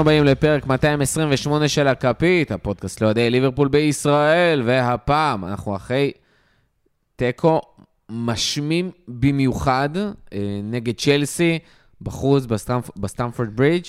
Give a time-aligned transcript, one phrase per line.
[0.00, 6.12] הבאים לפרק 228 של הקופייט, הפודקאסט לאוהדי ליברפול בישראל, והפעם אנחנו אחרי
[7.16, 7.60] תיקו
[8.10, 11.58] משמים במיוחד אה, נגד צ'לסי,
[12.02, 13.84] בחוץ בסטמפ, בסטמפורד ברידג'.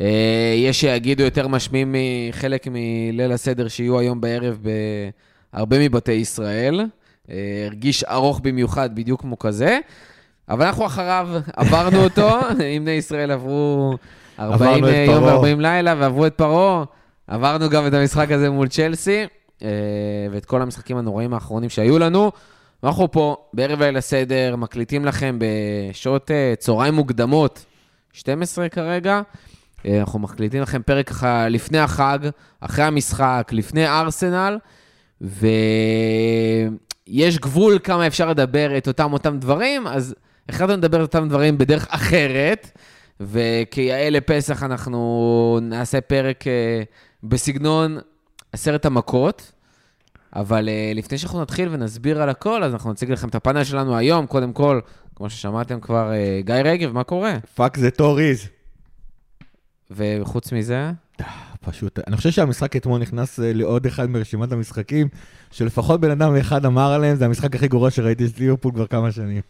[0.00, 1.94] אה, יש שיגידו יותר משמים
[2.28, 4.58] מחלק מליל הסדר שיהיו היום בערב
[5.52, 6.80] בהרבה מבתי ישראל.
[7.30, 9.78] אה, הרגיש ארוך במיוחד, בדיוק כמו כזה.
[10.48, 12.38] אבל אנחנו אחריו, עברנו אותו,
[12.76, 13.96] אם בני ישראל עברו
[14.40, 16.84] 40 יום ו-40 לילה ועברו את פרעה,
[17.26, 19.26] עברנו גם את המשחק הזה מול צ'לסי,
[19.62, 19.68] אה,
[20.30, 22.32] ואת כל המשחקים הנוראים האחרונים שהיו לנו.
[22.84, 27.64] אנחנו פה בערב ליל הסדר, מקליטים לכם בשעות אה, צהריים מוקדמות,
[28.12, 29.20] 12 כרגע.
[29.86, 32.18] אה, אנחנו מקליטים לכם פרק ככה לפני החג,
[32.60, 34.58] אחרי המשחק, לפני ארסנל,
[35.20, 35.48] ויש
[37.38, 40.14] גבול כמה אפשר לדבר את אותם אותם דברים, אז
[40.48, 42.70] החלטנו לדבר את אותם דברים בדרך אחרת,
[43.20, 46.82] וכיאה לפסח אנחנו נעשה פרק אה,
[47.22, 47.98] בסגנון
[48.52, 49.52] עשרת המכות.
[50.36, 53.96] אבל אה, לפני שאנחנו נתחיל ונסביר על הכל, אז אנחנו נציג לכם את הפאנל שלנו
[53.96, 54.26] היום.
[54.26, 54.80] קודם כל,
[55.16, 57.38] כמו ששמעתם כבר, uh, גיא רגב, מה קורה?
[57.54, 58.48] fuck the Tories.
[59.90, 60.90] וחוץ מזה?
[61.60, 65.08] פשוט, אני חושב שהמשחק אתמול נכנס לעוד אחד מרשימת המשחקים,
[65.50, 69.12] שלפחות בן אדם אחד אמר עליהם, זה המשחק הכי גרוע שראיתי את ליברפול כבר כמה
[69.12, 69.40] שנים.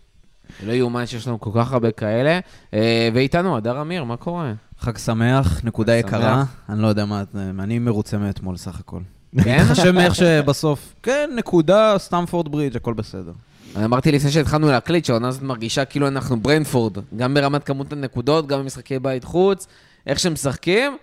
[0.66, 2.40] לא יאומן שיש לנו כל כך הרבה כאלה.
[2.70, 2.74] Uh,
[3.14, 4.52] ואיתנו, הדר אמיר, מה קורה?
[4.80, 6.44] חג שמח, נקודה יקרה.
[6.68, 7.22] אני לא יודע מה,
[7.58, 9.00] אני מרוצה מאתמול סך הכל.
[9.44, 9.64] כן?
[9.64, 13.32] חשב מאיך שבסוף, כן, נקודה, סטמפורד ברידג', הכל בסדר.
[13.76, 18.46] אני אמרתי לפני שהתחלנו להקליט, שהעונה הזאת מרגישה כאילו אנחנו ברנפורד, גם ברמת כמות הנקודות,
[18.46, 19.66] גם במשחקי בית חוץ,
[20.06, 20.96] איך שהם משחקים.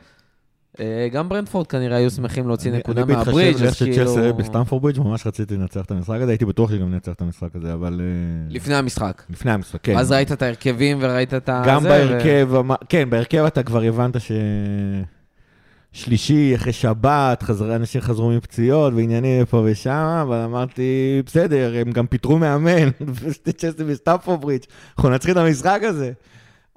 [0.80, 3.92] אה, גם ברנפורד כנראה היו שמחים להוציא נקודה מהברידג', אז כאילו...
[3.92, 7.12] אני בהתחשב לאיך בסטמפורד ברידג', ממש רציתי לנצח את המשחק הזה, הייתי בטוח שגם ננצח
[7.12, 8.02] את המשחק הזה, אבל...
[8.02, 9.24] אה, לפני המשחק.
[9.30, 9.98] לפני המשחק, כן.
[9.98, 11.64] אז ראית את ההרכבים וראית את ה...
[11.68, 12.50] גם בהרכב,
[12.90, 14.32] כן, בהרכב אתה כבר הבנת ש...
[15.92, 22.08] שלישי, אחרי שבת, חזר, אנשים חזרו מפציעות ועניינים פה ושם, אבל אמרתי, בסדר, הם גם
[22.08, 22.90] פיטרו מאמן,
[23.58, 24.66] צ'לסי בסטמפורד ברידג',
[24.96, 26.12] אנחנו מנצחים את המשחק הזה.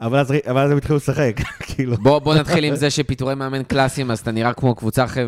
[0.01, 1.37] אבל אז, אבל אז הם התחילו לשחק,
[1.69, 1.97] כאילו.
[1.97, 5.27] בוא, בוא נתחיל עם זה שפיטורי מאמן קלאסיים, אז אתה נראה כמו קבוצה אחרי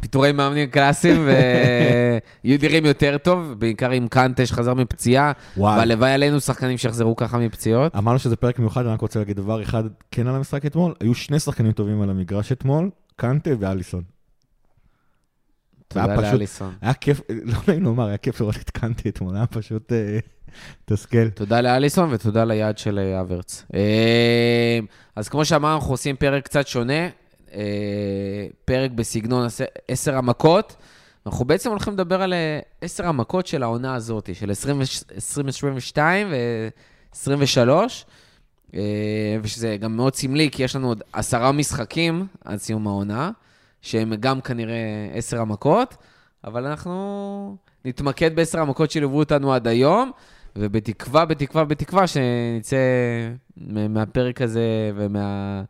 [0.00, 6.78] פיטורי מאמנים קלאסיים, ויהיו נראים יותר טוב, בעיקר עם קנטה שחזר מפציעה, והלוואי עלינו שחקנים
[6.78, 7.96] שיחזרו ככה מפציעות.
[7.96, 11.14] אמרנו שזה פרק מיוחד, אני רק רוצה להגיד דבר אחד כן על המשחק אתמול, היו
[11.14, 14.13] שני שחקנים טובים על המגרש אתמול, קנטה ואליסון.
[16.02, 16.74] תודה לאליסון.
[16.80, 20.18] היה כיף, לא נעים לומר, היה כיף לראות את קנטה אתמול, היה פשוט אה,
[20.84, 21.28] תסכל.
[21.28, 23.64] תודה לאליסון ותודה ליד של אה, אברץ.
[23.74, 24.78] אה,
[25.16, 27.08] אז כמו שאמרנו, אנחנו עושים פרק קצת שונה,
[28.64, 29.46] פרק בסגנון
[29.88, 30.76] עשר המכות.
[31.26, 32.34] אנחנו בעצם הולכים לדבר על
[32.80, 37.68] עשר המכות של העונה הזאת, של 2022 ו-2023.
[38.74, 43.30] אה, ושזה גם מאוד סמלי, כי יש לנו עוד עשרה משחקים עד סיום העונה,
[43.84, 45.96] שהם גם כנראה עשר המכות,
[46.44, 50.10] אבל אנחנו נתמקד בעשר המכות שליוו אותנו עד היום,
[50.56, 52.76] ובתקווה, בתקווה, בתקווה שנצא
[53.66, 55.62] מהפרק הזה ומה...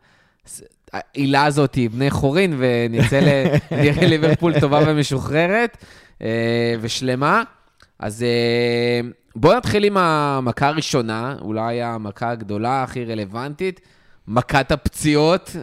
[0.93, 3.19] העילה הזאת, בני חורין, ונצא
[4.01, 5.77] לליברפול טובה ומשוחררת
[6.21, 7.43] אה, ושלמה.
[7.99, 13.81] אז אה, בואו נתחיל עם המכה הראשונה, אולי המכה הגדולה, הכי רלוונטית,
[14.27, 15.55] מכת הפציעות,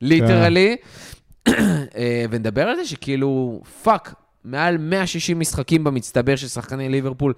[0.00, 1.17] literally, אה, אה,
[2.30, 4.14] ונדבר על זה שכאילו, fuck,
[4.44, 7.32] מעל 160 משחקים במצטבר של שחקני ליברפול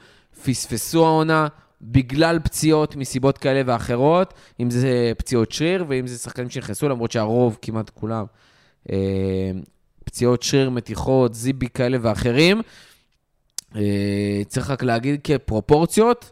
[0.45, 1.49] פספסו העונה
[1.83, 7.59] בגלל פציעות מסיבות כאלה ואחרות, אם זה פציעות שריר ואם זה שחקנים שנכנסו, למרות שהרוב,
[7.63, 8.25] כמעט כולם,
[10.05, 12.61] פציעות שריר, מתיחות, זיבי כאלה ואחרים.
[13.77, 16.31] אה, צריך רק להגיד כפרופורציות,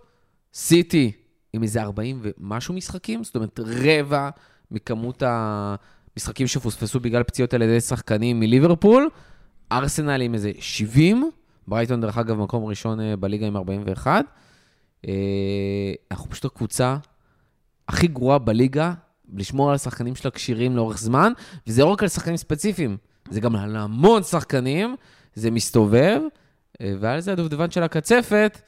[0.54, 1.12] סיטי
[1.52, 4.30] עם איזה 40 ומשהו משחקים, זאת אומרת רבע
[4.70, 5.22] מכמות
[6.18, 9.08] המשחקים שפוספסו בגלל פציעות על ידי שחקנים מליברפול,
[9.72, 11.30] ארסנל עם איזה 70,
[11.68, 14.24] ברייטון דרך אגב מקום ראשון אה, בליגה עם 41.
[15.08, 15.12] אה,
[16.10, 16.96] אנחנו פשוט הקבוצה
[17.88, 18.92] הכי גרועה בליגה,
[19.36, 21.32] לשמור על השחקנים שלה כשירים לאורך זמן,
[21.66, 22.96] וזה לא רק על שחקנים ספציפיים,
[23.30, 24.96] זה גם על המון שחקנים,
[25.34, 26.20] זה מסתובב.
[26.80, 28.60] אה, ועל זה הדובדבן של הקצפת,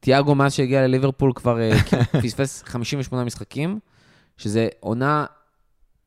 [0.00, 1.58] תיאגו מאז שהגיע לליברפול כבר
[2.22, 3.78] פספס 58 משחקים,
[4.36, 5.26] שזה עונה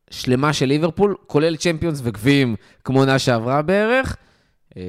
[0.10, 4.16] שלמה של ליברפול, כולל צ'מפיונס וגביעים, כמו עונה שעברה בערך.
[4.78, 4.82] אה,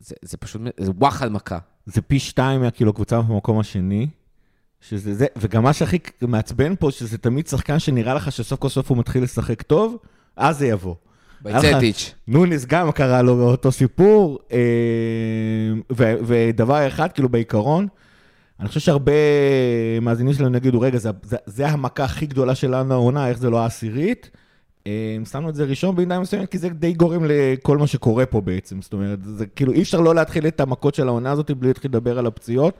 [0.00, 1.58] זה, זה פשוט, זה וואחד מכה.
[1.86, 4.06] זה פי שתיים מהכאילו קבוצה במקום השני.
[4.80, 8.90] שזה זה, וגם מה שהכי מעצבן פה, שזה תמיד שחקן שנראה לך שסוף כל סוף
[8.90, 9.96] הוא מתחיל לשחק טוב,
[10.36, 10.94] אז זה יבוא.
[11.40, 12.14] בייצטיץ'.
[12.28, 14.58] נוניס גם קרה לו אותו סיפור, אה,
[16.26, 17.88] ודבר אחד, כאילו בעיקרון,
[18.60, 19.12] אני חושב שהרבה
[20.02, 23.60] מאזינים שלנו יגידו, רגע, זה, זה, זה המכה הכי גדולה שלנו העונה, איך זה לא
[23.60, 24.30] העשירית?
[24.86, 28.40] אה, שמנו את זה ראשון בעמדה מסוימת, כי זה די גורם לכל מה שקורה פה
[28.40, 28.82] בעצם.
[28.82, 31.90] זאת אומרת, זה כאילו, אי אפשר לא להתחיל את המכות של העונה הזאת בלי להתחיל
[31.90, 32.74] לדבר על הפציעות.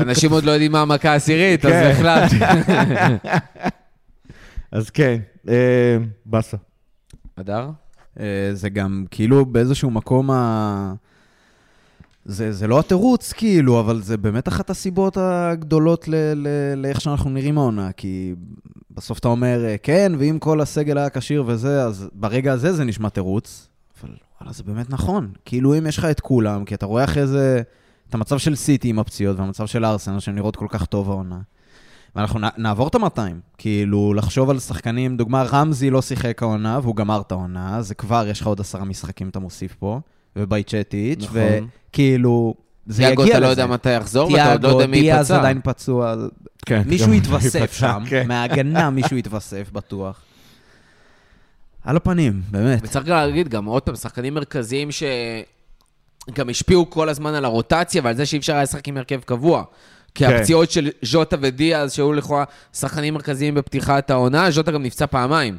[0.00, 1.90] אנשים עוד לא יודעים מה המכה העשירית, אז כן.
[1.90, 2.36] החלטתי.
[4.72, 5.96] אז כן, אה,
[6.26, 6.56] באסה.
[7.36, 7.70] אדר?
[8.20, 10.94] אה, זה גם כאילו באיזשהו מקום ה...
[12.28, 16.08] זה, זה לא התירוץ, כאילו, אבל זה באמת אחת הסיבות הגדולות
[16.76, 18.34] לאיך שאנחנו נראים העונה, כי
[18.90, 22.84] בסוף אתה אומר, אה, כן, ואם כל הסגל היה כשיר וזה, אז ברגע הזה זה
[22.84, 23.68] נשמע תירוץ,
[24.00, 25.30] אבל וואלה, זה באמת נכון.
[25.44, 27.62] כאילו, אם יש לך את כולם, כי אתה רואה אחרי זה
[28.08, 31.40] את המצב של סיטי עם הפציעות, והמצב של ארסנל, שהן נראות כל כך טוב העונה.
[32.16, 33.20] ואנחנו נעבור את ה-200.
[33.58, 38.26] כאילו, לחשוב על שחקנים, דוגמה, רמזי לא שיחק העונה, והוא גמר את העונה, זה כבר,
[38.28, 40.00] יש לך עוד עשרה משחקים אתה מוסיף פה,
[40.36, 41.40] ובייצ'טיץ', נכון.
[41.90, 42.54] וכאילו,
[42.86, 43.32] זה יגיע תיאגו, לזה.
[43.32, 45.38] אתה לא יודע מתי יחזור, ואתה עוד לא יודע מי דיאז ייפצע.
[45.38, 46.14] עדיין פצוע,
[46.66, 46.82] כן.
[46.86, 48.28] מישהו יתווסף שם, כן.
[48.28, 50.22] מההגנה מישהו יתווסף, בטוח.
[51.84, 52.80] על הפנים, באמת.
[52.82, 58.16] וצריך גם להגיד, גם עוד פעם, שחקנים מרכזיים שגם השפיעו כל הזמן על הרוטציה ועל
[58.16, 59.64] זה שאי אפשר היה לשחק עם הרכב קבוע.
[60.14, 60.36] כי כן.
[60.36, 65.58] הפציעות של ז'וטה ודיאז, שהיו לכאורה שחקנים מרכזיים בפתיחת העונה, ז'וטה גם נפצע פעמיים.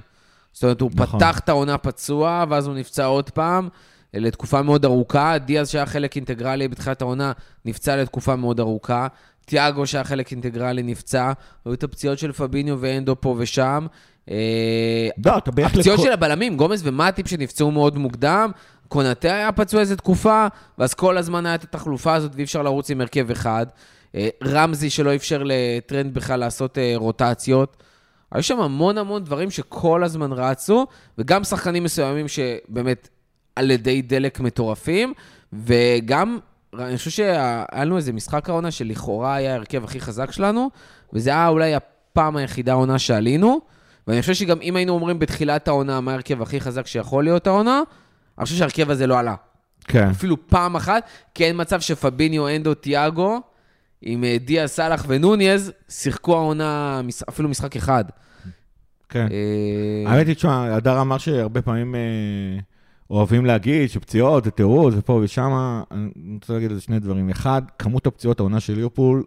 [0.54, 1.20] זאת אומרת, הוא נכון.
[1.20, 3.70] פתח את העונה פצוע, ואז הוא נפצע עוד פעם,
[4.14, 5.38] לתקופה מאוד ארוכה.
[5.38, 7.32] דיאז, שהיה חלק אינטגרלי בתחילת העונה,
[7.66, 9.08] נפצע לתקופה מאוד ארוכה.
[9.46, 11.32] תיאגו, שהיה חלק אינטגרלי, נפצע.
[11.66, 13.88] היו את הפציעות של פביניו ואנדו פה ושם.
[14.32, 15.32] אה, לא.
[15.66, 18.52] הפציעות של הבלמים, גומז ומטיפ שנפצעו מאוד מוקדם,
[18.88, 22.90] קונאטה היה פצוע איזה תקופה, ואז כל הזמן היה את התחלופה הזאת ואי אפשר לרוץ
[22.90, 23.66] עם הרכב אחד.
[24.16, 27.84] אה, רמזי שלא אפשר לטרנד בכלל לעשות אה, רוטציות.
[28.32, 30.86] היו שם המון המון דברים שכל הזמן רצו,
[31.18, 33.10] וגם שחקנים מסוימים שבאמת
[33.58, 35.14] על ידי דלק מטורפים,
[35.54, 36.40] וגם,
[36.80, 40.70] אני חושב שהיה לנו איזה משחק העונה שלכאורה היה ההרכב הכי חזק שלנו,
[41.14, 43.62] וזה היה אולי הפעם היחידה העונה שעלינו,
[44.08, 47.82] ואני חושב שגם אם היינו אומרים בתחילת העונה מה ההרכב הכי חזק שיכול להיות העונה,
[48.38, 49.36] אני חושב שההרכב הזה לא עלה.
[49.84, 50.10] כן.
[50.10, 53.42] אפילו פעם אחת, כי אין מצב שפביניו, אנדו, תיאגו,
[54.02, 58.06] עם אה, דיה סאלח ונוניז, שיחקו העונה אפילו משחק אחד.
[59.10, 59.28] כן.
[59.32, 62.00] אה, האמת היא, תשמע, הדר אמר שהרבה פעמים אה,
[63.10, 65.82] אוהבים להגיד שפציעות זה תירוץ ופה ושם.
[65.92, 67.30] אני רוצה להגיד על זה שני דברים.
[67.30, 69.24] אחד, כמות הפציעות העונה של ליברפול,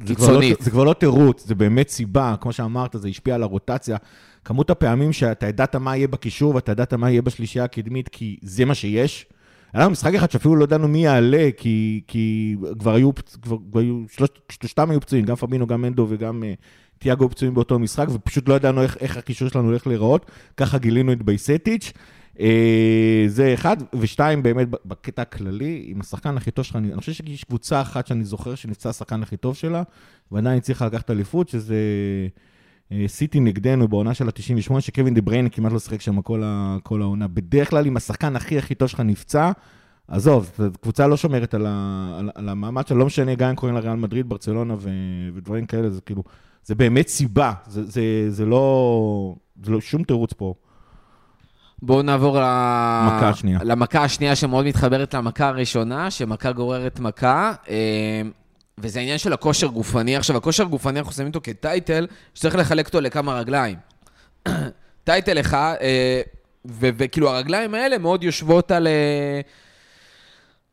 [0.00, 0.60] לא, קיצונית.
[0.60, 3.96] זה כבר לא תירוץ, זה באמת סיבה, כמו שאמרת, זה השפיע על הרוטציה.
[4.44, 8.64] כמות הפעמים שאתה ידעת מה יהיה בקישור ואתה ידעת מה יהיה בשלישייה הקדמית, כי זה
[8.64, 9.26] מה שיש.
[9.72, 13.10] היה לנו משחק אחד שאפילו לא ידענו מי יעלה, כי, כי כבר היו,
[13.42, 16.64] כבר, כבר היו, שלוש, שלושתם היו פצועים, גם פבינו, גם מנדו וגם uh,
[16.98, 21.12] תיאגו פצועים באותו משחק, ופשוט לא ידענו איך, איך הקישור שלנו הולך להיראות, ככה גילינו
[21.12, 21.92] את בייסטיץ'.
[22.38, 22.40] Uh,
[23.26, 27.44] זה אחד, ושתיים, באמת, בקטע הכללי, עם השחקן הכי טוב שלך, אני, אני חושב שיש
[27.44, 29.82] קבוצה אחת שאני זוכר שנפצע השחקן הכי טוב שלה,
[30.32, 31.76] ועדיין הצליחה לקחת אליפות, שזה
[32.92, 36.76] אה, סיטי נגדנו בעונה של ה-98, שקווין דה בריינה כמעט לא שיחק שם כל, ה,
[36.82, 37.28] כל העונה.
[37.28, 39.52] בדרך כלל, אם השחקן הכי הכי טוב שלך נפצע,
[40.08, 43.74] עזוב, קבוצה לא שומרת על, ה, על, על המעמד שלה, לא משנה גם אם קוראים
[43.76, 44.90] לה ריאל מדריד, ברצלונה ו,
[45.34, 46.22] ודברים כאלה, זה כאילו,
[46.64, 50.54] זה באמת סיבה, זה, זה, זה, לא, זה לא שום תירוץ פה.
[51.82, 52.42] בואו נעבור ל...
[53.06, 53.58] מכה השנייה.
[53.62, 58.22] למכה השנייה שמאוד מתחברת למכה הראשונה, שמכה גוררת מכה, אה,
[58.78, 60.16] וזה העניין של הכושר גופני.
[60.16, 63.76] עכשיו, הכושר גופני, אנחנו שמים אותו כטייטל, שצריך לחלק אותו לכמה רגליים.
[65.04, 66.20] טייטל אחד, אה,
[66.66, 69.40] וכאילו הרגליים האלה מאוד יושבות על, אה,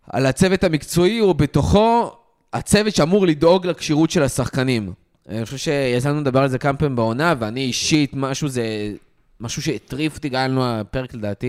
[0.10, 2.12] על הצוות המקצועי, ובתוכו
[2.54, 4.94] הצוות שאמור לדאוג לכשירות של השחקנים.
[5.30, 8.64] אני חושב שיצא לנו לדבר על זה כמה פעמים בעונה, ואני אישית, משהו זה...
[9.40, 11.48] משהו שהטריף אותי, היה לנו הפרק לדעתי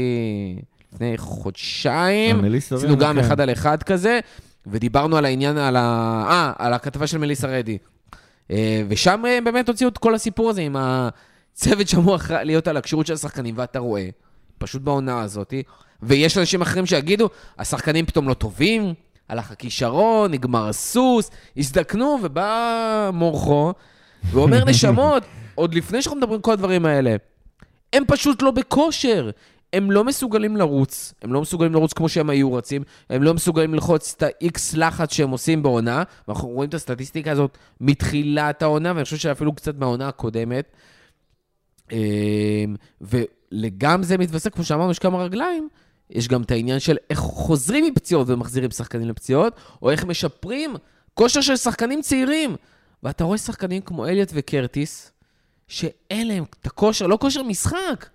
[0.92, 2.38] לפני חודשיים.
[2.38, 3.20] מליסה עשינו גם כן.
[3.20, 4.20] אחד על אחד כזה,
[4.66, 5.80] ודיברנו על העניין, על ה...
[6.30, 7.78] אה, על הכתבה של מליסה רדי.
[8.50, 13.06] אה, ושם אה, באמת הוציאו את כל הסיפור הזה עם הצוות שאמור להיות על הכשירות
[13.06, 14.08] של השחקנים, ואתה רואה,
[14.58, 15.54] פשוט בעונה הזאת,
[16.02, 17.28] ויש אנשים אחרים שיגידו,
[17.58, 18.94] השחקנים פתאום לא טובים,
[19.28, 23.72] הלך הכישרון, נגמר הסוס, הזדקנו, ובא מורכו,
[24.24, 25.22] ואומר נשמות,
[25.54, 27.16] עוד לפני שאנחנו מדברים כל הדברים האלה,
[27.92, 29.30] הם פשוט לא בכושר.
[29.72, 33.74] הם לא מסוגלים לרוץ, הם לא מסוגלים לרוץ כמו שהם היו רצים, הם לא מסוגלים
[33.74, 39.04] ללחוץ את ה-X לחץ שהם עושים בעונה, ואנחנו רואים את הסטטיסטיקה הזאת מתחילת העונה, ואני
[39.04, 40.72] חושב שאפילו קצת מהעונה הקודמת.
[41.92, 45.68] אמ, ולגם זה מתווסף, כמו שאמרנו, יש כמה רגליים,
[46.10, 50.74] יש גם את העניין של איך חוזרים מפציעות ומחזירים שחקנים לפציעות, או איך משפרים
[51.14, 52.56] כושר של שחקנים צעירים.
[53.02, 55.12] ואתה רואה שחקנים כמו אליוט וקרטיס,
[55.68, 58.06] שאין להם את הכושר, לא כושר משחק,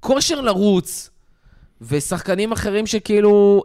[0.00, 1.10] כושר לרוץ.
[1.80, 3.62] ושחקנים אחרים שכאילו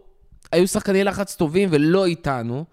[0.52, 2.66] היו שחקני לחץ טובים ולא איתנו.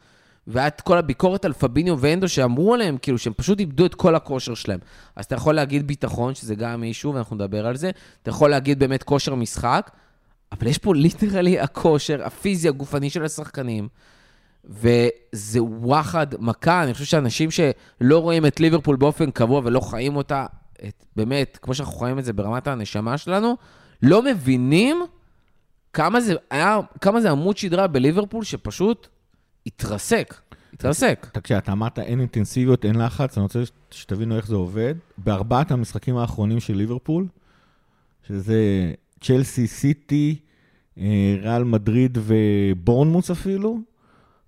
[0.47, 4.54] והיה כל הביקורת על פביניו ואנדו שאמרו עליהם, כאילו, שהם פשוט איבדו את כל הכושר
[4.54, 4.78] שלהם.
[5.16, 7.90] אז אתה יכול להגיד ביטחון, שזה גם אישו, ואנחנו נדבר על זה.
[8.23, 9.90] אתה יכול להגיד באמת כושר משחק,
[10.52, 13.88] אבל יש פה ליטרלי הכושר, הפיזי, הגופני של השחקנים.
[14.64, 20.47] וזה וואחד מכה, אני חושב שאנשים שלא רואים את ליברפול באופן קבוע ולא חיים אותה,
[20.88, 23.57] את, באמת, כמו שאנחנו חיים את זה ברמת הנשמה שלנו,
[24.02, 25.02] לא מבינים
[25.92, 29.09] כמה זה היה, כמה זה עמוד שדרה בליברפול שפשוט
[29.66, 30.35] התרסק,
[30.73, 31.26] התרסק.
[31.33, 34.95] תקשיב, אתה אמרת אין אינטנסיביות, אין לחץ, אני רוצה שתבינו איך זה עובד.
[35.19, 37.26] בארבעת המשחקים האחרונים של ליברפול,
[38.28, 40.37] שזה צ'לסי, סיטי,
[40.99, 43.78] אה, ריאל מדריד ובורנמוס אפילו,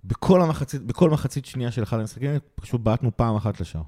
[0.05, 3.83] בכל המחצית, בכל מחצית שנייה של אחד המשחקים, פשוט בעטנו פעם אחת לשער.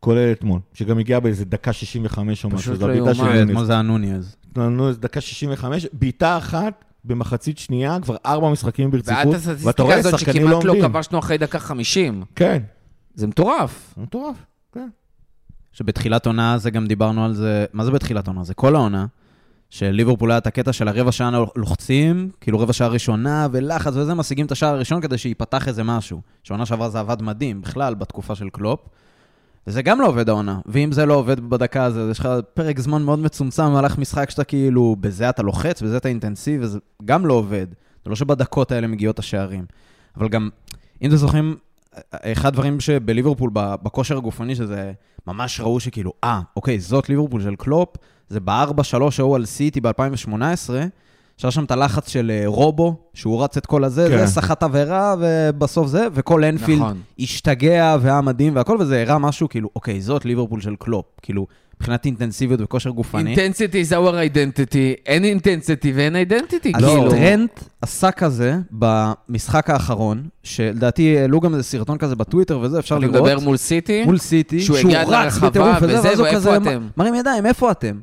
[0.00, 3.14] כולל אתמול, שגם הגיע באיזה דקה 65 או משהו, זו לא הבעיטה יאומן.
[3.14, 3.50] של נוניז.
[3.50, 4.36] אתמול זה היה נוניז.
[4.56, 9.82] נו, איזה דקה 65, בעיטה אחת במחצית שנייה, כבר ארבע משחקים ואת ברציפות, ואתה הסטטיסטיקה
[9.82, 10.88] רואה, הזאת שחקנים לא שכמעט לא עומדים.
[10.88, 12.24] כבשנו אחרי דקה 50.
[12.34, 12.62] כן,
[13.14, 13.94] זה מטורף.
[13.96, 14.36] זה מטורף,
[14.72, 14.88] כן.
[15.72, 18.44] שבתחילת עונה זה גם דיברנו על זה, מה זה בתחילת עונה?
[18.44, 19.06] זה כל העונה,
[19.72, 24.46] שליברפול היה את הקטע של הרבע שעה לוחצים, כאילו רבע שעה ראשונה ולחץ וזה, משיגים
[24.46, 26.20] את השער הראשון כדי שייפתח איזה משהו.
[26.42, 28.80] שעונה שעברה זה עבד מדהים, בכלל, בתקופה של קלופ.
[29.66, 33.02] וזה גם לא עובד העונה, ואם זה לא עובד בדקה הזאת, יש לך פרק זמן
[33.02, 37.34] מאוד מצומצם במהלך משחק שאתה כאילו, בזה אתה לוחץ, בזה אתה אינטנסיבי, וזה גם לא
[37.34, 37.66] עובד.
[38.04, 39.64] זה לא שבדקות האלה מגיעות השערים.
[40.16, 40.48] אבל גם,
[41.02, 41.56] אם אתם זוכרים,
[42.10, 44.92] אחד הדברים שבליברפול, בכושר הגופני, שזה
[45.26, 47.96] ממש ראו שכאילו, אה, אוקיי, זאת ליברפול של קלופ,
[48.32, 50.70] זה ב-4-3 ההוא על סיטי ב-2018,
[51.36, 54.18] שהיה שם את הלחץ של אה, רובו, שהוא רץ את כל הזה, כן.
[54.18, 57.00] זה סחט עבירה, ובסוף זה, וכל אנפילד נכון.
[57.18, 61.06] השתגע והיה מדהים והכל, וזה הראה משהו כאילו, אוקיי, זאת ליברפול של קלופ.
[61.22, 61.46] כאילו,
[61.76, 63.30] מבחינת אינטנסיביות וכושר גופני.
[63.30, 67.10] intensity זה our identity, אין intensity ואין identity, אז כאילו.
[67.10, 73.06] טרנט עשה כזה במשחק האחרון, שלדעתי העלו גם איזה סרטון כזה בטוויטר וזה, אפשר אתה
[73.06, 73.22] לראות.
[73.22, 74.04] מדבר מול סיטי?
[74.04, 76.58] מול סיטי, שהוא הגיע עד לרחבה בטירוף וזה, ואז הוא ואיפה כזה
[76.96, 78.00] מרים ידיים, איפה אתם?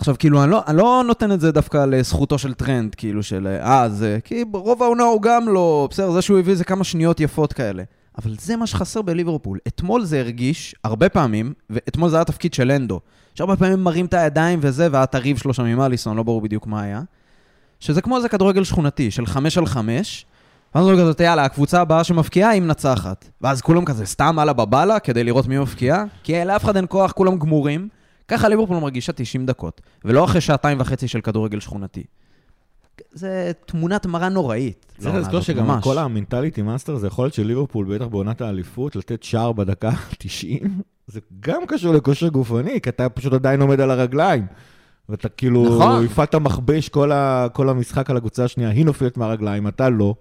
[0.00, 3.58] עכשיו, כאילו, אני לא, אני לא נותן את זה דווקא לזכותו של טרנט, כאילו, של
[3.62, 7.20] אה, זה, כי רוב העונה הוא גם לא, בסדר, זה שהוא הביא זה כמה שניות
[7.20, 7.82] יפות כאלה.
[8.18, 9.58] אבל זה מה שחסר בליברפול.
[9.68, 13.00] אתמול זה הרגיש, הרבה פעמים, ואתמול זה היה תפקיד של אנדו,
[13.34, 16.40] שהרבה פעמים מרים את הידיים וזה, והיה את הריב שלו שם עם אליסון, לא ברור
[16.40, 17.02] בדיוק מה היה.
[17.80, 20.26] שזה כמו איזה כדורגל שכונתי, של חמש על חמש,
[20.74, 23.24] ואז הוא כזה, יאללה, הקבוצה הבאה שמפקיעה היא מנצחת.
[23.40, 27.12] ואז כולם כזה סתם הלאה בבאללה כדי לראות מי מפקיע, כי לאף אחד אין כוח,
[27.12, 27.88] כולם גמורים.
[28.30, 32.04] ככה ליברפול מרגישה 90 דקות, ולא אחרי שעתיים וחצי של כדורגל שכונתי.
[33.12, 34.86] זה תמונת מראה נוראית.
[34.86, 35.84] צריך לעונה לזכור שגם ממש.
[35.84, 39.90] כל ה mentality monsters זה יכול להיות של ליברפול, בטח בעונת האליפות, לתת שער בדקה
[40.18, 44.46] 90, זה גם קשור לכושר גופני, כי אתה פשוט עדיין עומד על הרגליים.
[45.08, 46.04] ואתה כאילו, נכון.
[46.04, 50.14] הפעלת מכבש כל, ה, כל המשחק על הקבוצה השנייה, היא נופלת מהרגליים, אתה לא.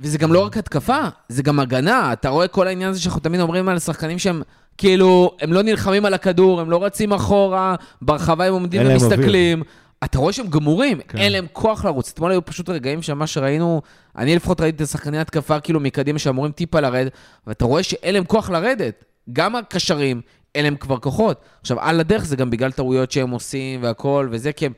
[0.00, 2.12] וזה גם לא רק התקפה, זה גם הגנה.
[2.12, 4.42] אתה רואה כל העניין הזה שאנחנו תמיד אומרים על שחקנים שהם,
[4.78, 9.62] כאילו, הם לא נלחמים על הכדור, הם לא רצים אחורה, ברחבה הם עומדים ומסתכלים.
[10.04, 11.18] אתה רואה שהם גמורים, כן.
[11.18, 12.10] אין להם כוח לרוץ.
[12.14, 13.82] אתמול היו פשוט רגעים שמה שראינו,
[14.16, 17.12] אני לפחות ראיתי את השחקני התקפה כאילו מקדימה שאמורים טיפה לרדת,
[17.46, 19.04] ואתה רואה שאין להם כוח לרדת.
[19.32, 20.20] גם הקשרים,
[20.54, 21.40] אין להם כבר כוחות.
[21.60, 24.72] עכשיו, על הדרך זה גם בגלל טעויות שהם עושים והכל, וזה כי הם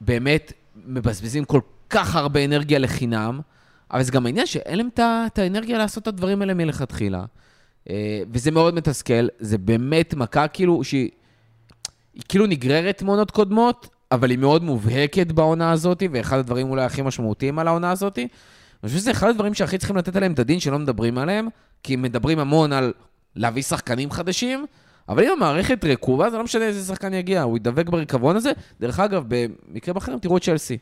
[0.00, 0.52] באמת
[0.86, 1.60] מבזבזים כל
[1.90, 3.40] כך הרבה אנרגיה לחינם,
[3.92, 7.24] אבל זה גם העניין שאין להם את האנרגיה לעשות את הדברים האלה מלכתחילה.
[7.90, 11.10] אה, וזה מאוד מתסכל, זה באמת מכה כאילו שהיא
[12.14, 17.02] היא כאילו נגררת מעונות קודמות, אבל היא מאוד מובהקת בעונה הזאת, ואחד הדברים אולי הכי
[17.02, 18.18] משמעותיים על העונה הזאת.
[18.18, 18.28] אני
[18.86, 21.48] חושב שזה אחד הדברים שהכי צריכים לתת עליהם את הדין שלא מדברים עליהם,
[21.82, 22.92] כי מדברים המון על
[23.36, 24.66] להביא שחקנים חדשים,
[25.08, 28.52] אבל אם המערכת רקובה, זה לא משנה איזה שחקן יגיע, הוא ידבק בריקבון הזה.
[28.80, 30.78] דרך אגב, במקרים אחרים, תראו את צ'לסי.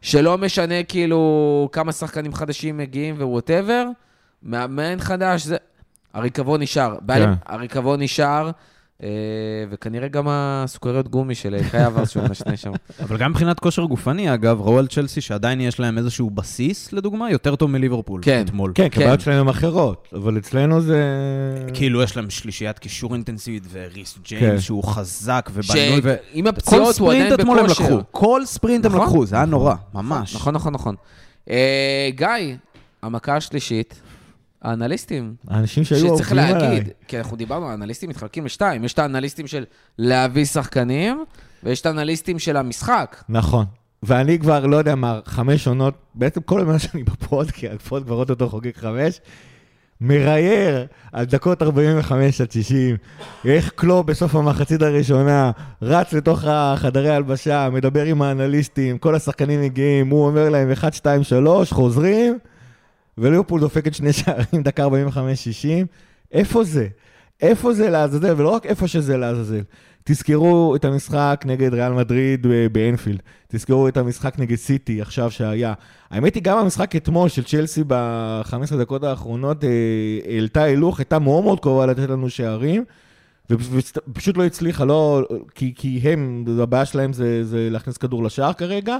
[0.00, 3.86] שלא משנה כאילו כמה שחקנים חדשים מגיעים ו whatever,
[4.42, 5.56] מאמן חדש, זה...
[6.14, 6.96] הריקבון נשאר.
[7.02, 8.50] בעלים, הריקבון נשאר,
[9.70, 12.72] וכנראה גם הסוכריות גומי של אה, קאי האברץ שהוא משנה שם.
[13.02, 17.30] אבל גם מבחינת כושר גופני, אגב, ראו על צ'לסי שעדיין יש להם איזשהו בסיס, לדוגמה,
[17.30, 18.20] יותר טוב מליברפול.
[18.24, 18.42] כן.
[18.44, 18.72] אתמול.
[18.74, 19.02] כן, כי כן.
[19.02, 21.02] הבעיות שלהם הן אחרות, אבל אצלנו זה...
[21.74, 24.20] כאילו, יש להם שלישיית קישור אינטנסיבית, וריס כן.
[24.22, 26.14] ג'יימס, שהוא חזק ובנוי, ו...
[26.34, 27.84] שעם כל הפציעות הוא עדיין ספרינט אתמול הם בכושר.
[27.84, 28.00] לקחו.
[28.10, 29.04] כל ספרינט הם נכון.
[29.04, 30.34] לקחו, זה היה נורא, ממש.
[30.34, 30.94] נכון, נכון, נכון.
[31.50, 32.56] אה, גיא,
[33.02, 34.00] המכה השלישית,
[34.62, 35.34] האנליסטים.
[35.48, 36.68] האנשים שהיו שצריך עובדים עליי.
[36.68, 38.84] להגיד, כי אנחנו דיברנו, האנליסטים מתחלקים לשתיים.
[38.84, 39.64] יש את האנליסטים של
[39.98, 41.24] להביא שחקנים,
[41.62, 43.24] ויש את האנליסטים של המשחק.
[43.28, 43.64] נכון.
[44.02, 47.77] ואני כבר, לא יודע מה, חמש עונות, בעצם כל הזמן שאני ב pod, כי ה
[47.77, 49.20] pod כבר אוטוטו חוגג חמש,
[50.00, 52.96] מרייר על דקות 45 עד 60,
[53.44, 55.50] איך קלופ בסוף המחצית הראשונה
[55.82, 61.22] רץ לתוך החדרי ההלבשה, מדבר עם האנליסטים, כל השחקנים מגיעים, הוא אומר להם 1, 2,
[61.22, 62.38] 3, חוזרים,
[63.18, 64.90] וליברפול דופקת שני שערים, דקה 45-60.
[66.32, 66.88] איפה זה?
[67.42, 68.34] איפה זה לעזאזל?
[68.36, 69.62] ולא רק איפה שזה לעזאזל.
[70.04, 73.22] תזכרו את המשחק נגד ריאל מדריד באנפילד.
[73.48, 75.74] תזכרו את המשחק נגד סיטי עכשיו שהיה.
[76.10, 79.68] האמת היא, גם המשחק אתמול של צ'לסי ב-15 דקות האחרונות אה,
[80.24, 82.84] העלתה הילוך, הייתה מאוד מאוד קרובה לתת לנו שערים.
[83.50, 88.98] ופשוט לא הצליחה, לא, כי, כי הם, הבעיה שלהם זה, זה להכניס כדור לשער כרגע.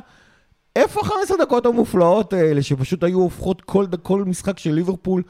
[0.76, 5.22] איפה 15 דקות המופלאות האלה, שפשוט היו הופכות כל, כל משחק של ליברפול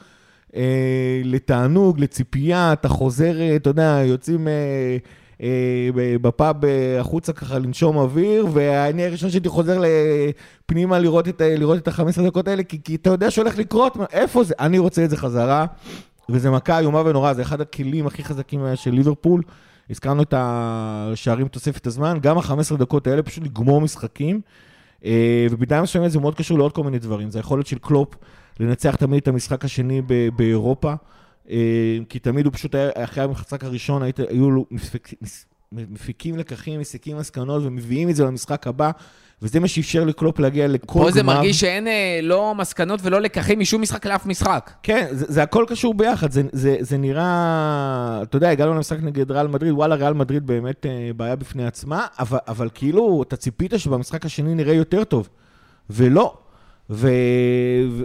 [0.55, 4.97] אה, לתענוג, לציפייה, אתה חוזר, אה, אתה יודע, יוצאים אה,
[5.41, 5.89] אה,
[6.21, 9.81] בפאב אה, החוצה ככה לנשום אוויר, ואני הראשון שהייתי חוזר
[10.65, 14.43] פנימה לראות את, לראות את ה-15 דקות האלה, כי, כי אתה יודע שהולך לקרות, איפה
[14.43, 14.53] זה?
[14.59, 15.65] אני רוצה את זה חזרה.
[16.29, 19.41] וזה מכה איומה ונוראה, זה אחד הכלים הכי חזקים של ליברפול.
[19.89, 24.41] הזכרנו את השערים בתוספת הזמן, גם ה-15 דקות האלה פשוט לגמור משחקים.
[25.05, 27.29] אה, ובמידה מסוימת זה מאוד קשור לעוד כל מיני דברים.
[27.29, 28.15] זה היכולת של קלופ
[28.59, 30.01] לנצח תמיד את המשחק השני
[30.35, 30.93] באירופה.
[31.49, 34.65] אה, כי תמיד הוא פשוט היה, אחרי המשחק הראשון, היו לו
[35.71, 38.91] מפיקים לקחים, מסיקים מסקנות ומביאים את זה למשחק הבא.
[39.41, 41.05] וזה מה שאפשר לקלופ להגיע לכל גמר.
[41.05, 44.71] פה זה מרגיש שאין אה, לא מסקנות ולא לקחים משום משחק לאף משחק.
[44.83, 49.31] כן, זה, זה הכל קשור ביחד, זה, זה, זה נראה, אתה יודע, הגענו למשחק נגד
[49.31, 53.73] ריאל מדריד, וואלה, ריאל מדריד באמת אה, בעיה בפני עצמה, אבל, אבל כאילו, אתה ציפית
[53.77, 55.29] שבמשחק השני נראה יותר טוב,
[55.89, 56.33] ולא.
[56.91, 57.09] ו...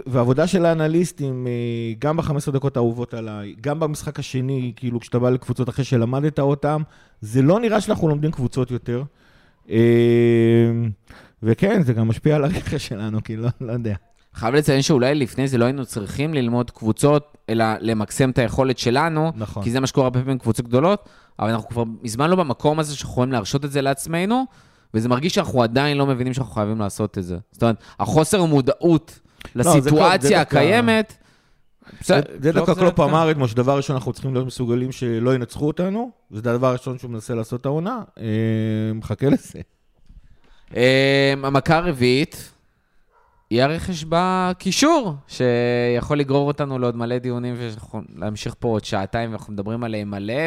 [0.05, 5.29] ועבודה של האנליסטים, אה, גם ב-15 דקות האהובות עליי, גם במשחק השני, כאילו, כשאתה בא
[5.29, 6.81] לקבוצות אחרי שלמדת אותם,
[7.21, 9.03] זה לא נראה שאנחנו לומדים קבוצות יותר.
[11.45, 13.95] וכן, זה גם משפיע על הרכש שלנו, כי לא, לא יודע.
[14.33, 19.31] חייב לציין שאולי לפני זה לא היינו צריכים ללמוד קבוצות, אלא למקסם את היכולת שלנו,
[19.35, 19.63] נכון.
[19.63, 22.95] כי זה מה שקורה הרבה פעמים קבוצות גדולות, אבל אנחנו כבר מזמן לא במקום הזה
[22.95, 24.45] שאנחנו יכולים להרשות את זה לעצמנו,
[24.93, 27.37] וזה מרגיש שאנחנו עדיין לא מבינים שאנחנו חייבים לעשות את זה.
[27.51, 29.19] זאת אומרת, החוסר מודעות
[29.55, 31.13] לא, לסיטואציה הקיימת...
[32.01, 36.51] זה דווקא קלופ אמר אתמול, שדבר ראשון אנחנו צריכים להיות מסוגלים שלא ינצחו אותנו, זה
[36.51, 38.23] הדבר הראשון שהוא מנסה לעשות העונה, אה,
[38.95, 39.59] מחכה לזה.
[40.75, 42.51] אה, המכה הרביעית
[43.49, 49.83] היא הרכש בקישור, שיכול לגרור אותנו לעוד מלא דיונים ולהמשיך פה עוד שעתיים, ואנחנו מדברים
[49.83, 50.43] עליהם מלא,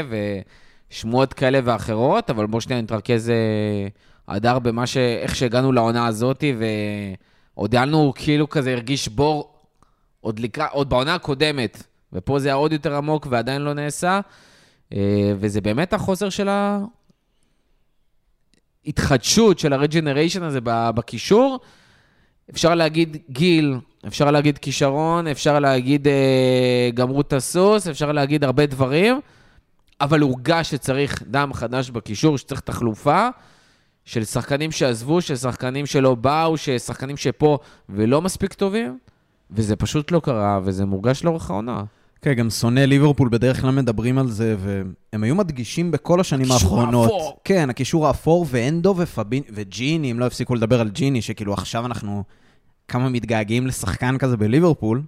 [0.90, 3.32] ושמועות כאלה ואחרות, אבל בואו שנייה נתרכז
[4.28, 4.96] הדר אה, במה ש...
[4.96, 6.44] איך שהגענו לעונה הזאת,
[7.54, 9.52] ועוד היה לנו כאילו כזה הרגיש בור
[10.20, 14.20] עוד, לקרא, עוד בעונה הקודמת, ופה זה היה עוד יותר עמוק ועדיין לא נעשה,
[14.92, 16.48] אה, וזה באמת החוסר של
[18.86, 21.60] ההתחדשות של הרג'נריישן הזה בקישור.
[22.50, 23.74] אפשר להגיד גיל,
[24.06, 29.20] אפשר להגיד כישרון, אפשר להגיד אה, גמרו את הסוס, אפשר להגיד הרבה דברים,
[30.00, 33.28] אבל הורגש שצריך דם חדש בקישור, שצריך תחלופה.
[34.08, 38.98] של שחקנים שעזבו, של שחקנים שלא באו, של שחקנים שפה ולא מספיק טובים.
[39.50, 41.84] וזה פשוט לא קרה, וזה מורגש לאורך העונה.
[42.22, 47.04] כן, גם שונא ליברפול בדרך כלל מדברים על זה, והם היו מדגישים בכל השנים האחרונות.
[47.04, 47.40] הקישור האפור.
[47.44, 52.24] כן, הקישור האפור, ואנדו ופבין, וג'יני, אם לא הפסיקו לדבר על ג'יני, שכאילו עכשיו אנחנו
[52.88, 55.02] כמה מתגעגעים לשחקן כזה בליברפול,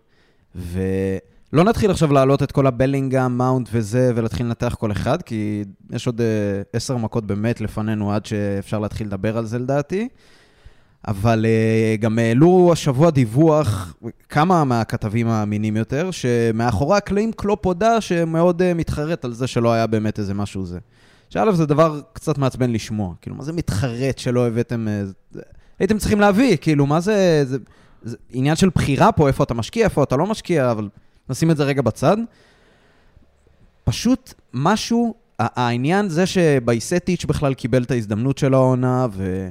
[0.55, 6.07] ולא נתחיל עכשיו להעלות את כל הבלינגהם, מאונט וזה, ולהתחיל לנתח כל אחד, כי יש
[6.07, 6.23] עוד uh,
[6.73, 10.09] עשר מכות באמת לפנינו עד שאפשר להתחיל לדבר על זה לדעתי.
[11.09, 13.95] אבל uh, גם העלו השבוע דיווח,
[14.29, 19.87] כמה מהכתבים האמינים יותר, שמאחורי הקלעים קלופ הודה שמאוד uh, מתחרט על זה שלא היה
[19.87, 20.79] באמת איזה משהו זה.
[21.31, 23.15] שא', זה דבר קצת מעצבן לשמוע.
[23.21, 24.87] כאילו, מה זה מתחרט שלא הבאתם...
[25.35, 25.39] Uh,
[25.79, 27.59] הייתם צריכים להביא, כאילו, מה זה, זה...
[28.03, 30.89] זה עניין של בחירה פה, איפה אתה משקיע, איפה אתה לא משקיע, אבל
[31.31, 32.17] נשים את זה רגע בצד.
[33.85, 39.49] פשוט משהו, העניין זה שבייסטיץ' בכלל קיבל את ההזדמנות של העונה, ו...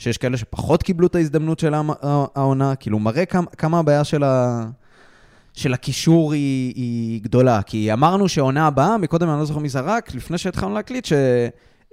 [0.00, 1.74] שיש כאלה שפחות קיבלו את ההזדמנות של
[2.34, 4.64] העונה, כאילו מראה כמה, כמה הבעיה של, ה,
[5.52, 7.62] של הקישור היא, היא גדולה.
[7.62, 11.12] כי אמרנו שהעונה הבאה, מקודם אני לא זוכר מי זרק, לפני שהתחלנו להקליט, ש...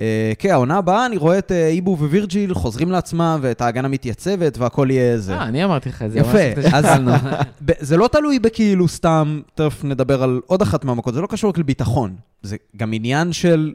[0.02, 4.58] אה, כן, העונה הבאה, אני רואה את אה, איבו ווירג'יל חוזרים לעצמם, ואת ההגנה מתייצבת,
[4.58, 5.34] והכל יהיה זה.
[5.34, 6.20] אה, אני אמרתי לך את זה.
[6.20, 6.86] יפה, אז
[7.90, 11.58] זה לא תלוי בכאילו סתם, תכף נדבר על עוד אחת מהמכות, זה לא קשור רק
[11.58, 12.16] לביטחון.
[12.42, 13.74] זה גם עניין של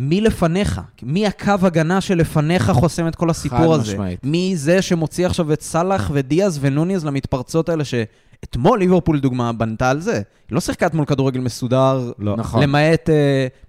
[0.00, 0.80] מי לפניך?
[1.02, 3.84] מי הקו הגנה שלפניך חוסם את כל הסיפור הזה?
[3.84, 4.20] חד משמעית.
[4.24, 10.00] מי זה שמוציא עכשיו את סאלח ודיאז ונוניאז למתפרצות האלה שאתמול ליברפול, לדוגמה, בנתה על
[10.00, 10.14] זה.
[10.14, 12.36] היא לא שיחקה אתמול כדורגל מסודר, לא.
[12.36, 12.62] נכון.
[12.62, 13.08] למעט...
[13.08, 13.12] Uh,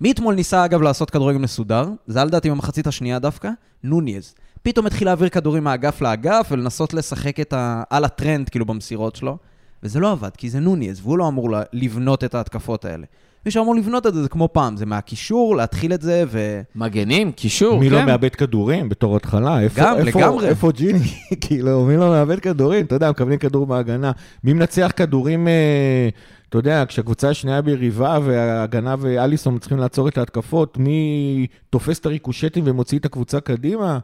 [0.02, 1.90] מי אתמול ניסה, אגב, לעשות כדורגל מסודר?
[2.08, 3.50] זה היה לדעתי במחצית השנייה דווקא,
[3.84, 4.36] נוניאז.
[4.62, 7.84] פתאום התחיל להעביר כדורים מאגף לאגף ולנסות לשחק את ה...
[7.90, 9.38] על הטרנד, כאילו, במסירות שלו.
[9.84, 13.06] וזה לא עבד, כי זה נוניאז, והוא לא אמור לבנות את ההתקפות האלה.
[13.46, 16.62] מי שאמור לבנות את זה, זה כמו פעם, זה מהקישור, להתחיל את זה, ו...
[16.76, 17.96] מגנים, קישור, מי כן.
[17.96, 19.62] לא מאבד כדורים בתור התחלה?
[19.62, 20.48] איפה, גם, איפה, לגמרי.
[20.48, 21.00] איפה ג'יני?
[21.42, 22.86] כאילו, מי לא מאבד כדורים?
[22.86, 24.12] אתה יודע, מקבלים כדור בהגנה.
[24.44, 26.10] מי מנצח כדורים, אה,
[26.50, 32.64] אתה יודע, כשהקבוצה השנייה ביריבה וההגנה ואליסון צריכים לעצור את ההתקפות, מי תופס את הריקושטים
[32.68, 34.00] ומוציא את הקבוצה קדימה?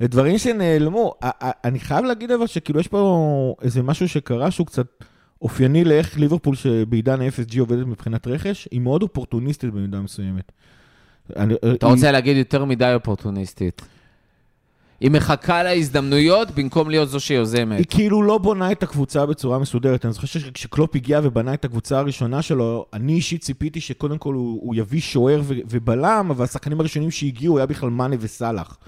[0.00, 1.14] דברים שנעלמו.
[1.64, 4.86] אני חייב להגיד אבל שכאילו יש פה איזה משהו שקרה שהוא קצת
[5.42, 10.52] אופייני לאיך ליברפול שבעידן ה-FSG עובדת מבחינת רכש, היא מאוד אופורטוניסטית במידה מסוימת.
[11.36, 13.82] אני- אתה היא- רוצה להגיד יותר מדי אופורטוניסטית.
[15.00, 17.90] היא מחכה להזדמנויות במקום להיות זו היא שיוזמת.
[17.90, 20.04] כאילו לא בונה את הקבוצה בצורה מסודרת.
[20.04, 24.60] אני זוכר שכשקלופ הגיע ובנה את הקבוצה הראשונה שלו, אני אישית ציפיתי שקודם כל הוא,
[24.62, 28.78] הוא יביא שוער ו- ובלם, אבל השחקנים הראשונים שהגיעו היה בכלל מאנה וסאלח.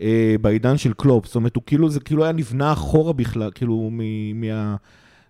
[0.00, 1.26] אה, בעידן של קלופ.
[1.26, 4.76] זאת אומרת, הוא כאילו, זה כאילו היה נבנה אחורה בכלל, כאילו, מ- מה...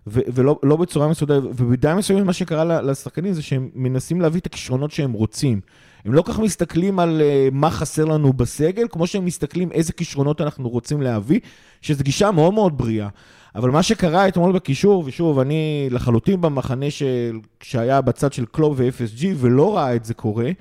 [0.07, 4.45] ו- ולא לא בצורה מסודרת, ובמידה מסוימת מה שקרה לשחקנים זה שהם מנסים להביא את
[4.45, 5.61] הכישרונות שהם רוצים.
[6.05, 9.93] הם לא כל כך מסתכלים על uh, מה חסר לנו בסגל, כמו שהם מסתכלים איזה
[9.93, 11.39] כישרונות אנחנו רוצים להביא,
[11.81, 13.07] שזו גישה מאוד מאוד בריאה.
[13.55, 19.25] אבל מה שקרה אתמול בקישור, ושוב, אני לחלוטין במחנה של, שהיה בצד של קלוב ו-FSG
[19.35, 20.51] ולא ראה את זה קורה,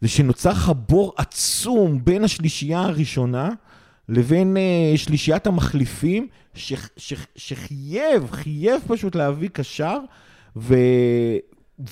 [0.00, 3.50] זה שנוצר לך בור עצום בין השלישייה הראשונה
[4.08, 9.98] לבין uh, שלישיית המחליפים, ש, ש, שחייב, חייב פשוט להביא קשר,
[10.56, 10.74] ו...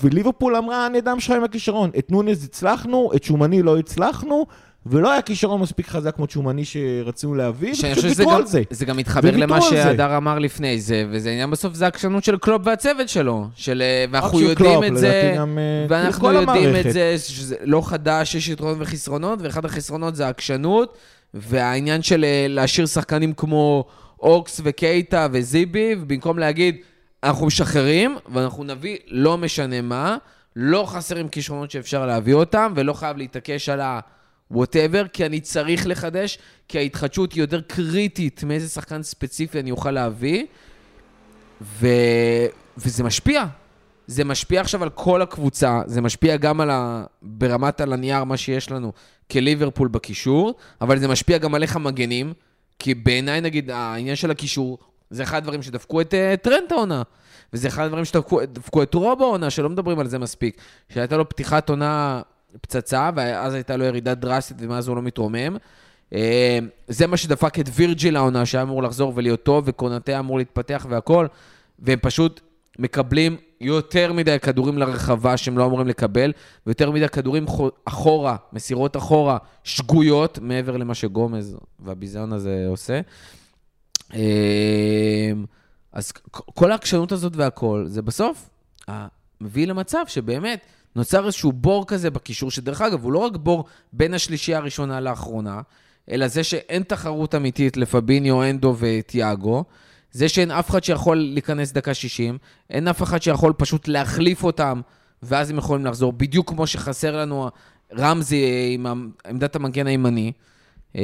[0.02, 1.90] וליברפול אמרה, נדם שלך עם הכישרון.
[1.98, 4.46] את נונז הצלחנו, את שומני לא הצלחנו,
[4.86, 8.62] ולא היה כישרון מספיק חזק כמו שומני שרצינו להביא, ופשוט ויתרו על זה.
[8.70, 9.60] זה גם מתחבר למה.
[9.60, 13.46] שהדר אמר לפני זה, וזה עניין בסוף, זה העקשנות של קלופ והצוות שלו.
[13.54, 16.86] של, אה, ואנחנו יודעים קלופ, את זה, גם, אה, ואנחנו יודעים המערכת.
[16.86, 20.98] את זה, שזה לא חדש, יש יתרונות וחסרונות, ואחד החסרונות זה העקשנות,
[21.34, 23.84] והעניין של אה, להשאיר שחקנים כמו
[24.20, 26.76] אוקס וקייטה וזיבי, ובמקום להגיד,
[27.22, 30.16] אנחנו משחררים, ואנחנו נביא לא משנה מה,
[30.56, 34.00] לא חסרים כישרונות שאפשר להביא אותם, ולא חייב להתעקש על ה...
[34.50, 39.90] whatever, כי אני צריך לחדש, כי ההתחדשות היא יותר קריטית מאיזה שחקן ספציפי אני אוכל
[39.90, 40.46] להביא,
[41.62, 41.86] ו...
[42.78, 43.44] וזה משפיע.
[44.06, 47.04] זה משפיע עכשיו על כל הקבוצה, זה משפיע גם על ה...
[47.22, 48.92] ברמת על הנייר, מה שיש לנו
[49.32, 52.32] כליברפול בקישור, אבל זה משפיע גם על איך המגנים,
[52.78, 54.78] כי בעיניי, נגיד, העניין של הקישור,
[55.10, 57.02] זה אחד הדברים שדפקו את uh, טרנט העונה.
[57.52, 60.56] וזה אחד הדברים שדפקו דפקו את רובו העונה, שלא מדברים על זה מספיק.
[60.88, 62.22] שהייתה לו פתיחת עונה
[62.60, 65.56] פצצה, ואז הייתה לו ירידה דרסטית, ומאז הוא לא מתרומם.
[66.14, 66.58] אה,
[66.88, 71.26] זה מה שדפק את וירג'יל העונה, שהיה אמור לחזור ולהיות טוב, וקונטה אמור להתפתח והכל,
[71.78, 72.40] והם פשוט
[72.78, 76.32] מקבלים יותר מדי כדורים לרחבה שהם לא אמורים לקבל,
[76.66, 83.00] ויותר מדי כדורים חו- אחורה, מסירות אחורה, שגויות, מעבר למה שגומז והביזיון הזה עושה.
[84.14, 85.32] אה,
[85.92, 88.50] אז כל העקשנות הזאת והכל, זה בסוף
[89.40, 90.60] מביא למצב שבאמת
[90.96, 95.60] נוצר איזשהו בור כזה בקישור, שדרך אגב, הוא לא רק בור בין השלישייה הראשונה לאחרונה,
[96.10, 99.64] אלא זה שאין תחרות אמיתית לפביניו, אנדו וטיאגו,
[100.14, 102.38] זה שאין אף אחד שיכול להיכנס דקה 60,
[102.70, 104.80] אין אף אחד שיכול פשוט להחליף אותם,
[105.22, 107.48] ואז הם יכולים לחזור, בדיוק כמו שחסר לנו
[107.98, 108.86] רמזי עם
[109.26, 110.32] עמדת המגן הימני.
[110.96, 111.02] אה,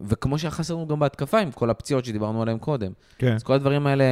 [0.00, 2.92] וכמו שהיה חסר לנו גם בהתקפה עם כל הפציעות שדיברנו עליהן קודם.
[3.18, 3.32] כן.
[3.32, 4.04] אז כל הדברים האלה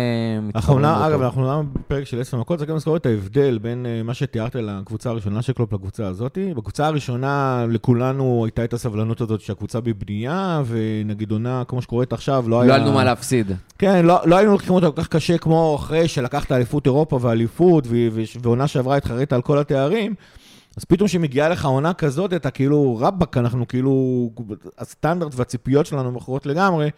[0.42, 0.78] מתחברים.
[0.82, 1.22] לא אגב.
[1.22, 4.54] אנחנו אומנם בפרק של עשר מכות, צריך גם לזכור את ההבדל בין אה, מה שתיארת
[4.54, 6.38] לקבוצה הראשונה של קלופ לקבוצה הזאת.
[6.56, 12.60] בקבוצה הראשונה, לכולנו הייתה את הסבלנות הזאת שהקבוצה בבנייה, ונגיד עונה, כמו שקורית עכשיו, לא
[12.60, 12.68] היה...
[12.68, 13.52] לא היה לנו מה להפסיד.
[13.78, 17.86] כן, לא, לא היינו לוקחים אותה כל כך קשה כמו אחרי שלקחת אליפות אירופה ואליפות,
[18.42, 20.14] ועונה שעברה התחרית על כל התארים.
[20.76, 24.30] אז פתאום כשמגיעה לך עונה כזאת, אתה כאילו, רבאק, אנחנו כאילו,
[24.78, 26.90] הסטנדרט והציפיות שלנו אחרות לגמרי,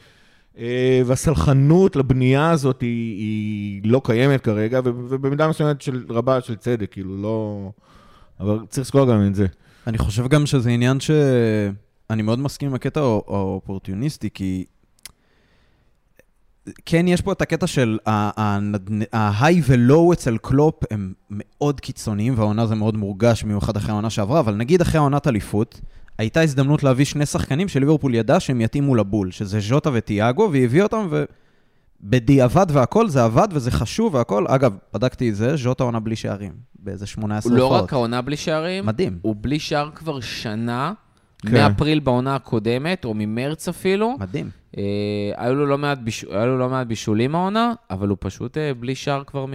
[0.59, 6.93] אה, והסלחנות לבנייה הזאת היא, היא לא קיימת כרגע, ובמידה מסוימת של רבה של צדק,
[6.93, 7.71] כאילו, לא...
[8.41, 9.47] אבל צריך לזכור גם את זה.
[9.87, 11.11] אני חושב גם שזה עניין ש...
[12.11, 14.65] אני מאוד מסכים עם הקטע האו- האופורטוניסטי, כי
[16.87, 22.75] כן, יש פה את הקטע של ה-high ו-low אצל קלופ הם מאוד קיצוניים, והעונה זה
[22.75, 25.81] מאוד מורגש, במיוחד אחרי העונה שעברה, אבל נגיד אחרי העונת אליפות,
[26.19, 30.83] הייתה הזדמנות להביא שני שחקנים שליברפול ידע שהם יתאימו לבול, שזה ז'וטה וטיאגו, והיא הביאה
[30.83, 31.09] אותם,
[32.03, 34.45] ובדיעבד והכל, זה עבד וזה חשוב והכל.
[34.49, 37.83] אגב, בדקתי את זה, ז'וטה עונה בלי שערים, באיזה 18 הוא לא הופעות.
[37.83, 39.19] רק העונה בלי שערים, מדהים.
[39.23, 40.93] הוא בלי שער כבר שנה,
[41.47, 41.53] כן.
[41.53, 44.17] מאפריל בעונה הקודמת, או ממרץ אפילו.
[44.21, 44.51] מדהים.
[44.79, 44.83] אה,
[45.37, 48.75] היו לו לא מעט ביש- היו לו לא מעט בישולים העונה, אבל הוא פשוט אה,
[48.75, 49.53] בלי שער כבר מ...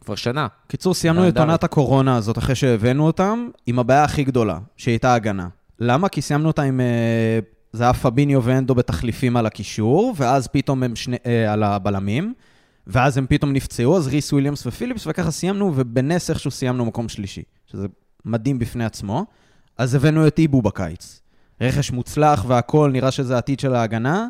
[0.00, 0.46] כבר שנה.
[0.68, 1.36] קיצור, סיימנו את.
[1.38, 5.48] עונת הקורונה הזאת אחרי שהבאנו אותם, עם הבעיה הכי גדולה, שהייתה הגנה.
[5.78, 6.08] למה?
[6.08, 6.80] כי סיימנו אותה עם...
[6.80, 7.38] אה,
[7.72, 11.16] זה היה פביניו ואנדו בתחליפים על הקישור, ואז פתאום הם שני...
[11.26, 12.34] אה, על הבלמים,
[12.86, 17.42] ואז הם פתאום נפצעו, אז ריס וויליאמס ופיליפס, וככה סיימנו, ובנס איכשהו סיימנו מקום שלישי.
[17.66, 17.86] שזה
[18.24, 19.26] מדהים בפני עצמו.
[19.78, 21.20] אז הבאנו את איבו בקיץ.
[21.60, 24.26] רכש מוצלח והכול, נראה שזה העתיד של ההגנה.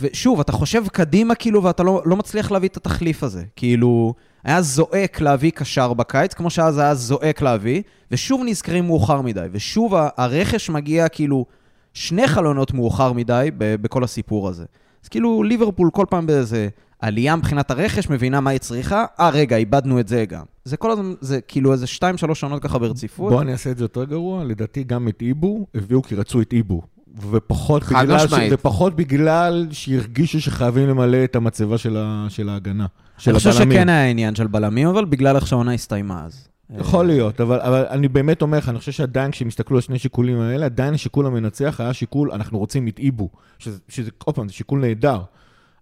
[0.00, 3.44] ושוב, אתה חושב קדימה כאילו, ואתה לא, לא מצליח להביא את התחליף הזה.
[3.56, 9.46] כאילו, היה זועק להביא קשר בקיץ, כמו שאז היה זועק להביא, ושוב נזכרים מאוחר מדי.
[9.52, 11.46] ושוב הרכש מגיע כאילו
[11.94, 14.64] שני חלונות מאוחר מדי בכל הסיפור הזה.
[15.04, 16.68] אז כאילו, ליברפול כל פעם באיזה
[17.00, 20.44] עלייה מבחינת הרכש, מבינה מה היא צריכה, אה, רגע, איבדנו את זה גם.
[20.64, 23.32] זה כל הזמן, זה כאילו איזה שתיים, שלוש שנות ככה ברציפות.
[23.32, 26.52] בוא אני אעשה את זה יותר גרוע, לדעתי גם את איבו הביאו כי רצו את
[26.52, 26.82] איבו.
[27.30, 28.32] ופחות בגלל, ש...
[28.50, 32.26] ופחות בגלל שהרגישו שחייבים למלא את המצבה של, ה...
[32.28, 32.86] של ההגנה,
[33.18, 33.72] של אני חושב הבלמים.
[33.72, 36.48] שכן היה עניין של בלמים, אבל בגלל איך שהעונה הסתיימה אז.
[36.78, 39.96] יכול להיות, אבל, אבל אני באמת אומר לך, אני חושב שעדיין כשהם הסתכלו על שני
[39.96, 44.48] השיקולים האלה, עדיין השיקול המנצח היה שיקול, אנחנו רוצים את איבו, שזה, שזה עוד פעם,
[44.48, 45.20] זה שיקול נהדר,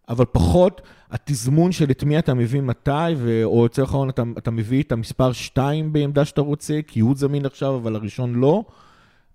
[0.09, 3.41] אבל פחות התזמון של את מי אתה מביא מתי, ו...
[3.45, 7.47] או יותר אחרון, אתה, אתה מביא את המספר 2 בעמדה שאתה רוצה, כי הוא זמין
[7.47, 8.65] עכשיו, אבל הראשון לא.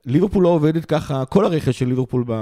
[0.05, 2.34] ליברפול לא עובדת ככה, כל הרכש של ליברפול ב,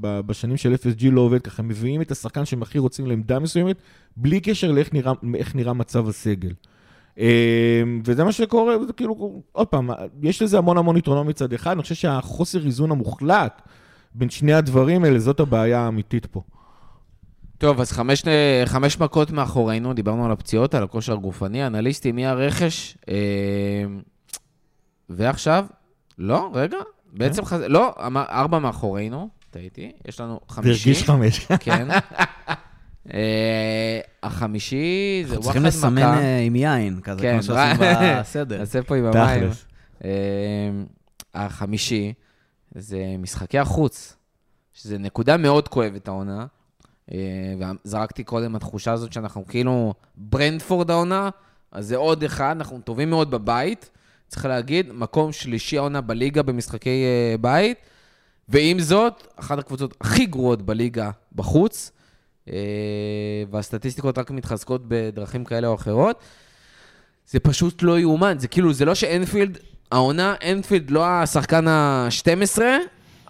[0.00, 3.38] ב, בשנים של FSG לא עובד ככה, הם מביאים את השחקן שהם הכי רוצים לעמדה
[3.38, 3.76] מסוימת,
[4.16, 5.12] בלי קשר לאיך נראה,
[5.54, 6.52] נראה מצב הסגל.
[7.18, 9.90] אה, וזה מה שקורה, זה כאילו, עוד פעם,
[10.22, 13.62] יש לזה המון המון יתרונות מצד אחד, אני חושב שהחוסר איזון המוחלט
[14.14, 16.42] בין שני הדברים האלה, זאת הבעיה האמיתית פה.
[17.60, 18.24] טוב, אז חמש,
[18.66, 23.14] חמש מכות מאחורינו, דיברנו על הפציעות, על הכושר הגופני, אנליסטים, מי הרכש, אה,
[25.08, 25.66] ועכשיו,
[26.18, 26.76] לא, רגע,
[27.12, 27.60] בעצם חז...
[27.60, 30.88] לא, אמר- ארבע מאחורינו, טעיתי, יש לנו חמישי.
[30.90, 31.46] הרגיש חמש.
[31.60, 31.88] כן.
[33.14, 35.68] אה, החמישי זה אנחנו וואחד צריכים מכה.
[35.98, 37.86] לסמן אה, עם יין, כזה, כן, כמו שעושים
[38.20, 38.58] בסדר.
[38.60, 39.48] נעשה פה עם המים.
[40.04, 40.10] אה,
[41.34, 42.12] החמישי
[42.74, 44.16] זה משחקי החוץ,
[44.72, 46.46] שזה נקודה מאוד כואבת העונה.
[47.12, 47.18] אה,
[47.84, 51.30] וזרקתי קודם התחושה הזאת שאנחנו כאילו ברנדפורד העונה,
[51.72, 53.90] אז זה עוד אחד, אנחנו טובים מאוד בבית.
[54.28, 57.78] צריך להגיד, מקום שלישי העונה בליגה במשחקי אה, בית,
[58.48, 61.92] ועם זאת, אחת הקבוצות הכי גרועות בליגה בחוץ,
[62.48, 62.54] אה,
[63.50, 66.20] והסטטיסטיקות רק מתחזקות בדרכים כאלה או אחרות.
[67.26, 69.58] זה פשוט לא יאומן, זה כאילו, זה לא שאנפילד,
[69.92, 72.60] העונה, אנפילד לא השחקן ה-12,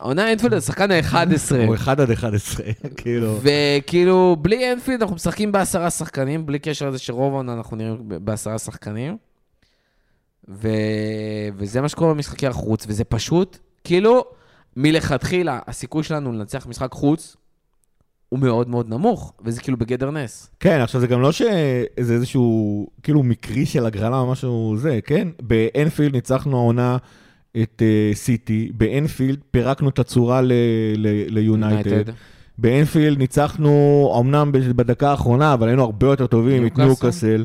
[0.00, 1.66] העונה אנפילד השחקן ה-11.
[1.66, 3.38] הוא 1 עד 11, כאילו.
[3.42, 8.58] וכאילו, בלי אנפילד אנחנו משחקים בעשרה שחקנים, בלי קשר לזה שרוב העונה אנחנו נראים בעשרה
[8.58, 9.16] שחקנים.
[10.48, 10.68] ו...
[11.56, 14.24] וזה מה שקורה במשחקי החוץ, וזה פשוט, כאילו,
[14.76, 17.36] מלכתחילה, הסיכוי שלנו לנצח משחק חוץ
[18.28, 20.50] הוא מאוד מאוד נמוך, וזה כאילו בגדר נס.
[20.60, 25.28] כן, עכשיו זה גם לא שזה איזשהו, כאילו, מקרי של הגרלה או משהו זה, כן?
[25.42, 26.96] באנפילד ניצחנו העונה
[27.62, 30.40] את אה, סיטי, באנפילד פירקנו את הצורה
[31.28, 32.12] ליונייטד.
[32.58, 37.44] באנפילד ניצחנו, אמנם בדקה האחרונה, אבל היינו הרבה יותר טובים את ניוקאסל.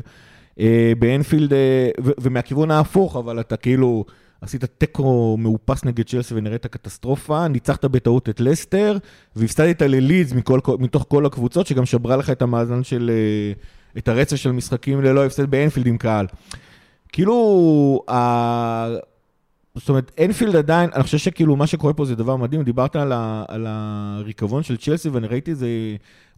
[0.60, 4.04] אה, באנפילד, אה, ומהכיוון ההפוך, אבל אתה כאילו
[4.40, 8.98] עשית תיקו מאופס נגד צ'לסי ונראית קטסטרופה, ניצחת בטעות את לסטר,
[9.36, 13.10] והפסדת ללידס מכל, מתוך כל הקבוצות, שגם שברה לך את המאזן של,
[13.98, 16.26] את הרצף של משחקים ללא הפסד באנפילד עם קהל.
[17.12, 18.86] כאילו, ה...
[19.76, 23.12] זאת אומרת, אנפילד עדיין, אני חושב שכאילו מה שקורה פה זה דבר מדהים, דיברת על,
[23.12, 25.68] ה, על הריקבון של צ'לסי, ואני ראיתי איזה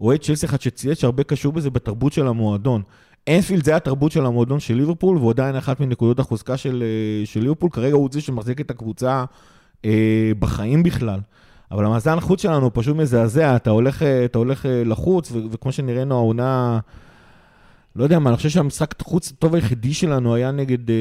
[0.00, 2.82] אוהד צ'לסי אחד שצייץ שהרבה קשור בזה בתרבות של המועדון.
[3.28, 7.40] אנפילד זה התרבות של המועדון של ליברפול, והוא עדיין אחת מנקודות החוזקה של, אה, של
[7.40, 9.24] ליברפול, כרגע הוא זה שמחזיק את הקבוצה
[9.84, 11.20] אה, בחיים בכלל.
[11.70, 15.38] אבל המאזן חוץ שלנו הוא פשוט מזעזע, אתה הולך, אה, אתה הולך אה, לחוץ, ו-
[15.50, 16.78] וכמו שנראינו העונה...
[17.98, 20.94] לא יודע מה, אני חושב שהמשחק חוץ הטוב היחידי שלנו היה נגד, אה,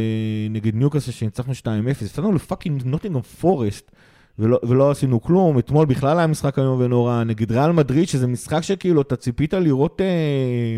[0.50, 1.66] נגד ניוקאסל, שניצחנו 2-0.
[1.92, 3.92] הפסדנו לפאקינג נוטינגרם פורסט,
[4.40, 5.60] ולא, עשינו כלום.
[5.60, 10.02] אתמול בכלל היה משחק איום ונורא, נגד ריאל מדריד, שזה משחק שכאילו אתה ציפית לראות
[10.02, 10.78] אה,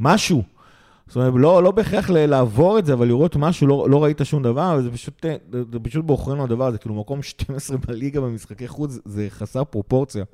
[0.00, 0.42] משהו.
[1.06, 4.42] זאת אומרת, לא, לא בהכרח לעבור את זה, אבל לראות משהו, לא, לא ראית שום
[4.42, 5.36] דבר, וזה פשוט, אה,
[5.72, 10.24] זה פשוט בעוכרינו הדבר הזה, כאילו מקום 12 בליגה במשחקי חוץ, זה חסר פרופורציה.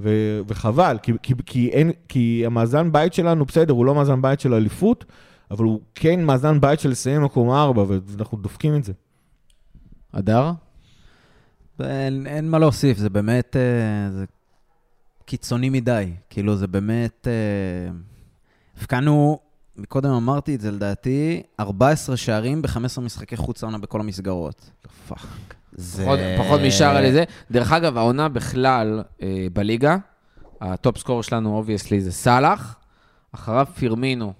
[0.00, 4.40] ו- וחבל, כי, כי, כי, אין, כי המאזן בית שלנו, בסדר, הוא לא מאזן בית
[4.40, 5.04] של אליפות,
[5.50, 8.92] אבל הוא כן מאזן בית של לסיים מקום ארבע, ואנחנו דופקים את זה.
[10.12, 10.52] הדר?
[11.80, 14.24] אין, אין מה להוסיף, זה באמת, אה, זה
[15.24, 16.12] קיצוני מדי.
[16.30, 17.28] כאילו, זה באמת...
[17.28, 17.92] אה,
[18.76, 19.38] הבקענו,
[19.76, 24.70] מקודם אמרתי את זה לדעתי, 14 שערים ב-15 משחקי חוץ העונה בכל המסגרות.
[25.08, 25.57] fuck.
[25.78, 26.02] זה...
[26.02, 27.24] פחות, פחות משער על זה.
[27.50, 29.96] דרך אגב, העונה בכלל אה, בליגה,
[30.60, 32.76] ה top scorer שלנו, obviously, זה סאלח,
[33.32, 34.32] אחריו פירמינו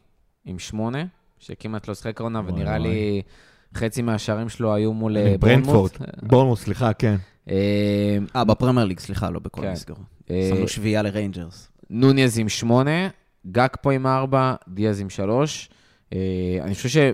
[0.44, 1.04] עם שמונה,
[1.38, 2.82] שכמעט לא שיחק העונה, וואי, ונראה וואי.
[2.82, 3.22] לי
[3.74, 5.34] חצי מהשערים שלו היו מול אה.
[5.40, 5.98] בורנמות'.
[6.22, 7.16] בורנמות', סליחה, כן.
[7.50, 9.68] אה, אה, בפרמייר ליג, סליחה, לא בכל כן.
[9.68, 9.98] המסגרות.
[10.30, 11.68] אה, שמנו שביעייה לריינג'רס.
[11.90, 13.08] נוניז עם שמונה,
[13.46, 15.70] גאקפו עם ארבע, דיאז עם שלוש.
[16.12, 16.18] אה,
[16.62, 17.12] אני חושב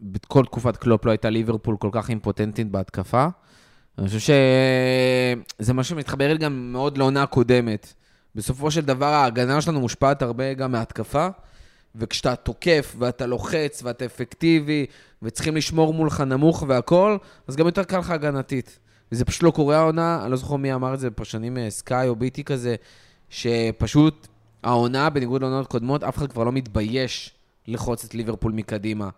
[0.00, 3.26] בכל תקופת קלופ לא הייתה ליברפול כל כך אימפוטנטית בהתקפה.
[3.98, 4.34] אני חושב
[5.60, 7.92] שזה מה שמתחבר גם מאוד לעונה הקודמת.
[8.34, 11.28] בסופו של דבר ההגנה שלנו מושפעת הרבה גם מההתקפה,
[11.94, 14.86] וכשאתה תוקף ואתה לוחץ ואתה אפקטיבי,
[15.22, 18.78] וצריכים לשמור מולך נמוך והכול, אז גם יותר קל לך הגנתית.
[19.12, 22.08] וזה פשוט לא קורה העונה, אני לא זוכר מי אמר את זה, פרשנים אה, סקאי
[22.08, 22.76] או ביטי כזה,
[23.30, 24.26] שפשוט
[24.62, 27.34] העונה, בניגוד לעונות קודמות, אף אחד כבר לא מתבייש
[27.66, 29.08] לחוץ את ליברפול מקדימה.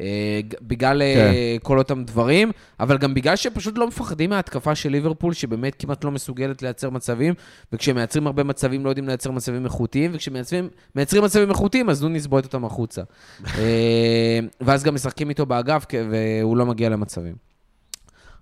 [0.00, 1.58] אה, בגלל אה, כן.
[1.62, 6.10] כל אותם דברים, אבל גם בגלל שפשוט לא מפחדים מההתקפה של ליברפול, שבאמת כמעט לא
[6.10, 7.34] מסוגלת לייצר מצבים,
[7.72, 12.26] וכשהם מייצרים הרבה מצבים לא יודעים לייצר מצבים איכותיים, וכשמייצרים מייצרים מצבים איכותיים, אז נוניס
[12.26, 13.02] בועט אותם החוצה.
[13.58, 17.34] אה, ואז גם משחקים איתו באגף, והוא לא מגיע למצבים.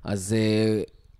[0.04, 0.36] אז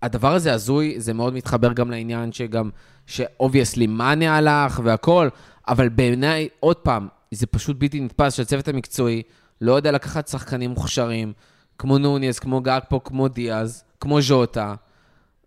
[0.03, 2.71] הדבר הזה הזוי, זה מאוד מתחבר גם לעניין שגם,
[3.07, 5.29] ש obviously מאנה הלך והכל,
[5.69, 9.23] אבל בעיניי, עוד פעם, זה פשוט בלתי נתפס שהצוות המקצועי
[9.61, 11.33] לא יודע לקחת שחקנים מוכשרים,
[11.79, 14.75] כמו נוניס, כמו גאקפו, כמו דיאז, כמו ז'וטה,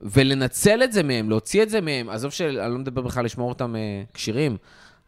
[0.02, 3.76] ולנצל את זה מהם, להוציא את זה מהם, עזוב שאני לא מדבר בכלל לשמור אותם
[3.76, 4.58] uh, כשירים,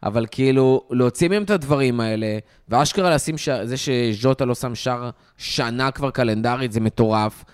[0.02, 2.38] אבל כאילו, להוציא מהם את הדברים האלה,
[2.68, 3.48] ואשכרה לשים, ש...
[3.48, 7.44] זה שז'וטה לא שם שער שנה כבר קלנדרית, זה מטורף.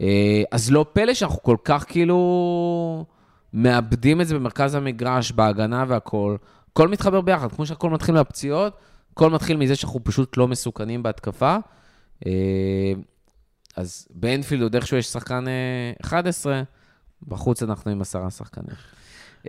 [0.00, 3.04] אה, אז לא פלא שאנחנו כל כך כאילו
[3.54, 6.36] מאבדים את זה במרכז המגרש, בהגנה והכול.
[6.72, 8.76] הכל מתחבר ביחד, כמו שהכל מתחיל מהפציעות,
[9.18, 11.56] הכל מתחיל מזה שאנחנו פשוט לא מסוכנים בהתקפה.
[12.26, 12.32] אה,
[13.76, 16.62] אז באנפילד עוד איכשהו יש שחקן אה, 11,
[17.28, 18.76] בחוץ אנחנו עם עשרה שחקנים.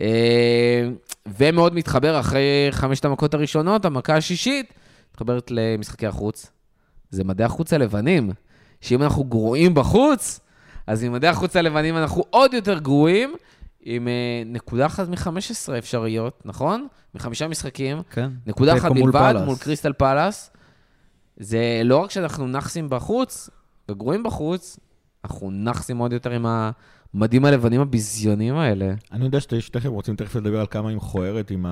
[0.01, 0.89] אה,
[1.27, 4.73] ומאוד מתחבר אחרי חמשת המכות הראשונות, המכה השישית,
[5.11, 6.51] מתחברת למשחקי החוץ.
[7.09, 8.31] זה מדעי החוץ הלבנים.
[8.81, 10.39] שאם אנחנו גרועים בחוץ,
[10.87, 13.35] אז עם מדעי החוץ הלבנים אנחנו עוד יותר גרועים,
[13.81, 16.87] עם אה, נקודה אחת מ-15 אפשריות, נכון?
[17.15, 18.01] מחמישה משחקים.
[18.09, 18.29] כן.
[18.47, 19.45] נקודה אחת מול בלבד פאלאס.
[19.45, 20.51] מול קריסטל פאלאס.
[21.37, 23.49] זה לא רק שאנחנו נאחסים בחוץ
[23.91, 24.79] וגרועים בחוץ,
[25.23, 28.93] אנחנו נאחסים עוד יותר עם המדים הלבנים הביזיוניים האלה.
[29.11, 31.65] אני יודע שתכף רוצים תכף לדבר על כמה היא מכוערת עם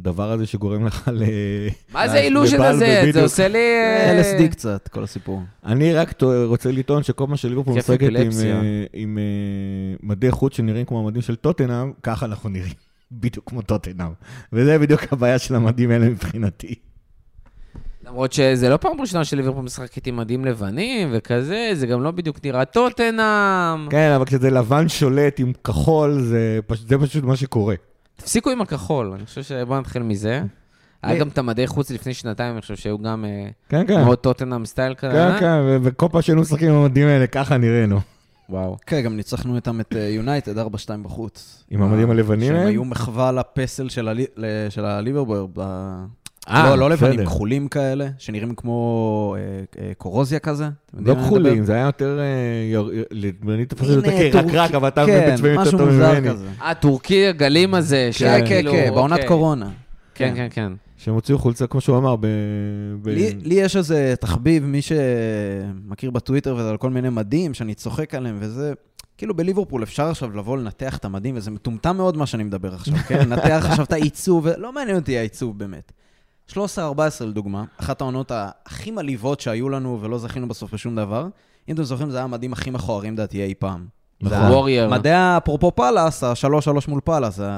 [0.00, 1.22] הדבר הזה שגורם לך ל...
[1.92, 3.10] מה זה לבעל הזה?
[3.12, 3.22] זה.
[3.22, 3.58] עושה לי...
[3.58, 5.42] אה, LSD קצת, כל הסיפור.
[5.64, 8.14] אני רק רוצה לטעון שכל מה שליברפול משחקת עם.
[8.14, 9.04] אה, אה,
[10.02, 12.72] מדי חוץ שנראים כמו המדים של טוטנאם, ככה אנחנו נראים.
[13.22, 14.12] בדיוק כמו טוטנאם.
[14.52, 16.74] וזה בדיוק הבעיה של המדים האלה מבחינתי.
[18.06, 22.36] למרות שזה לא פעם ראשונה שליברפול משחקת עם מדים לבנים וכזה, זה גם לא בדיוק
[22.44, 23.88] נראה טוטנאם.
[23.90, 26.60] כן, אבל כשזה לבן שולט עם כחול, זה
[27.00, 27.74] פשוט מה שקורה.
[28.20, 29.52] תפסיקו עם הכחול, אני חושב ש...
[29.52, 30.42] בואו נתחיל מזה.
[31.02, 34.00] היה גם את המדי חוץ לפני שנתיים, אני חושב שהיו גם אה, כן, כן.
[34.04, 35.12] מאוד טוטנאם סטייל כזה.
[35.12, 38.00] כן, כן, ו- וכל פעם שהיינו משחקים עם המדים האלה, ככה נראינו.
[38.48, 38.76] וואו.
[38.86, 40.62] כן, גם ניצחנו איתם את יונייטד 4-2
[41.02, 41.64] בחוץ.
[41.70, 42.66] עם המדים הלבנים שהם?
[42.66, 44.26] היו מחווה לפסל של הלי-
[46.50, 47.26] אה, לא, לא לבנים, בסדר.
[47.26, 50.68] כחולים כאלה, שנראים כמו אה, אה, קורוזיה כזה.
[50.94, 51.66] לא כחולים, מדבר?
[51.66, 52.20] זה היה יותר...
[53.48, 56.30] אני תפס את זה כרקרק, אבל אתה כן, מבין בצבעים יותר משהו טוב מוזר ממני.
[56.30, 56.46] כזה.
[56.62, 59.28] אה, טורקי הגלים הזה, כן, כן, שכאילו, כן, בעונת אוקיי.
[59.28, 59.68] קורונה.
[60.14, 60.72] כן, כן, כן.
[60.96, 62.26] שהם הוציאו חולצה, כמו שהוא אמר, ב...
[63.02, 67.74] ב- לי, לי יש איזה תחביב, מי שמכיר בטוויטר וזה על כל מיני מדים, שאני
[67.74, 68.72] צוחק עליהם וזה...
[69.18, 72.94] כאילו בליברפול אפשר עכשיו לבוא לנתח את המדים, וזה מטומטם מאוד מה שאני מדבר עכשיו,
[72.94, 73.18] כן?
[73.28, 75.92] לנתח עכשיו את העיצוב, ולא מעניין אותי העיצוב באמת.
[76.54, 76.56] 13-14
[77.20, 78.32] לדוגמה, אחת העונות
[78.66, 81.26] הכי מלהיבות שהיו לנו ולא זכינו בסוף בשום דבר.
[81.68, 83.86] אם אתם זוכרים, זה היה המדים הכי מכוערים לדעתי אי פעם.
[84.22, 84.38] נכון.
[84.38, 84.88] היה- וורייר.
[84.90, 87.48] מדעי אפרופו פאלאס, ה-3-3 מול פאלאס, זה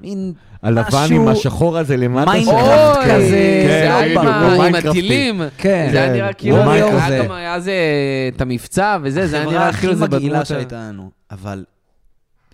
[0.00, 0.32] מין...
[0.62, 2.30] הלבן משהו- עם השחור הזה למטה.
[2.30, 2.98] מיינקראפט.
[3.04, 3.28] כזה,
[3.66, 4.74] זה כן, היה עם.
[4.74, 5.42] הטילים.
[5.58, 5.88] כן.
[5.92, 6.14] זה היה כן.
[6.14, 7.22] נראה כאילו, וורייר היה זה.
[7.24, 7.72] גם היה זה,
[8.36, 10.42] את המבצע וזה, זה היה נראה כאילו זה מגעילה בדמות...
[10.42, 11.10] ה- שהייתה לנו.
[11.30, 11.64] אבל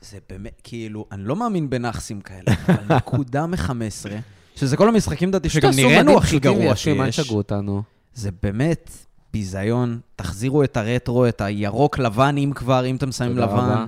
[0.00, 3.70] זה באמת, כאילו, אני לא מאמין בנאחסים כאלה, אבל נקודה מ-15,
[4.58, 7.20] שזה כל המשחקים, לדעתי, שגם נראינו הכי גרוע שיש.
[8.14, 8.90] זה באמת
[9.32, 9.98] ביזיון.
[10.16, 13.54] תחזירו את הרטרו, את הירוק-לבן, אם כבר, אם אתם שמים רבה.
[13.54, 13.86] לבן,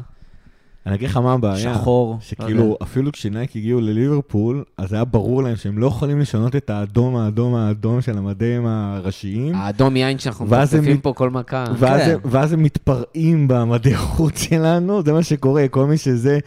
[0.87, 1.75] אני אגיד לך מה הבעיה.
[1.75, 2.19] שחור.
[2.21, 7.17] שכאילו, אפילו כשנייק הגיעו לליברפול, אז היה ברור להם שהם לא יכולים לשנות את האדום,
[7.17, 9.55] האדום, האדום של המדים הראשיים.
[9.55, 11.65] האדום יין שאנחנו מת- פה כל מכה.
[11.79, 12.11] ואז, כן.
[12.11, 16.39] הם, ואז הם מתפרעים במדי חוץ שלנו, זה מה שקורה, כל מי שזה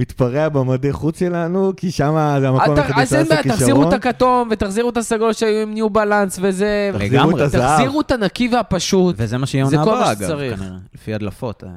[0.00, 3.42] מתפרע במדי חוץ שלנו, כי שם זה המקום אל ת- היחידי אז אין שעשה בעיה,
[3.56, 3.88] תחזירו כישרון.
[3.88, 6.90] את הכתום ותחזירו את הסגול שהיו עם ניו בלנס וזה.
[6.92, 7.34] תחזירו לגמרי.
[7.34, 7.76] את הזהב.
[7.76, 9.14] תחזירו את הנקי והפשוט.
[9.18, 10.58] וזה מה שיהיה זה עונה כל מה הבאה, אגב, שצריך.
[10.60, 11.64] כנראה, לפי הדלפות.
[11.64, 11.68] אה,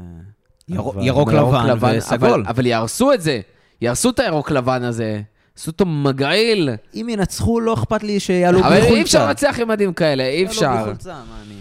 [0.70, 2.30] ירוק- לבן וסגול.
[2.30, 3.40] אבל- אבל יהרסו את זה.
[3.82, 5.22] יהרסו את הירוק לבן הזה.
[5.58, 6.70] עשו אותו מגעיל.
[6.96, 8.78] אם ינצחו, לא אכפת לי שיעלו בלי אבל.
[8.96, 10.84] אי אפשר לנצח עם מדים כאלה, אי יעלו בלי אפשר.
[10.86, 11.16] חולצה, מה
[11.48, 11.56] אני...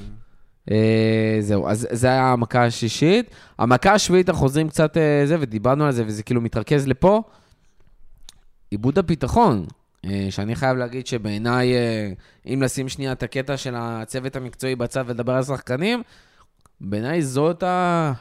[0.71, 3.31] אה, זהו, אז זה היה המכה השישית.
[3.59, 7.23] המכה השביעית, אנחנו חוזרים קצת אה, זה, ודיברנו על זה, וזה כאילו מתרכז לפה.
[8.73, 9.67] איבוד הביטחון.
[10.07, 12.11] אה, שאני חייב להגיד שבעיניי, אה,
[12.47, 16.03] אם לשים שנייה את הקטע של הצוות המקצועי בצד ולדבר על שחקנים,
[16.81, 17.65] בעיניי זאת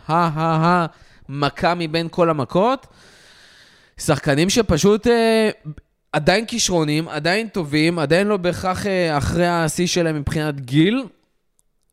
[0.08, 2.88] המכה מבין כל המכות.
[3.98, 5.50] שחקנים שפשוט אה,
[6.12, 8.86] עדיין כישרונים, עדיין טובים, עדיין לא בהכרח
[9.18, 11.06] אחרי השיא שלהם מבחינת גיל,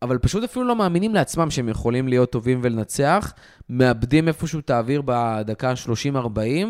[0.02, 3.32] אבל פשוט אפילו לא מאמינים לעצמם שהם יכולים להיות טובים ולנצח,
[3.70, 6.66] מאבדים איפשהו את האוויר בדקה ה-30-40,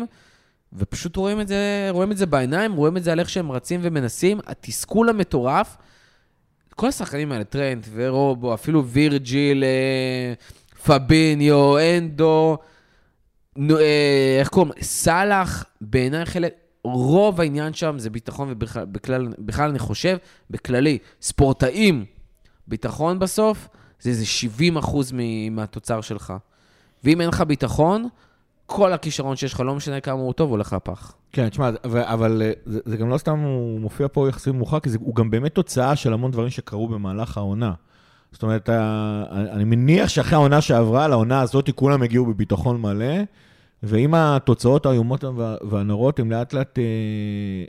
[0.73, 3.79] ופשוט רואים את, זה, רואים את זה בעיניים, רואים את זה על איך שהם רצים
[3.83, 5.77] ומנסים, התסכול המטורף.
[6.75, 10.33] כל השחקנים האלה, טרנט ורובו, אפילו וירג'יל, אה,
[10.85, 12.57] פביניו, אנדו,
[13.55, 14.73] נו, אה, איך קוראים?
[14.81, 16.53] סאלח, בעיניי חלק,
[16.83, 20.17] רוב העניין שם זה ביטחון, ובכלל בכלל אני חושב,
[20.49, 22.05] בכללי, ספורטאים,
[22.69, 23.67] ביטחון בסוף,
[23.99, 25.13] זה איזה 70 אחוז
[25.51, 26.33] מהתוצר שלך.
[27.03, 28.07] ואם אין לך ביטחון,
[28.65, 31.13] כל הכישרון שיש לך, לא משנה כמה הוא טוב, הולך לפח.
[31.31, 34.89] כן, תשמע, אבל אה, זה, זה גם לא סתם הוא מופיע פה יחסית מאוחר, כי
[34.89, 37.73] זה, הוא גם באמת תוצאה של המון דברים שקרו במהלך העונה.
[38.31, 38.69] זאת אומרת,
[39.29, 43.15] אני מניח שאחרי העונה שעברה, לעונה הזאת כולם הגיעו בביטחון מלא,
[43.83, 45.23] ואם התוצאות האיומות
[45.69, 46.83] והנורות, הם לאט לאט, אה,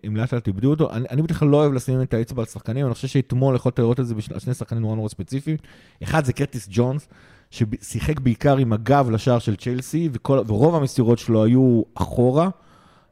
[0.05, 0.93] הם לאט לאט איבדו אותו.
[0.93, 4.01] אני, אני בכלל לא אוהב לשים את האצבע על שחקנים, אני חושב שאתמול יכולת לראות
[4.01, 5.57] את זה בשני שחקנים נורא נורא ספציפיים.
[6.03, 7.09] אחד זה קרטיס ג'ונס,
[7.51, 12.49] ששיחק בעיקר עם הגב לשער של צ'לסי, וכל, ורוב המסירות שלו היו אחורה.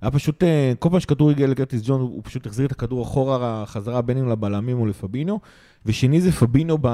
[0.00, 3.64] היה פשוט, אה, כל פעם שכדור הגיע לקרטיס ג'ונס, הוא פשוט החזיר את הכדור אחורה,
[3.66, 5.40] חזרה בין אם לבלמים או לפבינו.
[5.86, 6.88] ושני זה פבינו ב...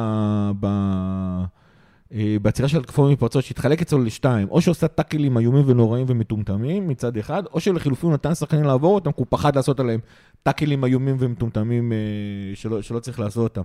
[0.60, 0.66] ב...
[2.12, 7.16] אה, בעצירה של התקפות מפרצות שהתחלק אצלו לשתיים, או שעושה טאקלים איומים ונוראים ומטומטמים מצד
[7.16, 10.00] אחד, או שלחילופין הוא נתן שחקנים לעבור אותם, כי הוא פחד לעשות עליהם
[10.42, 11.98] טאקלים איומים ומטומטמים אה,
[12.54, 13.62] שלא, שלא צריך לעשות אותם.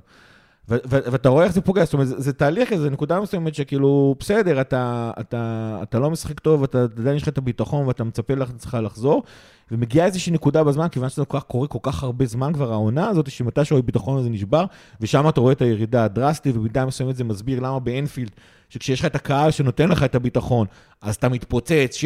[0.69, 5.11] ואתה רואה איך זה פוגע, זאת אומרת, זה, תהליך כזה, נקודה מסוימת שכאילו, בסדר, אתה,
[5.93, 9.23] לא משחק טוב, אתה עדיין יש לך את הביטחון ואתה מצפה לך לחזור,
[9.71, 13.77] ומגיעה איזושהי נקודה בזמן, כיוון שזה קורה כל כך הרבה זמן כבר, העונה הזאת, שמתישהו
[13.77, 14.65] הביטחון הזה נשבר,
[15.01, 18.31] ושם אתה רואה את הירידה הדרסטית, ובמידה מסוימת זה מסביר למה באנפילד,
[18.69, 20.67] שכשיש לך את הקהל שנותן לך את הביטחון,
[21.01, 22.01] אז אתה מתפוצץ, 7-0,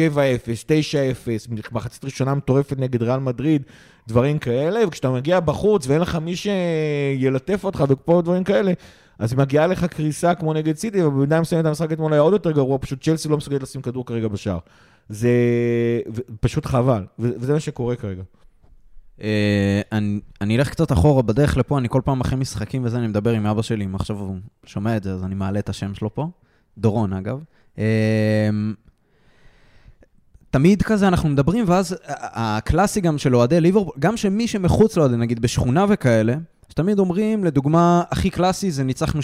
[1.48, 3.62] 9-0, מחצית ראשונה מטורפת נגד ריאל מדריד,
[4.08, 8.72] דברים כאלה, וכשאתה מגיע בחוץ ואין לך מי שילטף אותך ופה דברים כאלה,
[9.18, 12.78] אז מגיעה לך קריסה כמו נגד סיטי, ובמידה מסוימת המשחק אתמול היה עוד יותר גרוע,
[12.78, 14.58] פשוט צ'לסי לא מסוגלת לשים כדור כרגע בשער.
[15.08, 15.30] זה
[16.40, 18.22] פשוט חבל, וזה מה שקורה כרגע.
[19.22, 19.82] אה,
[20.40, 23.46] אני אלך קצת אחורה בדרך לפה, אני כל פעם אחרי משחקים וזה, אני מדבר עם
[23.46, 24.36] אבא שלי, אם עכשיו הוא
[24.66, 26.28] שומע את זה, אז אני מעלה את השם שלו פה.
[26.78, 27.38] דורון, אגב.
[27.78, 28.50] אה,
[30.50, 35.40] תמיד כזה אנחנו מדברים, ואז הקלאסי גם של אוהדי ליברפול, גם שמי שמחוץ לאוהדי, נגיד
[35.42, 36.34] בשכונה וכאלה,
[36.68, 39.22] שתמיד אומרים, לדוגמה, הכי קלאסי זה ניצחנו 7-0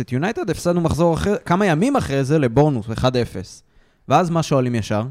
[0.00, 3.02] את יונייטד, הפסדנו מחזור אחר, כמה ימים אחרי זה לבורנוס, 1-0.
[4.08, 5.02] ואז מה שואלים ישר?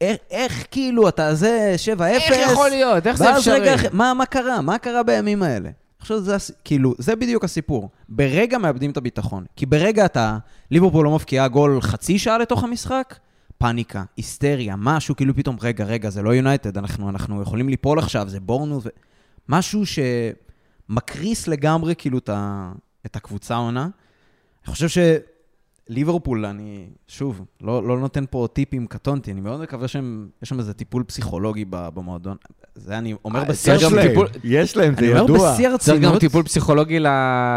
[0.00, 2.02] איך, איך כאילו אתה זה 7-0?
[2.02, 3.06] איך יכול להיות?
[3.06, 3.60] איך זה אפשרי?
[3.60, 4.60] רגע, מה, מה קרה?
[4.60, 5.70] מה קרה בימים האלה?
[6.02, 7.90] עכשיו זה, כאילו, זה בדיוק הסיפור.
[8.08, 9.44] ברגע מאבדים את הביטחון.
[9.56, 10.38] כי ברגע אתה,
[10.70, 13.18] ליברפול לא מבקיעה גול חצי שעה לתוך המשחק,
[13.58, 18.28] פאניקה, היסטריה, משהו, כאילו פתאום, רגע, רגע, זה לא יונייטד, אנחנו, אנחנו יכולים ליפול עכשיו,
[18.28, 18.88] זה בורנו, ו...
[19.48, 22.18] משהו שמקריס לגמרי, כאילו,
[23.06, 23.88] את הקבוצה העונה.
[24.66, 24.88] אני חושב
[25.92, 30.00] ליברפול, אני, שוב, לא, לא נותן פה טיפים, קטונתי, אני מאוד מקווה שיש
[30.44, 32.36] שם איזה טיפול פסיכולוגי במועדון.
[32.74, 34.30] זה אני אומר אה, בשיא הרצינות.
[34.44, 35.20] יש להם, זה ידוע.
[35.20, 36.00] אני אומר בשיא הרצינות.
[36.00, 36.98] צריך גם טיפול פסיכולוגי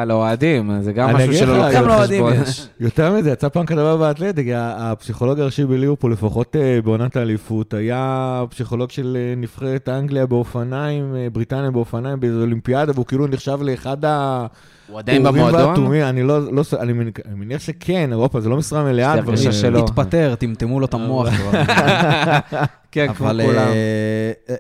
[0.08, 2.34] לאוהדים, זה גם משהו שלא לוקח בחשבון.
[2.80, 8.92] יותר מזה, יצא פעם כתבה באתלטיק, הפסיכולוג הראשי בליברפול, לפחות אה, בעונת האליפות, היה פסיכולוג
[8.92, 14.46] של אה, נבחרת אנגליה באופניים, בריטניה באופניים, באיזו אולימפיאדה, והוא כאילו נחשב לאחד ה...
[14.88, 15.94] הוא עדיין במועדון?
[15.94, 16.94] אני לא, לא, אני
[17.36, 19.16] מניח שכן, אירופה, זה לא משרה מלאה.
[19.36, 19.80] זה שלו.
[19.80, 21.52] התפטר, טמטמו לו את המוח כבר.
[22.92, 23.58] כן, כמו כולם.
[23.58, 24.56] אה, אה,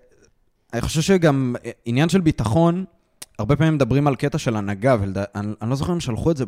[0.74, 2.86] אני חושב שגם אה, עניין של ביטחון,
[3.40, 6.46] הרבה פעמים מדברים על קטע של הנהגה, ואני לא זוכר אם שלחו את זה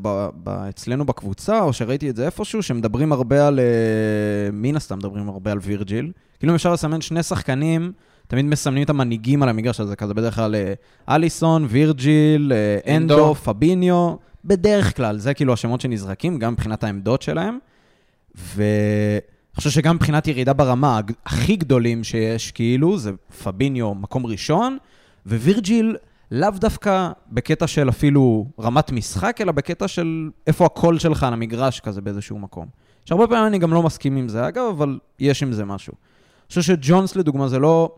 [0.69, 3.59] אצלנו בקבוצה, או שראיתי את זה איפשהו, שמדברים הרבה על,
[4.53, 6.11] מן הסתם מדברים הרבה על וירג'יל.
[6.39, 7.91] כאילו אפשר לסמן שני שחקנים,
[8.27, 10.73] תמיד מסמנים את המנהיגים על המגרש הזה, כזה בדרך כלל אה,
[11.15, 14.15] אליסון, וירג'יל, אה, אנדו, פביניו,
[14.45, 17.57] בדרך כלל, זה כאילו השמות שנזרקים, גם מבחינת העמדות שלהם.
[18.35, 19.19] ואני
[19.55, 23.11] חושב שגם מבחינת ירידה ברמה, הכי גדולים שיש, כאילו, זה
[23.43, 24.77] פביניו מקום ראשון,
[25.25, 25.95] ווירג'יל
[26.31, 31.79] לאו דווקא בקטע של אפילו רמת משחק, אלא בקטע של איפה הקול שלך על המגרש
[31.79, 32.67] כזה באיזשהו מקום.
[33.05, 35.93] שהרבה פעמים אני גם לא מסכים עם זה, אגב, אבל יש עם זה משהו.
[35.93, 37.95] אני חושב שג'ונס, לדוגמה, זה לא...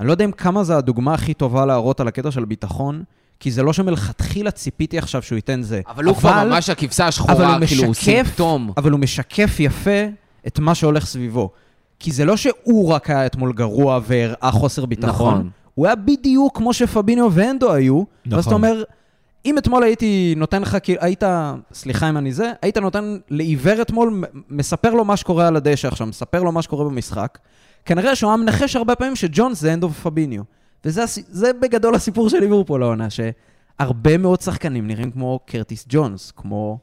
[0.00, 3.02] אני לא יודע אם כמה זה הדוגמה הכי טובה להראות על הקטע של ביטחון,
[3.40, 5.80] כי זה לא שמלכתחילה ציפיתי עכשיו שהוא ייתן זה.
[5.88, 8.72] אבל הוא כבר ממש הכבשה השחורה, כאילו, הוא סימפטום.
[8.76, 10.00] אבל הוא משקף יפה
[10.46, 11.50] את מה שהולך סביבו.
[11.98, 15.34] כי זה לא שהוא רק היה אתמול גרוע והראה חוסר ביטחון.
[15.34, 15.50] נכון.
[15.74, 18.36] הוא היה בדיוק כמו שפביניו ואנדו היו, נכון.
[18.36, 18.64] ואז אתה נכון.
[18.64, 18.82] אומר,
[19.44, 21.22] אם אתמול הייתי נותן לך, כאילו, היית,
[21.72, 26.06] סליחה אם אני זה, היית נותן לעיוור אתמול, מספר לו מה שקורה על הדשא עכשיו,
[26.06, 27.38] מספר לו מה שקורה במשחק,
[27.84, 30.42] כנראה שהוא היה מנחש הרבה פעמים שג'ונס זה אנדו ופביניו.
[30.84, 36.78] וזה זה בגדול הסיפור של ליברפול העונה, שהרבה מאוד שחקנים נראים כמו קרטיס ג'ונס, כמו,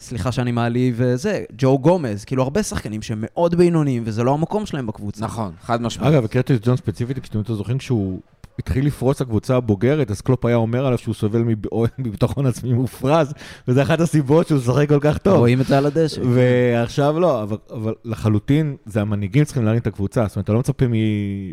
[0.00, 4.66] סליחה שאני מעליב וזה, ג'ו גומז, כאילו הרבה שחקנים שהם מאוד בינוניים, וזה לא המקום
[4.66, 5.24] שלהם בקבוצה.
[5.24, 6.14] נכון, חד משמעית.
[6.14, 8.20] אגב, קרטיס ג'ון ספציפית, כשאתם זוכרים שהוא
[8.58, 11.44] התחיל לפרוץ לקבוצה הבוגרת, אז קלופ היה אומר עליו שהוא סובל
[11.98, 13.34] מביטחון עצמי מופרז,
[13.68, 15.38] וזה אחת הסיבות שהוא משחק כל כך טוב.
[15.38, 16.20] רואים את זה על הדשא.
[16.34, 20.26] ועכשיו לא, אבל, אבל לחלוטין, זה המנהיגים צריכים להרים את הקבוצה.
[20.26, 20.92] זאת אומרת, אתה לא מצפה מ...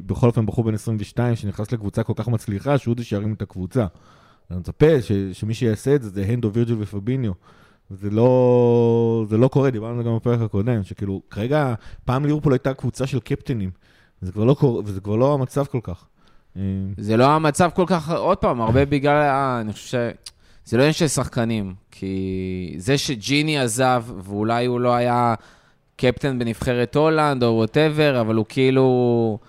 [0.05, 3.85] בכל אופן בחור בן 22 שנכנס לקבוצה כל כך מצליחה, שהוא זה שירים את הקבוצה.
[4.47, 5.11] אתה מצפה ש...
[5.11, 7.31] שמי שיעשה את זה זה הנדו, וירג'ל ופביניו.
[7.89, 11.73] זה לא, זה לא קורה, דיברנו על זה גם בפרק הקודם, שכאילו, כרגע,
[12.05, 13.71] פעם ליברפול הייתה קבוצה של קפטנים,
[14.21, 16.05] וזה כבר לא, קורה, וזה כבר לא המצב כל כך.
[16.57, 16.61] אה,
[16.97, 19.95] זה לא המצב כל כך, עוד פעם, הרבה בגלל, ה- אני חושב ש...
[20.65, 22.15] זה לא עניין של שחקנים, כי
[22.77, 25.33] זה שג'יני עזב, ואולי הוא לא היה
[25.97, 28.81] קפטן בנבחרת הולנד או whatever, אבל הוא כאילו...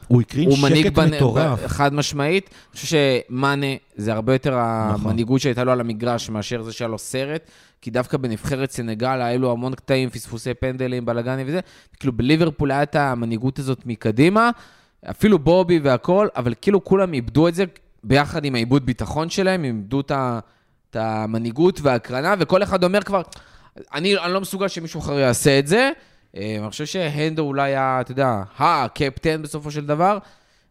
[0.08, 0.50] הוא הקרין
[0.86, 1.66] שקט בנ- מטורף.
[1.66, 2.50] חד משמעית.
[2.52, 2.96] אני חושב
[3.28, 5.00] שמאנה זה הרבה יותר נכון.
[5.10, 7.50] המנהיגות שהייתה לו על המגרש מאשר זה שהיה לו סרט,
[7.82, 11.60] כי דווקא בנבחרת סנגל היה לו המון קטעים, פספוסי פנדלים, בלאגנים וזה.
[12.00, 14.50] כאילו בליברפול היה את המנהיגות הזאת מקדימה,
[15.10, 17.64] אפילו בובי והכל, אבל כאילו כולם איבדו את זה
[18.04, 23.22] ביחד עם העיבוד ביטחון שלהם, הם איבדו את המנהיגות וההקרנה, וכל אחד אומר כבר,
[23.94, 25.90] אני, אני לא מסוגל שמישהו אחר יעשה את זה.
[26.36, 30.18] אה, אני חושב שהנדו אולי היה, אתה יודע, הקפטן בסופו של דבר,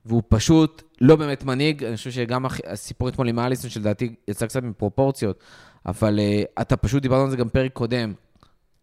[0.05, 1.83] והוא פשוט לא באמת מנהיג.
[1.83, 5.39] אני חושב שגם הסיפור אתמול עם אליסון, שלדעתי יצא קצת מפרופורציות,
[5.85, 8.13] אבל uh, אתה פשוט, דיברנו על זה גם פרק קודם.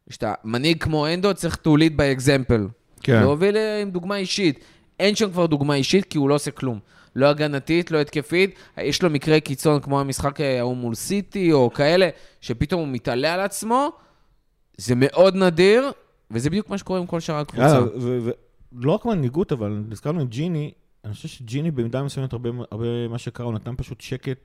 [0.08, 2.62] כשאתה מנהיג כמו הנדו, צריך to lead by example.
[3.02, 3.20] כן.
[3.20, 4.64] להוביל אה, עם דוגמה אישית.
[5.00, 6.78] אין שם כבר דוגמה אישית, כי הוא לא עושה כלום.
[7.16, 8.58] לא הגנתית, לא התקפית.
[8.78, 12.08] יש לו מקרה קיצון, כמו המשחק אה, ההוא מול סיטי, או כאלה,
[12.40, 13.92] שפתאום הוא מתעלה על עצמו.
[14.76, 15.90] זה מאוד נדיר,
[16.30, 17.80] וזה בדיוק מה שקורה עם כל שאר הקבוצה.
[17.82, 18.30] ו- ו-
[18.72, 20.70] לא רק מנהיגות, אבל נזכרנו עם ג'יני,
[21.04, 24.38] אני חושב שג'יני במידה מסוימת, הרבה הרבה מה שקרה, הוא נתן פשוט שקט.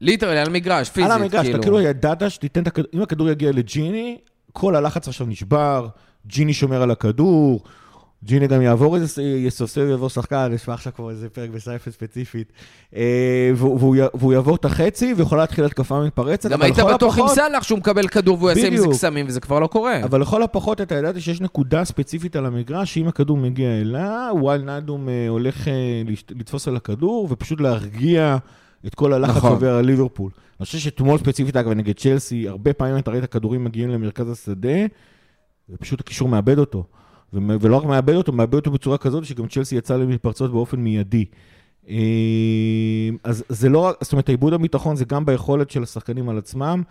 [0.00, 3.52] ליטרלי, על המגרש, פיזית, על המגרש, אתה כאילו ידעת שתיתן את הכדור, אם הכדור יגיע
[3.52, 4.18] לג'יני,
[4.52, 5.88] כל הלחץ עכשיו נשבר,
[6.26, 7.62] ג'יני שומר על הכדור,
[8.24, 12.52] ג'יני גם יעבור איזה, יסוסף, יעבור שחקן, לך עכשיו כבר איזה פרק בסייפה ספציפית,
[12.96, 17.78] אה, והוא, יעבור את החצי ויכולה להתחיל התקפה מתפרצת, גם היית בטוח עם סאלח שהוא
[17.78, 18.86] מקבל כדור והוא יעשה עם זה.
[18.88, 20.04] קסמים, וזה כבר לא קורה.
[20.04, 24.62] אבל לכל הפחות אתה ידעת שיש נקודה ספציפית על המגרש, שאם הכדור מגיע אליה, וואל
[24.62, 25.72] נאדום אה, הולך אה,
[26.30, 28.36] לתפוס על הכדור, ופשוט להרגיע
[28.86, 29.50] את כל הלחץ נכון.
[29.50, 30.30] שעובר על ליברפול.
[30.60, 34.86] אני חושב שאתמול ספציפית, אגב, נגד צ'לסי, הרבה פעמים אתה ראית כדורים מגיעים למרכז השדה,
[35.70, 36.84] ופשוט הקישור מאבד אותו.
[37.32, 41.24] ולא רק מאבד אותו, מאבד אותו בצורה כזאת שגם צ'לסי יצא למתפרצות באופן מיידי.
[41.88, 41.96] אה,
[43.24, 46.82] אז זה לא רק, זאת אומרת, העיבוד הביטחון זה גם ביכולת של השחקנים על עצמם,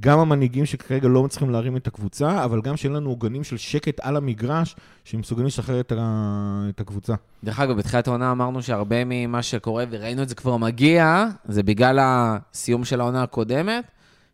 [0.00, 4.00] גם המנהיגים שכרגע לא מצליחים להרים את הקבוצה, אבל גם שאין לנו עוגנים של שקט
[4.00, 6.66] על המגרש, שמסוגלים לשחרר את, ה...
[6.68, 7.14] את הקבוצה.
[7.44, 11.98] דרך אגב, בתחילת העונה אמרנו שהרבה ממה שקורה, וראינו את זה כבר מגיע, זה בגלל
[12.02, 13.84] הסיום של העונה הקודמת.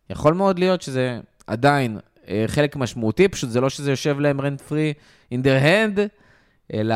[0.09, 1.97] יכול מאוד להיות שזה עדיין
[2.47, 4.93] חלק משמעותי, פשוט זה לא שזה יושב להם רנט פרי
[5.33, 5.99] in their hand,
[6.73, 6.95] אלא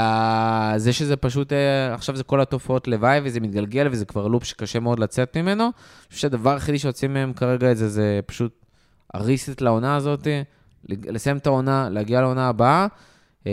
[0.77, 4.79] זה שזה פשוט, אה, עכשיו זה כל התופעות לוואי, וזה מתגלגל, וזה כבר לופ שקשה
[4.79, 5.63] מאוד לצאת ממנו.
[5.63, 5.71] אני
[6.09, 8.65] חושב שהדבר היחידי שיוצאים מהם כרגע את זה, זה פשוט
[9.13, 10.27] הריסט לעונה הזאת,
[10.89, 12.87] לסיים את העונה, להגיע לעונה הבאה.
[13.47, 13.51] אה,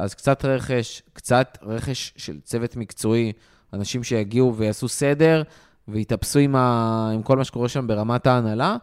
[0.00, 3.32] אז קצת רכש, קצת רכש של צוות מקצועי,
[3.72, 5.42] אנשים שיגיעו ויעשו סדר
[5.88, 7.10] ויתאפסו עם, ה...
[7.14, 8.76] עם כל מה שקורה שם ברמת ההנהלה.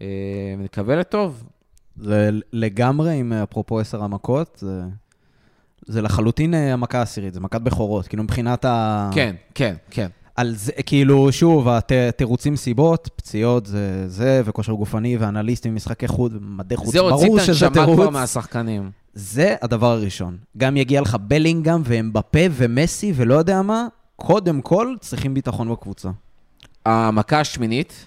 [0.00, 0.06] אה,
[0.58, 1.44] ונקווה לטוב.
[1.96, 4.82] זה לגמרי, עם אפרופו עשר המכות, זה,
[5.86, 9.10] זה לחלוטין אה, המכה העשירית, זה מכת בכורות, כאילו מבחינת ה...
[9.14, 10.08] כן, כן, כן.
[10.36, 16.76] על זה, כאילו, שוב, התירוצים סיבות, פציעות זה זה, וכושר גופני, ואנליסטים, משחקי חוץ, ומדי
[16.76, 18.12] חוץ, זה הוציא ברור את שזה הנשמה כבר תירוץ.
[18.12, 18.90] מהשחקנים.
[19.14, 20.36] זה הדבר הראשון.
[20.56, 23.86] גם יגיע לך בלינגהם ואמבפה ומסי ולא יודע מה,
[24.16, 26.08] קודם כל צריכים ביטחון בקבוצה.
[26.86, 28.06] המכה השמינית,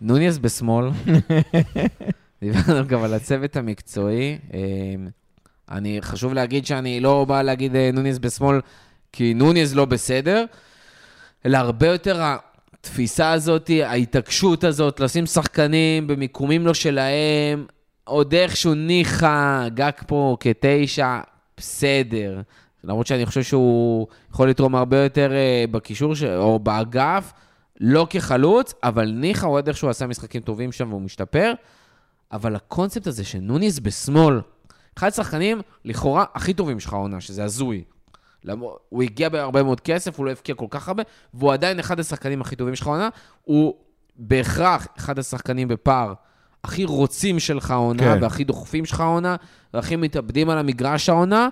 [0.00, 0.90] נוניס בשמאל.
[2.42, 4.38] דיברנו גם על הצוות המקצועי.
[4.54, 4.58] אה,
[5.70, 8.60] אני, חשוב להגיד שאני לא בא להגיד אה, נוניס בשמאל,
[9.12, 10.44] כי נוניס לא בסדר,
[11.46, 17.66] אלא הרבה יותר התפיסה הזאת, ההתעקשות הזאת, לשים שחקנים במיקומים לא שלהם,
[18.04, 21.20] עוד איכשהו ניחא, גג פה כתשע,
[21.56, 22.40] בסדר.
[22.84, 26.22] למרות שאני חושב שהוא יכול לתרום הרבה יותר אה, בקישור ש...
[26.22, 27.32] או באגף,
[27.80, 31.52] לא כחלוץ, אבל ניחא הוא עוד איכשהו עשה משחקים טובים שם והוא משתפר.
[32.32, 34.40] אבל הקונספט הזה שנוניס בשמאל,
[34.98, 37.84] אחד השחקנים לכאורה הכי טובים שלך העונה, שזה הזוי.
[38.88, 41.02] הוא הגיע בהרבה מאוד כסף, הוא לא הבקיע כל כך הרבה,
[41.34, 43.08] והוא עדיין אחד השחקנים הכי טובים שלך העונה.
[43.44, 43.74] הוא
[44.16, 46.14] בהכרח אחד השחקנים בפער
[46.64, 48.22] הכי רוצים שלך העונה, כן.
[48.22, 49.36] והכי דוחפים שלך העונה,
[49.74, 51.48] והכי מתאבדים על המגרש העונה.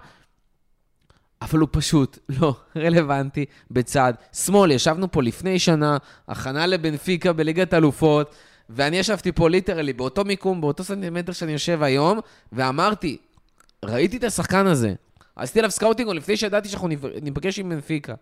[1.42, 4.70] אבל הוא פשוט לא רלוונטי בצד שמאל.
[4.70, 5.96] ישבנו פה לפני שנה,
[6.28, 8.34] הכנה לבנפיקה בליגת אלופות,
[8.70, 12.20] ואני ישבתי פה literally באותו מיקום, באותו סנטימטר שאני יושב היום,
[12.52, 13.16] ואמרתי,
[13.84, 14.94] ראיתי את השחקן הזה.
[15.36, 18.14] עשיתי עליו scouting עוד לפני שידעתי שאנחנו ניפ- ניפגש עם בנפיקה.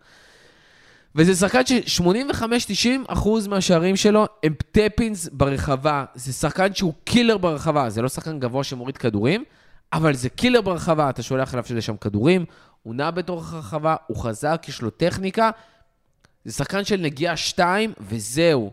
[1.16, 6.04] וזה שחקן ש-85-90 אחוז מהשערים שלו הם tap-ins ברחבה.
[6.14, 7.90] זה שחקן שהוא killer ברחבה.
[7.90, 9.44] זה לא שחקן גבוה שמוריד כדורים,
[9.92, 11.10] אבל זה קילר ברחבה.
[11.10, 12.44] אתה שולח אליו לשם כדורים,
[12.82, 15.50] הוא נע בתוך הרחבה, הוא חזק, יש לו טכניקה.
[16.44, 18.70] זה שחקן של נגיעה 2, וזהו.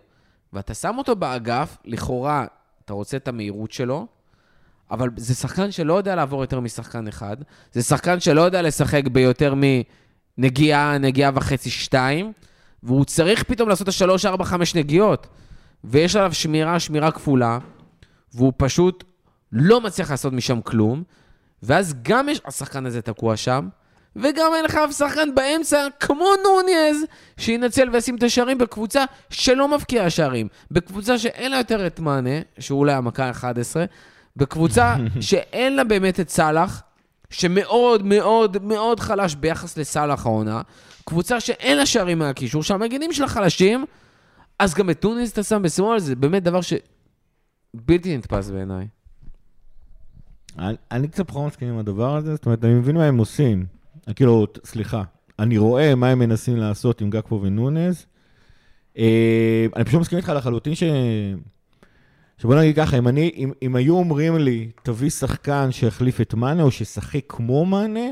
[0.53, 2.45] ואתה שם אותו באגף, לכאורה,
[2.85, 4.07] אתה רוצה את המהירות שלו,
[4.91, 7.37] אבל זה שחקן שלא יודע לעבור יותר משחקן אחד.
[7.71, 9.53] זה שחקן שלא יודע לשחק ביותר
[10.37, 12.33] מנגיעה, נגיעה וחצי, שתיים,
[12.83, 15.27] והוא צריך פתאום לעשות את השלוש, ארבע, חמש נגיעות.
[15.83, 17.59] ויש עליו שמירה, שמירה כפולה,
[18.33, 19.03] והוא פשוט
[19.51, 21.03] לא מצליח לעשות משם כלום,
[21.63, 23.69] ואז גם יש, השחקן הזה תקוע שם,
[24.15, 27.05] וגם אין לך אף שחקן באמצע, כמו נוניז,
[27.37, 30.47] שינצל וישים את השערים בקבוצה שלא מבקיעה שערים.
[30.71, 33.75] בקבוצה שאין לה יותר את מאנה, שהוא אולי המכה ה-11,
[34.37, 36.81] בקבוצה שאין לה באמת את סאלח,
[37.29, 40.61] שמאוד מאוד מאוד חלש ביחס לסאלח העונה,
[41.05, 43.85] קבוצה שאין לה שערים מהקישור, שהמגינים שלה חלשים,
[44.59, 48.87] אז גם את נוניס אתה שם בשמאל, זה באמת דבר שבלתי נתפס בעיניי.
[50.59, 53.65] אני, אני קצת פחות מסכים עם הדבר הזה, זאת אומרת, אני מבין מה הם עושים.
[54.15, 55.03] כאילו, סליחה,
[55.39, 58.05] אני רואה מה הם מנסים לעשות עם גקפו ונונז.
[58.97, 60.83] אה, אני פשוט מסכים איתך לחלוטין ש...
[62.37, 66.63] שבוא נגיד ככה, אם, אני, אם, אם היו אומרים לי, תביא שחקן שיחליף את מאנה
[66.63, 68.09] או שישחק כמו מאנה,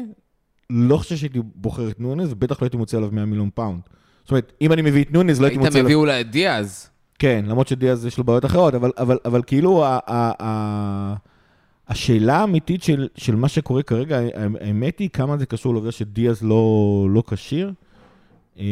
[0.69, 3.81] לא חושב שהייתי בוחר את נונז, ובטח לא הייתי מוציא עליו 100 מיליון פאונד.
[4.23, 5.85] זאת אומרת, אם אני מביא את נונז, לא הייתי היית מוצא עליו...
[5.85, 6.89] מביא אולי את דיאז.
[7.19, 11.15] כן, למרות שדיאז יש לו בעיות אחרות, אבל, אבל, אבל כאילו ה, ה, ה,
[11.89, 14.19] השאלה האמיתית של, של מה שקורה כרגע,
[14.59, 17.73] האמת היא כמה זה קשור לעובדה שדיאז לא, לא כשיר.
[18.59, 18.65] אה,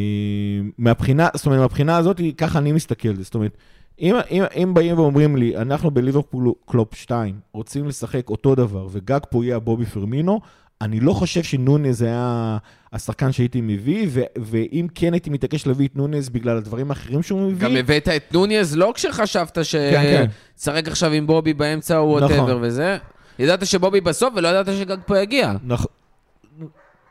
[0.77, 3.23] מהבחינה, זאת אומרת, מהבחינה הזאת, ככה אני מסתכל על זה.
[3.23, 3.57] זאת אומרת,
[3.99, 9.19] אם, אם, אם באים ואומרים לי, אנחנו בליברפול קלופ 2 רוצים לשחק אותו דבר, וגג
[9.29, 10.39] פה יהיה הבובי פרמינו,
[10.81, 12.57] אני לא חושב שנונז היה
[12.93, 17.41] השחקן שהייתי מביא, ו- ואם כן הייתי מתעקש להביא את נונז בגלל הדברים האחרים שהוא
[17.51, 17.67] מביא...
[17.67, 20.25] גם הבאת את נוניז לא כשחשבת כן, כן.
[20.55, 22.37] שתשחק עכשיו עם בובי באמצע או נכון.
[22.37, 22.97] whatever וזה.
[23.39, 25.53] ידעת שבובי בסוף ולא ידעת שגאקפו יגיע.
[25.63, 25.87] נכון.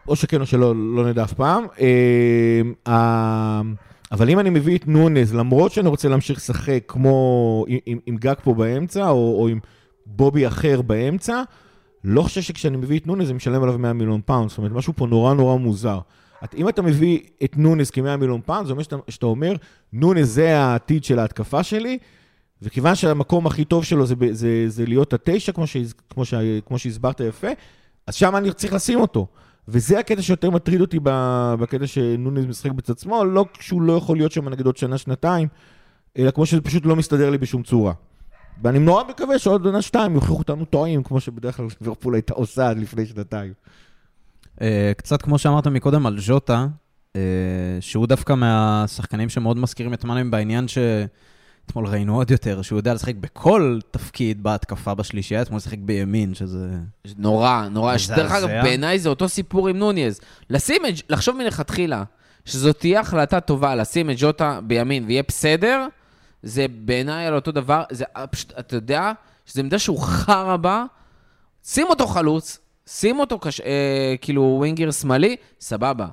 [0.08, 1.66] או שכן או שלא, לא נדע אף פעם.
[1.80, 3.60] אה, אה,
[4.12, 8.16] אבל אם אני מביא את נונז, למרות שאני רוצה להמשיך לשחק כמו עם, עם, עם
[8.16, 9.58] גאקפו באמצע, או, או עם
[10.06, 11.42] בובי אחר באמצע,
[12.08, 14.48] לא חושב שכשאני מביא את נונז, אני משלם עליו 100 מיליון פאונד.
[14.48, 15.98] זאת אומרת, משהו פה נורא נורא מוזר.
[16.44, 19.52] את, אם אתה מביא את נונז כ-100 מיליון פאונד, זה אומר שאתה, שאתה אומר,
[19.92, 21.98] נונז זה העתיד של ההתקפה שלי,
[22.62, 26.78] וכיוון שהמקום הכי טוב שלו זה, זה, זה להיות התשע, כמו, שהז- כמו, שה- כמו
[26.78, 27.48] שהסברת יפה,
[28.06, 29.26] אז שם אני צריך לשים אותו.
[29.68, 30.98] וזה הקטע שיותר מטריד אותי
[31.58, 35.48] בקטע שנונז משחק בצד שמאל, לא כשהוא לא יכול להיות שם נגד עוד שנה-שנתיים,
[36.18, 37.92] אלא כמו שזה פשוט לא מסתדר לי בשום צורה.
[38.62, 42.68] ואני נורא מקווה שעוד עונה שתיים יוכיחו אותנו טועים, כמו שבדרך כלל ליברפול הייתה עושה
[42.68, 43.52] עד לפני שנתיים.
[44.60, 46.66] אה, קצת כמו שאמרת מקודם על ז'וטה,
[47.16, 47.20] אה,
[47.80, 53.14] שהוא דווקא מהשחקנים שמאוד מזכירים את מאנם בעניין שאתמול ראינו עוד יותר, שהוא יודע לשחק
[53.14, 56.68] בכל תפקיד בהתקפה בשלישייה, אתמול לשחק בימין, שזה...
[57.18, 57.96] נורא, נורא.
[58.16, 60.20] דרך אגב, בעיניי זה אותו סיפור עם נוניז.
[60.50, 62.04] לשים את, לחשוב מלכתחילה
[62.44, 65.86] שזאת תהיה החלטה טובה לשים את ג'וטה בימין ויהיה בסדר,
[66.46, 69.12] זה בעיניי על אותו דבר, זה אה, פשוט, אתה יודע,
[69.46, 70.84] שזה עמדה שהוא חרא בה,
[71.64, 73.60] שים אותו חלוץ, שים אותו קש...
[73.60, 76.06] אה, כאילו ווינגר שמאלי, סבבה.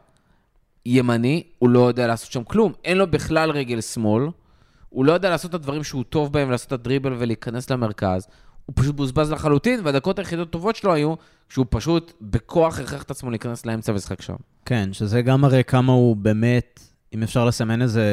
[0.85, 4.23] ימני, הוא לא יודע לעשות שם כלום, אין לו בכלל רגל שמאל,
[4.89, 8.27] הוא לא יודע לעשות את הדברים שהוא טוב בהם, לעשות את הדריבל ולהיכנס למרכז.
[8.65, 11.13] הוא פשוט בוזבז לחלוטין, והדקות היחידות טובות שלו היו
[11.49, 14.35] כשהוא פשוט בכוח הכרח את עצמו להיכנס לאמצע ולשחק שם.
[14.65, 16.79] כן, שזה גם מראה כמה הוא באמת,
[17.13, 18.05] אם אפשר לסמן איזה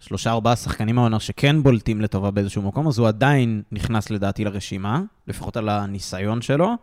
[0.00, 5.02] שלושה ארבעה שחקנים העונה שכן בולטים לטובה באיזשהו מקום, אז הוא עדיין נכנס לדעתי לרשימה,
[5.28, 6.74] לפחות על הניסיון שלו.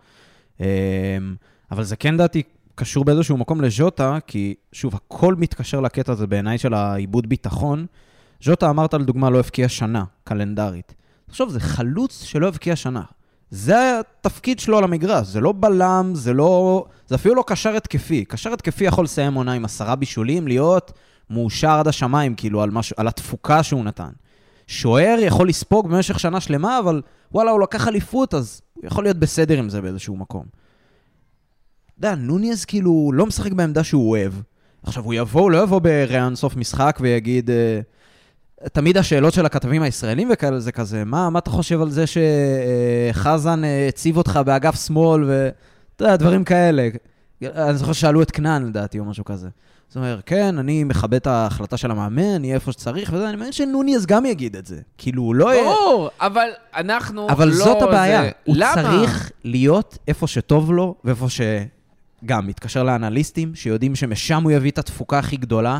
[0.59, 0.65] אמ,
[1.71, 2.43] אבל זה כן דעתי
[2.75, 7.85] קשור באיזשהו מקום לז'וטה, כי שוב, הכל מתקשר לקטע הזה בעיניי של העיבוד ביטחון.
[8.43, 10.93] ז'וטה אמרת לדוגמה לא הבקיע שנה, קלנדרית.
[11.27, 13.01] תחשוב, זה חלוץ שלא הבקיע שנה.
[13.51, 16.85] זה התפקיד שלו על המגרש, זה לא בלם, זה לא...
[17.07, 18.25] זה אפילו לא קשר התקפי.
[18.25, 20.91] קשר התקפי יכול לסיים עונה עם עשרה בישולים, להיות
[21.29, 24.09] מאושר עד השמיים, כאילו, על, משהו, על התפוקה שהוא נתן.
[24.67, 27.01] שוער יכול לספוג במשך שנה שלמה, אבל
[27.31, 30.43] וואלה, הוא לקח אליפות, אז הוא יכול להיות בסדר עם זה באיזשהו מקום.
[31.97, 34.33] יודע, נוניז כאילו לא משחק בעמדה שהוא אוהב.
[34.83, 37.49] עכשיו, הוא יבוא, הוא לא יבוא בראיון סוף משחק ויגיד...
[37.49, 37.79] אה,
[38.73, 43.63] תמיד השאלות של הכתבים הישראלים וכאלה זה כזה, מה, מה אתה חושב על זה שחזן
[43.63, 46.89] אה, הציב אותך באגף שמאל ואתה יודע, דברים כאלה.
[47.43, 49.49] אני זוכר ששאלו את כנען לדעתי או משהו כזה.
[49.89, 53.51] זאת אומרת, כן, אני מכבד את ההחלטה של המאמן, יהיה איפה שצריך וזה, אני מאמין
[53.51, 54.79] שנוניז גם יגיד את זה.
[54.97, 55.53] כאילו, הוא לא...
[55.53, 57.53] יהיה- ברור, אבל אנחנו אבל לא...
[57.55, 58.21] זאת הבעיה.
[58.21, 58.73] זה- הוא למה?
[58.75, 65.19] צריך להיות איפה שטוב לו, ואיפה שגם מתקשר לאנליסטים, שיודעים שמשם הוא יביא את התפוקה
[65.19, 65.79] הכי גדולה,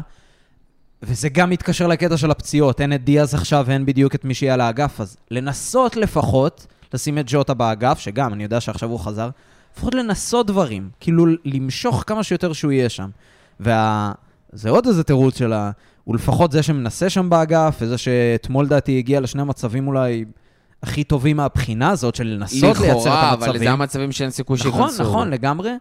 [1.03, 2.82] וזה גם מתקשר לקטע של הפציעות.
[2.82, 7.18] אין את דיאז עכשיו ואין בדיוק את מי שיהיה על האגף, אז לנסות לפחות לשים
[7.18, 9.30] את ג'וטה באגף, שגם, אני יודע שעכשיו הוא חזר,
[9.74, 13.10] לפחות לנסות דברים, כאילו למשוך כמה שיותר שהוא יהיה שם.
[13.60, 14.12] וה...
[14.51, 15.72] זה עוד איזה תירוץ שלה,
[16.03, 20.26] הוא לפחות זה שמנסה שם באגף, וזה שאתמול דעתי הגיע לשני מצבים אולי
[20.84, 23.64] הכי טובים מהבחינה הזאת של לנסות לייצר את לכאורה, אבל המצבים.
[23.64, 24.84] זה המצבים שאין סיכוי שייכנסו.
[24.86, 25.72] נכון, נכון, לגמרי.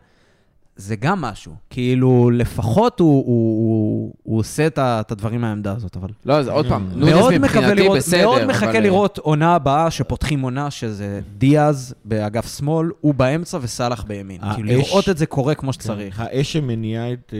[0.80, 1.54] זה גם משהו.
[1.70, 6.08] כאילו, לפחות הוא, הוא, הוא, הוא עושה את, ה- את הדברים מהעמדה הזאת, אבל...
[6.24, 9.54] לא, אז עוד פעם, נונס מאוד מקווה מבחינתי לראות, בסדר, מאוד אבל- מחכה לראות עונה
[9.54, 14.40] הבאה, שפותחים עונה, שזה דיאז באגף שמאל, הוא באמצע וסאלח בימין.
[14.44, 16.16] האש- כאילו, לראות את זה קורה כמו שצריך.
[16.16, 17.38] כן, האש שמניעה את, אה,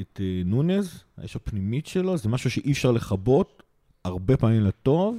[0.00, 3.62] את אה, נונז, האש הפנימית שלו, זה משהו שאי אפשר לכבות,
[4.04, 5.16] הרבה פעמים לטוב.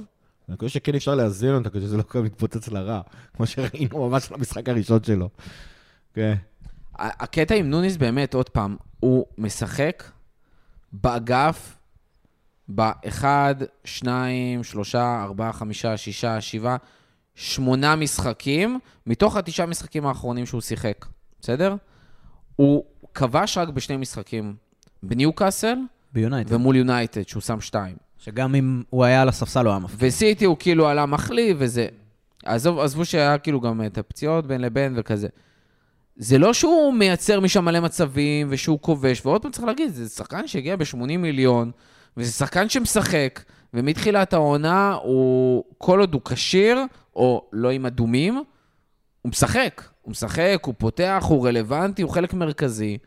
[0.48, 3.00] אני חושב שכן אפשר לאזן אותה כדי שזה לא כל כך מתפוצץ לרע,
[3.36, 5.28] כמו שראינו ממש במשחק הראשון שלו.
[6.14, 6.34] כן.
[6.34, 6.57] ה-
[6.98, 10.04] הקטע עם נוניס באמת, עוד פעם, הוא משחק
[10.92, 11.78] באגף
[12.74, 13.24] ב-1,
[13.84, 16.76] 2, 3, 4, 5, 6, 7,
[17.34, 21.06] 8 משחקים, מתוך התשעה משחקים האחרונים שהוא שיחק,
[21.40, 21.76] בסדר?
[22.56, 22.84] הוא
[23.14, 24.54] כבש רק בשני משחקים,
[25.02, 25.78] בניוקאסל
[26.12, 26.52] ביונייטד.
[26.52, 27.96] ומול יונייטד, שהוא שם שתיים.
[28.18, 30.08] שגם אם הוא היה על הספסל, הוא היה מפקיע.
[30.08, 31.86] וסיטי הוא כאילו עלה מחליף וזה.
[32.44, 35.28] עזוב, עזבו שהיה כאילו גם את הפציעות בין לבין וכזה.
[36.18, 40.46] זה לא שהוא מייצר משם מלא מצבים ושהוא כובש, ועוד פעם צריך להגיד, זה שחקן
[40.46, 41.70] שהגיע ב-80 מיליון,
[42.16, 43.42] וזה שחקן שמשחק,
[43.74, 46.78] ומתחילת העונה הוא, כל עוד הוא כשיר,
[47.16, 48.34] או לא עם אדומים,
[49.22, 49.82] הוא משחק.
[50.02, 52.98] הוא משחק, הוא פותח, הוא רלוונטי, הוא חלק מרכזי,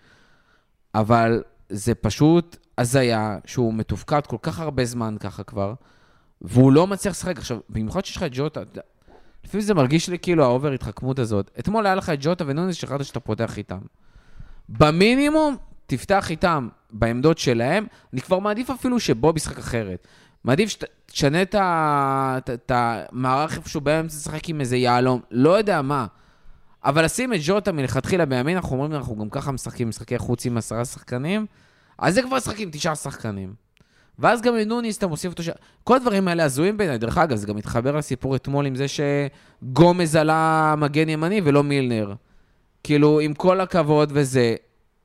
[0.95, 5.73] אבל זה פשוט הזיה שהוא מתופקד כל כך הרבה זמן ככה כבר,
[6.41, 7.37] והוא לא מצליח לשחק.
[7.37, 8.61] עכשיו, במיוחד שיש לך את ג'וטה,
[9.45, 11.51] לפעמים זה מרגיש לי כאילו ה over התחכמות הזאת.
[11.59, 13.79] אתמול היה לך את ג'וטה ונונס שהחלטת שאתה פותח איתם.
[14.69, 17.85] במינימום, תפתח איתם בעמדות שלהם.
[18.13, 20.07] אני כבר מעדיף אפילו שבובי ישחק אחרת.
[20.43, 26.05] מעדיף שתשנה את המערך איפשהו באמצע, לשחק עם איזה יהלום, לא יודע מה.
[26.83, 30.57] אבל לשים את ג'וטה מלכתחילה בימין, אנחנו אומרים, אנחנו גם ככה משחקים משחקי חוץ עם
[30.57, 31.45] עשרה שחקנים,
[31.97, 33.53] אז זה כבר משחק עם תשעה שחקנים.
[34.19, 35.49] ואז גם לנוניס אתה מוסיף אותו ש...
[35.83, 36.97] כל הדברים האלה הזויים בעיניי.
[36.97, 42.13] דרך אגב, זה גם מתחבר לסיפור אתמול עם זה שגומז עלה מגן ימני ולא מילנר.
[42.83, 44.55] כאילו, עם כל הכבוד וזה,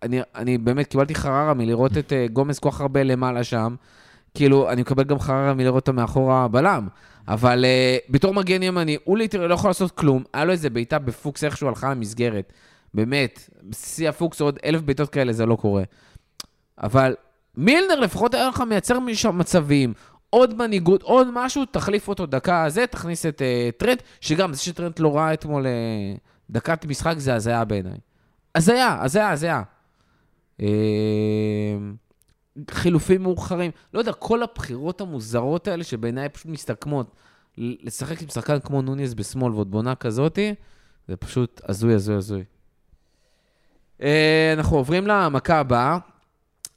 [0.02, 3.74] אני, אני באמת קיבלתי חררה מלראות את uh, גומז כל כך הרבה למעלה שם.
[4.34, 6.88] כאילו, אני מקבל גם חררה מלראות אותו מאחורה כבלם.
[7.28, 10.24] אבל uh, בתור מגן ימני, הוא literally לא יכול לעשות כלום.
[10.34, 12.52] היה לו איזה בעיטה בפוקס איכשהו הלכה למסגרת.
[12.94, 15.82] באמת, בשיא הפוקס עוד אלף בעיטות כאלה, זה לא קורה.
[16.82, 17.14] אבל
[17.57, 18.98] מילנר לפחות היה לך מייצר
[19.32, 19.92] מצבים,
[20.30, 25.00] עוד מנהיגות, עוד משהו, תחליף אותו דקה זה, תכניס את uh, טרנט, שגם זה שטרנט
[25.00, 27.98] לא ראה אתמול uh, דקת משחק, זה הזיה בעיניי.
[28.54, 29.62] הזיה, הזיה, הזיה.
[30.61, 30.64] Uh,
[32.70, 37.14] חילופים מאוחרים, לא יודע, כל הבחירות המוזרות האלה שבעיניי פשוט מסתכמות.
[37.59, 40.54] לשחק עם שחקן כמו נוניס בשמאל ועוד בונה כזאתי,
[41.09, 42.44] זה פשוט הזוי, הזוי, הזוי.
[44.00, 44.02] Uh,
[44.52, 45.98] אנחנו עוברים למכה הבאה.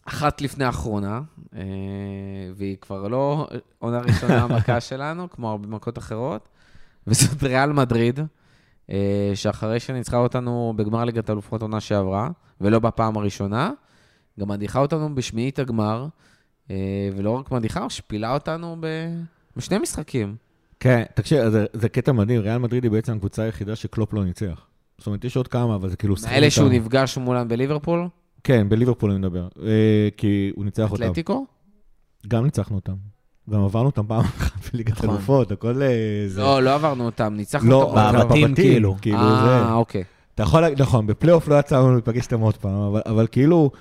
[0.10, 1.22] אחת לפני האחרונה,
[1.56, 1.62] אה,
[2.56, 3.48] והיא כבר לא
[3.80, 6.50] עונה ראשונה המכה שלנו, כמו הרבה מכות אחרות,
[7.08, 8.20] וזאת ריאל מדריד,
[8.90, 12.30] אה, שאחרי שניצחה אותנו בגמר ליגת האלופות עונה שעברה,
[12.62, 13.72] ולא בפעם הראשונה,
[14.40, 16.08] גם מדיחה אותנו בשמינית הגמר,
[16.72, 16.76] אה,
[17.16, 18.88] ולא רק מדיחה, משפילה אותנו ב...
[19.58, 20.36] בשני משחקים.
[20.80, 24.66] כן, תקשיב, זה, זה קטע מדהים, ריאל מדריד היא בעצם הקבוצה היחידה שקלופ לא ניצח.
[24.98, 26.16] זאת אומרת, יש עוד כמה, אבל זה כאילו...
[26.24, 26.76] מאלה שהוא אותם.
[26.76, 28.08] נפגש מולם בליברפול,
[28.44, 29.48] כן, בליברפול אני מדבר.
[29.64, 29.70] אה,
[30.18, 31.04] כי הוא ניצח אותם.
[31.04, 31.46] אתלטיקו?
[32.28, 32.94] גם ניצחנו אותם.
[33.50, 35.10] גם עברנו אותם פעם אחת בליגת נכון.
[35.10, 35.88] אלופות, הכל אה,
[36.28, 36.42] זה...
[36.42, 38.12] לא, לא עברנו אותם, ניצחנו לא, אותם.
[38.20, 38.96] בבתים, בבתים, כאילו.
[39.02, 39.18] כאילו.
[39.18, 40.04] אה, אוקיי.
[40.36, 43.72] אתה יכול, להגיד- נכון, בפלייאוף לא יצא לנו להיפגש איתם עוד פעם, אבל, אבל כאילו,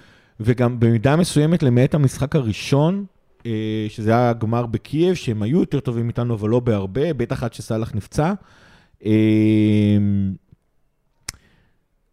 [0.40, 3.04] וגם במידה מסוימת, למעט המשחק הראשון,
[3.46, 3.50] אה,
[3.88, 7.92] שזה היה הגמר בקייב, שהם היו יותר טובים מאיתנו, אבל לא בהרבה, בטח עד שסאלח
[7.94, 8.32] נפצע.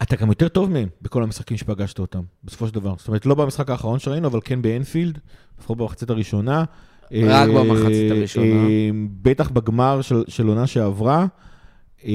[0.01, 2.93] אתה גם יותר טוב מהם בכל המשחקים שפגשת אותם, בסופו של דבר.
[2.97, 5.19] זאת אומרת, לא במשחק האחרון שראינו, אבל כן באנפילד,
[5.59, 6.63] לפחות במחצית הראשונה.
[7.11, 8.45] רק אה, במחצית הראשונה.
[8.45, 8.89] אה,
[9.21, 11.25] בטח בגמר של, עונה שעברה.
[12.05, 12.11] אה,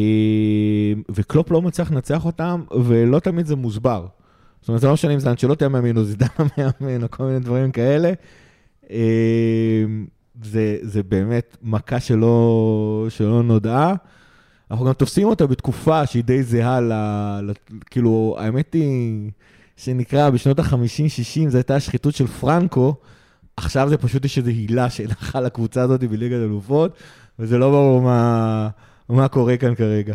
[1.10, 4.06] וקלופ לא מצליח לנצח אותם, ולא תמיד זה מוסבר.
[4.60, 7.40] זאת אומרת, זה לא משנה אם זה אנשלוטי המאמין או זידן המאמין, או כל מיני
[7.40, 8.12] דברים כאלה.
[10.42, 13.94] זה, זה באמת מכה שלא, שלא נודעה.
[14.70, 16.92] אנחנו גם תופסים אותה בתקופה שהיא די זהה ל...
[17.42, 17.52] ל
[17.90, 19.30] כאילו, האמת היא
[19.76, 22.94] שנקרא בשנות ה-50-60, זו הייתה השחיתות של פרנקו,
[23.56, 26.92] עכשיו זה פשוט יש איזו הילה שהלכה לקבוצה הזאת בליגת אלופות,
[27.38, 28.68] וזה לא ברור מה,
[29.08, 30.14] מה קורה כאן כרגע.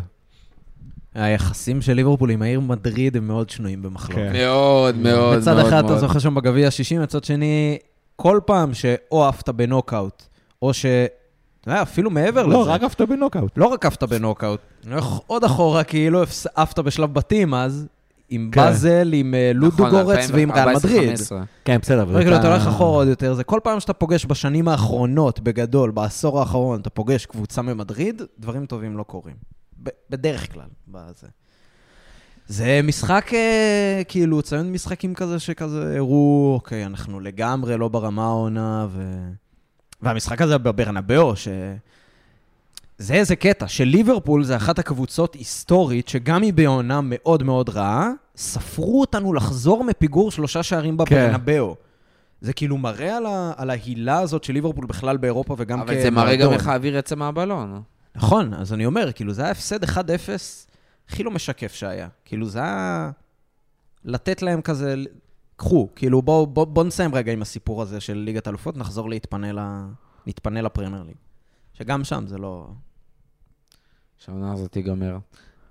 [1.16, 4.16] היחסים של ליברפול עם העיר מדריד הם מאוד שנויים במחלוקת.
[4.16, 4.34] כן.
[4.34, 5.97] מאוד, מאוד, מצד מאוד, אחד אתה.
[5.97, 7.78] זוכר שם בגביע ה-60, מצד שני,
[8.16, 10.24] כל פעם שאו עפת בנוקאוט,
[10.62, 10.86] או ש...
[11.66, 12.70] אתה יודע, אפילו מעבר לא, לזה.
[12.72, 13.51] רק עפת בנוקאוט.
[13.57, 16.24] לא רק עפת בנוקאוט, אני הולך עוד אחורה, כאילו
[16.55, 17.88] עפת בשלב בתים אז,
[18.30, 18.61] עם כן.
[18.61, 21.09] באזל, עם אה, לודו נכון, גורץ ועם ריאל 2014, מדריד.
[21.09, 21.43] 15.
[21.66, 22.11] כן, בסדר, אבל...
[22.11, 25.91] אבל כאילו, אתה- הולך אחורה עוד יותר, זה כל פעם שאתה פוגש בשנים האחרונות, בגדול,
[25.91, 29.36] בעשור האחרון, אתה פוגש קבוצה ממדריד, דברים טובים לא קורים.
[30.09, 31.28] בדרך כלל, בזה.
[32.47, 38.88] זה משחק, אה, כאילו, ציון משחקים כזה שכזה הראו, אוקיי, אנחנו לגמרי לא ברמה העונה,
[38.89, 39.01] ו...
[40.02, 41.48] והמשחק הזה בברנבאו, ש...
[42.98, 49.02] זה איזה קטע, שליברפול זה אחת הקבוצות היסטורית, שגם היא בעונה מאוד מאוד רעה, ספרו
[49.02, 51.76] אותנו לחזור מפיגור שלושה שערים בברנבאו.
[52.41, 53.54] זה כאילו מראה על, ה...
[53.58, 56.54] על ההילה הזאת של ליברפול בכלל באירופה וגם אבל זה מראה גם.
[56.54, 57.82] איך האוויר יצא מהבלון.
[58.16, 59.98] נכון, אז אני אומר, כאילו, זה היה הפסד 1-0
[61.10, 62.08] הכי לא משקף שהיה.
[62.26, 63.12] כאילו, זה היה
[64.06, 64.96] לתת להם כזה,
[65.56, 69.51] קחו, כאילו, בואו בוא, בוא נסיים רגע עם הסיפור הזה של ליגת אלופות, נחזור להתפנה,
[69.51, 69.60] ל...
[70.28, 71.16] נתפנה לפרמייר ליג.
[71.74, 72.68] שגם שם זה לא...
[74.18, 75.18] שהעונה הזאת תיגמר.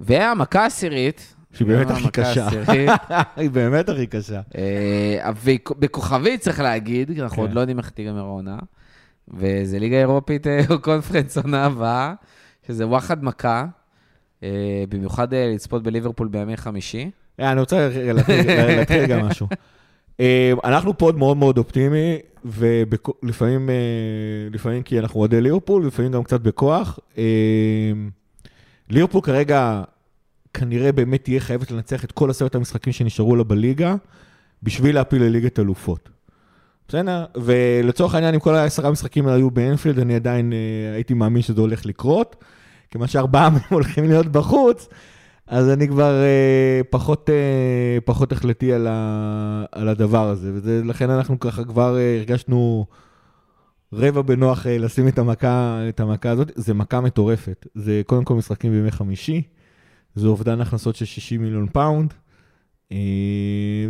[0.01, 1.35] והמכה העשירית...
[1.53, 2.49] שהיא באמת הכי קשה.
[3.37, 4.41] היא באמת הכי קשה.
[4.59, 7.43] אה, ובכוכבית צריך להגיד, כי אנחנו כן.
[7.43, 8.59] עוד לא יודעים איך תיגמר העונה,
[9.29, 12.15] וזה ליגה אירופית אה, או קונפרנס עונה הבאה,
[12.67, 13.67] שזה וואחד מכה,
[14.43, 17.11] אה, במיוחד אה, לצפות בליברפול בימי חמישי.
[17.41, 17.89] אה, אני רוצה
[18.79, 19.47] להתחיל רגע משהו.
[20.21, 23.71] אה, אנחנו פוד מאוד מאוד אופטימי, ולפעמים
[24.53, 26.99] לפעמים כי אנחנו אוהדי ליברפול, לפעמים גם קצת בכוח.
[27.19, 27.93] אה,
[28.91, 29.83] ליברפול כרגע
[30.55, 33.95] כנראה באמת תהיה חייבת לנצח את כל עשרת המשחקים שנשארו לה בליגה,
[34.63, 36.09] בשביל להפיל לליגת אלופות.
[36.89, 37.25] בסדר?
[37.37, 41.87] ולצורך העניין, אם כל העשרה המשחקים היו באנפילד, אני עדיין אה, הייתי מאמין שזה הולך
[41.87, 42.37] לקרות.
[42.91, 44.89] כיוון שארבעה מהם הולכים להיות בחוץ,
[45.47, 51.41] אז אני כבר אה, פחות, אה, פחות החלטי על, ה, על הדבר הזה, ולכן אנחנו
[51.41, 52.87] ככה כבר אה, הרגשנו
[53.93, 56.53] רבע בנוח אה, לשים את המכה, את המכה הזאת.
[56.55, 57.67] זה מכה מטורפת.
[57.75, 59.43] זה קודם כל משחקים בימי חמישי,
[60.15, 62.15] זה אובדן הכנסות של 60 מיליון פאונד.
[62.93, 62.99] אה,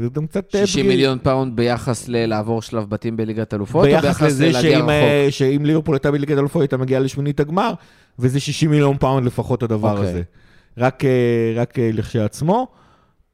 [0.02, 0.54] זה גם קצת...
[0.54, 4.88] אה, 60 בגיל- מיליון פאונד ביחס ללעבור שלב בתים בליגת אלופות, או ביחס לזה שאם?
[4.90, 7.72] אה, שאם ליברפול הייתה בליגת אלופות, הייתה מגיעה לשמינית הגמר,
[8.18, 10.08] וזה 60 מיליון פאונד לפחות הדבר אוקיי.
[10.08, 10.22] הזה.
[10.78, 12.68] רק, אה, רק אה, לכשעצמו.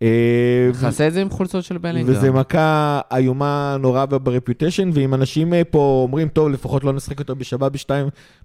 [0.03, 2.13] אה, תעשה את זה עם חולצות של בלינגר.
[2.13, 7.19] וזה מכה איומה נורא ב reputation, ואם אנשים אה, פה אומרים, טוב, לפחות לא נשחק
[7.19, 7.73] אותו בשבת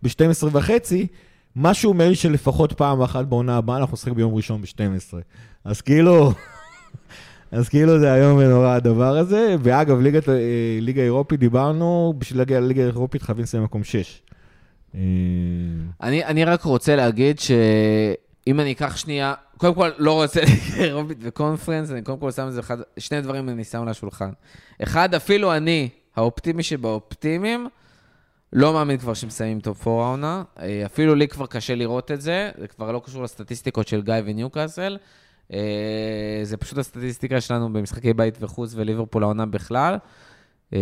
[0.04, 1.08] ב-12 וחצי,
[1.56, 5.14] משהו אומר לי שלפחות פעם אחת בעונה הבאה אנחנו נשחק ביום ראשון ב-12.
[5.66, 6.32] אז כאילו,
[7.52, 9.56] אז כאילו זה איום ונורא הדבר הזה.
[9.60, 10.36] ואגב, ליגת, אה,
[10.82, 14.22] ליגה אירופית דיברנו, בשביל להגיע לליגה האירופית חייבים לסיים מקום 6.
[14.96, 15.02] אה,
[16.02, 17.40] אני, אני רק רוצה להגיד
[18.46, 22.48] שאם אני אקח שנייה, קודם כל לא רוצה ליגה אירופית וקונפרנס, אני קודם כל שם
[22.48, 24.30] את זה אחד, שני דברים אני שם על השולחן.
[24.84, 27.68] אחד, אפילו אני, האופטימי שבאופטימיים,
[28.54, 30.44] לא מאמין כבר שמסיימים top 4 העונה.
[30.60, 34.14] אה, אפילו לי כבר קשה לראות את זה, זה כבר לא קשור לסטטיסטיקות של גיא
[34.26, 34.98] וניוקאסל.
[35.54, 39.98] אה, זה פשוט הסטטיסטיקה שלנו במשחקי בית וחוץ וליברפול העונה בכלל.
[40.74, 40.80] אה,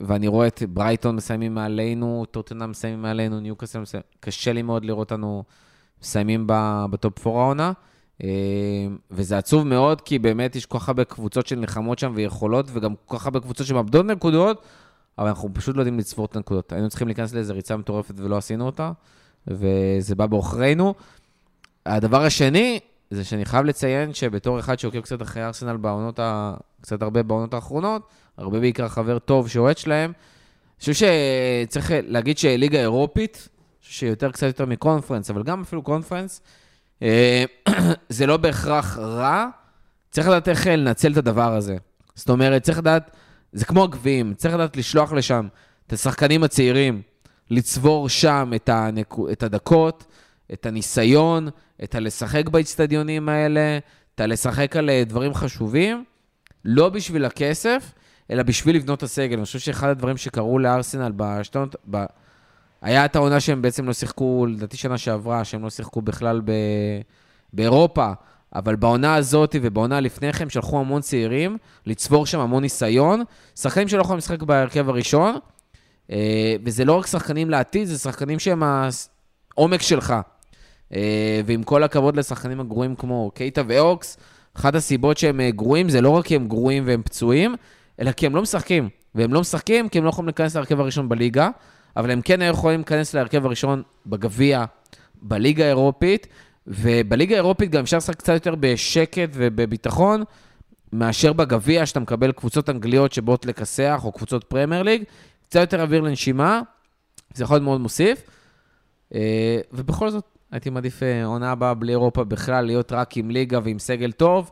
[0.00, 5.12] ואני רואה את ברייטון מסיימים מעלינו, טוטנאם מסיימים מעלינו, ניוקאסל מסיימים, קשה לי מאוד לראות
[5.12, 5.44] אותנו
[6.04, 6.44] מסיימים
[6.90, 7.72] ב top 4 העונה.
[8.22, 8.28] אה,
[9.10, 13.18] וזה עצוב מאוד, כי באמת יש כל כך הרבה קבוצות שנלחמות שם ויכולות, וגם כל
[13.18, 14.62] כך הרבה קבוצות שמאבדות נקודות,
[15.18, 16.72] אבל אנחנו פשוט לא יודעים לצבור את הנקודות.
[16.72, 18.92] היינו צריכים להיכנס לאיזו ריצה מטורפת ולא עשינו אותה,
[19.48, 20.94] וזה בא בעוכרינו.
[21.86, 22.80] הדבר השני,
[23.10, 26.54] זה שאני חייב לציין שבתור אחד שעוקב קצת אחרי ארסנל בעונות, ה...
[26.80, 31.06] קצת הרבה בעונות האחרונות, הרבה בעיקר חבר טוב שאוהד שלהם, אני חושב
[31.66, 33.48] שצריך להגיד שליגה אירופית,
[33.88, 36.40] שיותר קצת יותר מקונפרנס, אבל גם אפילו קונפרנס,
[37.02, 37.44] אה,
[38.08, 39.46] זה לא בהכרח רע,
[40.10, 41.76] צריך לדעת איך לנצל את הדבר הזה.
[42.14, 43.16] זאת אומרת, צריך לדעת,
[43.52, 45.48] זה כמו הגביעים, צריך לדעת לשלוח לשם
[45.86, 47.02] את השחקנים הצעירים,
[47.50, 50.04] לצבור שם את, הנקו, את הדקות,
[50.52, 51.48] את הניסיון,
[51.84, 53.78] את הלשחק באצטדיונים האלה,
[54.14, 56.04] את הלשחק על אה, דברים חשובים,
[56.64, 57.92] לא בשביל הכסף,
[58.30, 59.36] אלא בשביל לבנות את הסגל.
[59.36, 62.04] אני חושב שאחד הדברים שקרו לארסנל בשתונות, ב...
[62.84, 66.52] היה את העונה שהם בעצם לא שיחקו, לדעתי שנה שעברה, שהם לא שיחקו בכלל ב...
[67.52, 68.12] באירופה,
[68.54, 71.56] אבל בעונה הזאת ובעונה לפני כן שלחו המון צעירים
[71.86, 73.22] לצבור שם המון ניסיון.
[73.56, 75.38] שחקנים שלא יכולים לשחק בהרכב הראשון,
[76.10, 80.14] אה, וזה לא רק שחקנים לעתיד, זה שחקנים שהם העומק שלך.
[80.94, 84.16] אה, ועם כל הכבוד לשחקנים הגרועים כמו קייטה ואוקס,
[84.56, 87.54] אחת הסיבות שהם אה, גרועים זה לא רק כי הם גרועים והם פצועים,
[88.00, 88.88] אלא כי הם לא משחקים.
[89.14, 91.50] והם לא משחקים כי הם לא יכולים להיכנס להרכב הראשון בליגה,
[91.96, 94.64] אבל הם כן היו יכולים להיכנס להרכב הראשון בגביע,
[95.22, 96.26] בליגה האירופית,
[96.66, 100.24] ובליגה האירופית גם אפשר לשחק קצת יותר בשקט ובביטחון,
[100.92, 105.02] מאשר בגביע, שאתה מקבל קבוצות אנגליות שבאות לכסח, או קבוצות פרמייר ליג,
[105.48, 106.60] קצת יותר אוויר לנשימה,
[107.34, 108.22] זה יכול להיות מאוד מוסיף.
[109.14, 113.58] אה, ובכל זאת, הייתי מעדיף אה, עונה הבאה בלי אירופה בכלל, להיות רק עם ליגה
[113.64, 114.50] ועם סגל טוב.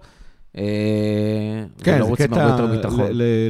[0.59, 2.57] אה, כן, זה קטע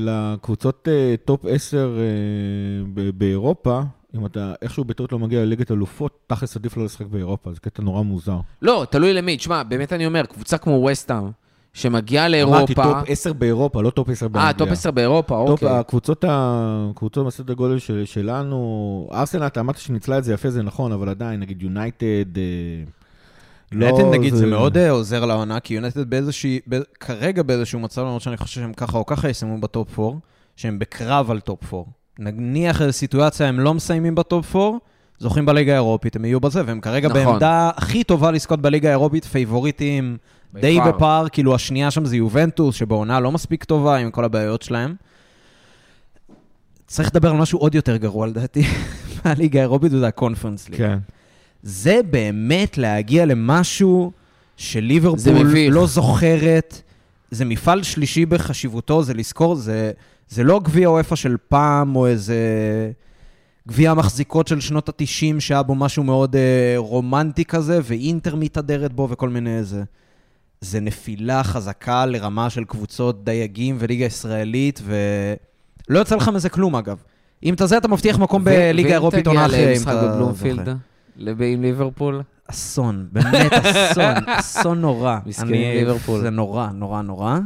[0.01, 3.81] לקבוצות אה, top 10 אה, באירופה,
[4.15, 7.83] אם אתה איכשהו בטעות לא מגיע לליגת אלופות, תכלס עדיף לא לשחק באירופה, זה קטע
[7.83, 8.39] נורא מוזר.
[8.63, 9.37] לא, תלוי למי.
[9.37, 11.31] תשמע, באמת אני אומר, קבוצה כמו וסטאם,
[11.73, 12.83] שמגיעה אמרתי לאירופה...
[12.83, 14.49] טופ 10 באירופה, לא טופ 10 באנגליה.
[14.49, 15.79] אה, טופ 10 באירופה, טופ, אוקיי.
[15.79, 20.93] הקבוצות, הקבוצות בסדר גודל של, שלנו, ארסנל, אתה אמרת שניצלה את זה יפה, זה נכון,
[20.93, 22.39] אבל עדיין, נגיד יונייטד,
[23.73, 28.23] יונייטד נגיד זה מאוד אה, עוזר לעונה, כי יונייטד באיזושהי, ב- כרגע באיזשהו מצב, למרות
[28.23, 30.19] שאני חושב שהם ככה או ככה יסיימו ב top 4,
[30.57, 31.91] שהם בקרב על top 4.
[32.19, 34.79] נניח איזו סיטואציה, הם לא מסיימים ב top 4,
[35.19, 37.25] זוכים בליגה האירופית, הם יהיו בזה, והם כרגע נכון.
[37.25, 40.17] בעמדה הכי טובה לזכות בליגה האירופית, פייבוריטים
[40.55, 40.79] די.
[40.87, 44.95] בפער, כאילו השנייה שם זה יובנטוס, שבעונה לא מספיק טובה עם כל הבעיות שלהם.
[46.87, 48.63] צריך לדבר על משהו עוד יותר גרוע לדעתי,
[49.25, 50.79] מהליגה האירופית, וזה ה Conference League.
[50.79, 50.99] כן.
[51.63, 54.13] זה באמת להגיע למשהו
[54.57, 55.71] זה שליברפול.
[55.71, 56.83] לא זוכרת.
[57.31, 59.93] זה מפעל שלישי בחשיבותו, זה לזכור, זה,
[60.29, 62.37] זה לא גביע אופה של פעם, או איזה
[63.69, 69.09] גביע המחזיקות של שנות ה-90, שהיה בו משהו מאוד אה, רומנטי כזה, ואינטר מתהדרת בו
[69.11, 69.83] וכל מיני איזה.
[70.61, 77.03] זה נפילה חזקה לרמה של קבוצות דייגים וליגה ישראלית, ולא יוצא לך מזה כלום, אגב.
[77.43, 80.69] אם אתה זה, אתה מבטיח מקום בליגה האירופית עונה אחרי, ואם אם תגיע למשחק בבלומפילד,
[81.19, 82.23] עם ליברפול?
[82.51, 85.19] אסון, באמת אסון, אסון נורא.
[85.27, 86.21] מסכנים ליברפול.
[86.21, 87.39] זה נורא, נורא, נורא.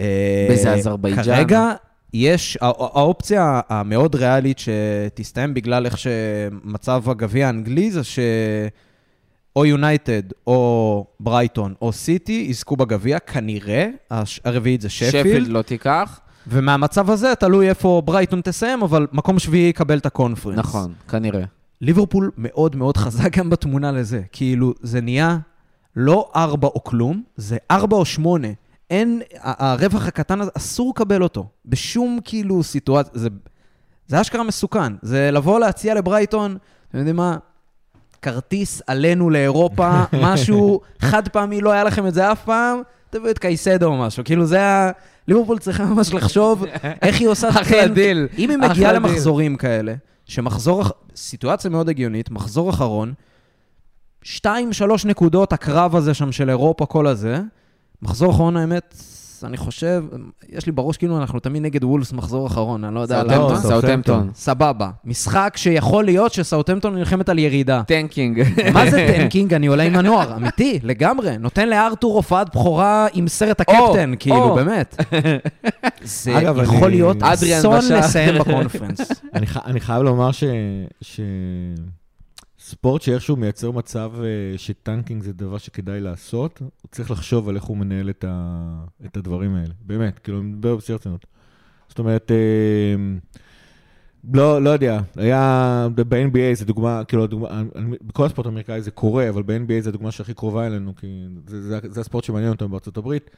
[0.00, 1.22] אה, באיזה אזרבייג'אן.
[1.24, 1.72] כרגע
[2.14, 8.18] יש, הא- האופציה המאוד ריאלית שתסתיים בגלל איך שמצב הגביע האנגלי זה ש...
[9.56, 15.62] או יונייטד, או ברייטון, או סיטי יזכו בגביע, כנראה, הש- הרביעית זה שפילד שפילד, לא
[15.62, 16.20] תיקח.
[16.46, 20.58] ומהמצב הזה תלוי איפה ברייטון תסיים, אבל מקום שביעי יקבל את ה Conference.
[20.58, 21.44] נכון, כנראה.
[21.80, 24.22] ליברפול מאוד מאוד חזק גם בתמונה לזה.
[24.32, 25.38] כאילו, זה נהיה
[25.96, 28.48] לא ארבע או כלום, זה ארבע או שמונה.
[28.90, 31.46] אין, הרווח הקטן הזה, אסור לקבל אותו.
[31.66, 33.28] בשום כאילו סיטואציה, זה,
[34.06, 34.92] זה אשכרה מסוכן.
[35.02, 36.56] זה לבוא להציע לברייטון,
[36.88, 37.36] אתם יודעים מה?
[38.22, 43.38] כרטיס עלינו לאירופה, משהו חד פעמי, לא היה לכם את זה אף פעם, תביאו את
[43.38, 44.24] קייסדו או משהו.
[44.24, 44.90] כאילו זה ה...
[45.28, 46.64] ליברפול צריכה ממש לחשוב
[47.02, 47.48] איך היא עושה...
[47.48, 48.92] אחלה כן, דיל, אם היא אחלה מגיעה.
[48.92, 49.94] למחזורים כאלה,
[50.28, 50.84] שמחזור,
[51.16, 53.14] סיטואציה מאוד הגיונית, מחזור אחרון,
[54.22, 57.40] שתיים, שלוש נקודות, הקרב הזה שם של אירופה, כל הזה,
[58.02, 58.94] מחזור אחרון, האמת,
[59.44, 60.04] אני חושב,
[60.48, 63.32] יש לי בראש כאילו אנחנו תמיד נגד וולס מחזור אחרון, אני לא יודע למה.
[63.36, 63.70] סאוטהמפטון.
[63.70, 64.30] סאוטהמפטון.
[64.34, 64.90] סבבה.
[65.04, 67.82] משחק שיכול להיות שסאוטהמפטון נלחמת על ירידה.
[67.86, 68.42] tanking.
[68.72, 69.54] מה זה tanking?
[69.54, 71.38] אני עולה עם הנוער, אמיתי, לגמרי.
[71.38, 74.54] נותן לארתור הופעת בכורה עם סרט הקפטן, כאילו.
[74.54, 74.96] באמת.
[76.02, 76.32] זה
[76.62, 77.80] יכול להיות אסון.
[77.90, 79.00] לסיים בקונפרנס.
[79.66, 80.44] אני חייב לומר ש...
[82.68, 87.64] ספורט שאיכשהו מייצר מצב אה, שטנקינג זה דבר שכדאי לעשות, הוא צריך לחשוב על איך
[87.64, 88.84] הוא מנהל את, ה...
[89.06, 89.74] את הדברים האלה.
[89.80, 91.26] באמת, כאילו, אני מדבר בשיא הרצינות.
[91.88, 92.96] זאת אומרת, אה,
[94.34, 97.62] לא, לא יודע, היה, ב-NBA זה דוגמה, כאילו, דוגמה,
[98.02, 101.78] בכל הספורט האמריקאי זה קורה, אבל ב-NBA זה הדוגמה שהכי קרובה אלינו, כי זה, זה,
[101.82, 103.30] זה הספורט שמעניין אותנו בארצות הברית,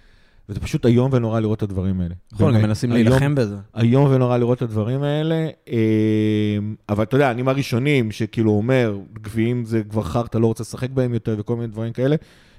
[0.51, 2.15] וזה פשוט איום ונורא לראות את הדברים האלה.
[2.33, 3.57] נכון, גם מנסים להילחם בזה.
[3.77, 5.75] איום ונורא לראות את הדברים האלה, אמ,
[6.89, 11.15] אבל אתה יודע, אני מהראשונים שכאילו אומר, גביעים זה כבר חרטא, לא רוצה לשחק בהם
[11.15, 12.17] יותר וכל מיני דברים כאלה,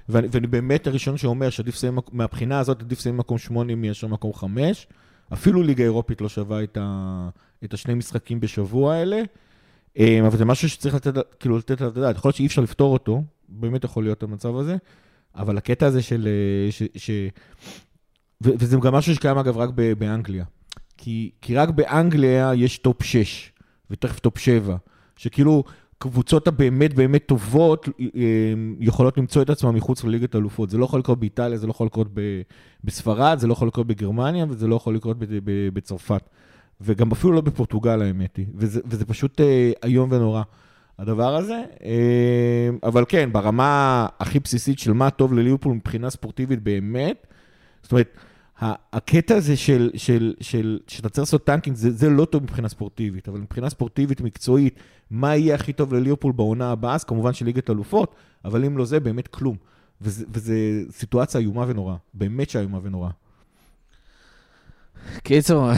[0.08, 4.32] ואני, ואני באמת הראשון שאומר שעדיף לסיים, מהבחינה הזאת עדיף לסיים מקום שמונה מאשר מקום
[4.32, 4.86] חמש,
[5.32, 7.28] אפילו ליגה אירופית לא שווה את, ה,
[7.64, 9.22] את השני משחקים בשבוע האלה,
[9.96, 12.92] אמ, אבל זה משהו שצריך לתת, כאילו לתת על הדעת, יכול להיות שאי אפשר לפתור
[12.92, 14.76] אותו, באמת יכול להיות המצב הזה,
[15.36, 16.28] אבל הקטע הזה של...
[16.28, 17.10] אה, ש, ש,
[18.44, 20.44] ו- וזה גם משהו שקיים אגב רק ב- באנגליה.
[20.96, 23.52] כי, כי רק באנגליה יש top 6,
[23.90, 24.76] ותכף top 7,
[25.16, 25.64] שכאילו
[25.98, 28.04] קבוצות הבאמת באמת טובות אה,
[28.80, 30.70] יכולות למצוא את עצמן מחוץ לליגת אלופות.
[30.70, 32.08] זה לא יכול לקרות באיטליה, זה לא יכול לקרות
[32.84, 35.16] בספרד, זה לא יכול לקרות בגרמניה, וזה לא יכול לקרות
[35.72, 36.28] בצרפת.
[36.80, 38.46] וגם אפילו לא בפורטוגל, האמת היא.
[38.54, 40.42] וזה, וזה פשוט אה, איום ונורא.
[41.02, 41.62] הדבר הזה.
[41.84, 47.26] אה, אבל כן, ברמה הכי בסיסית של מה טוב לליברפול מבחינה ספורטיבית באמת,
[47.82, 48.16] זאת אומרת,
[48.92, 53.28] הקטע הזה של, של, של, שאתה צריך לעשות tanking, זה, זה לא טוב מבחינה ספורטיבית,
[53.28, 54.78] אבל מבחינה ספורטיבית, מקצועית,
[55.10, 58.84] מה יהיה הכי טוב לליברפול בעונה הבאה, אז כמובן של ליגת אלופות, אבל אם לא
[58.84, 59.56] זה, באמת כלום.
[60.00, 60.52] וזו
[60.90, 63.10] סיטואציה איומה ונוראה, באמת שאיומה ונוראה.
[65.22, 65.70] קיצור,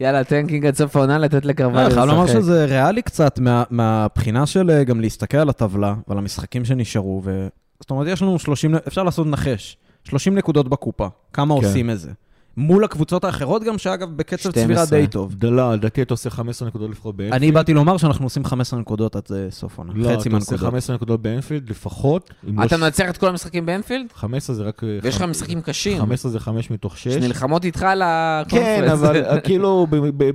[0.00, 1.98] יאללה, טנקינג עד סוף העונה, לתת לקרבל אני לשחק.
[1.98, 6.64] חייב לומר שזה ריאלי קצת מה- מהבחינה של אה, גם להסתכל על הטבלה ועל המשחקים
[6.64, 7.20] שנשארו.
[7.24, 7.48] ו-
[7.80, 11.66] זאת אומרת, יש לנו 30, אפשר לעשות נחש, 30 נקודות בקופה, כמה כן.
[11.66, 12.10] עושים את זה.
[12.56, 14.62] מול הקבוצות האחרות גם, שאגב, בקצב 12.
[14.64, 15.34] צבירה די טוב.
[15.42, 17.42] לא, לדעתי אתה עושה 15 נקודות לפחות באנפילד.
[17.42, 20.30] אני באתי לומר שאנחנו עושים 15 נקודות עד אה, סוף עונה, לא, חצי אתה עושה
[20.30, 20.60] מהנקודות.
[20.60, 22.30] 15 נקודות באנפילד לפחות.
[22.44, 24.06] לא אתה ש- מנצח את כל המשחקים באנפילד?
[24.14, 24.84] 15 זה רק...
[24.84, 25.98] אה, ויש לך משחקים קשים.
[25.98, 27.08] 15 זה 5 מתוך 6.
[27.14, 28.92] שנלחמות איתך על כן, ה Conference.
[28.92, 29.86] אבל אה, כאילו,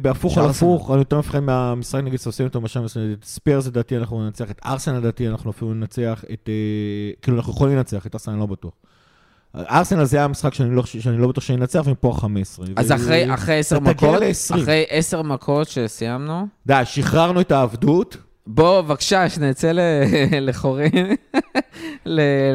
[0.01, 0.45] בהפוך על.
[0.49, 2.86] הפוך, אני יותר מפחד מהמשחק נגד סאות'המפטון, למשל,
[3.20, 6.49] את ספרס לדעתי אנחנו ננצח, את ארסנל לדעתי אנחנו אפילו ננצח, את...
[7.22, 8.72] כאילו, אנחנו יכולים לנצח, את ארסנל אני לא בטוח.
[9.56, 12.64] ארסנל זה היה המשחק שאני לא, שאני לא בטוח שאני אנצח, ומפה ה-15.
[12.76, 14.56] אז אחרי אחרי עשר מכות, ל-20.
[14.62, 18.18] אחרי עשר מכות שסיימנו, די, שחררנו את העבדות.
[18.47, 19.80] בוא, בבקשה, שנצא ל-
[20.47, 20.91] לחורים,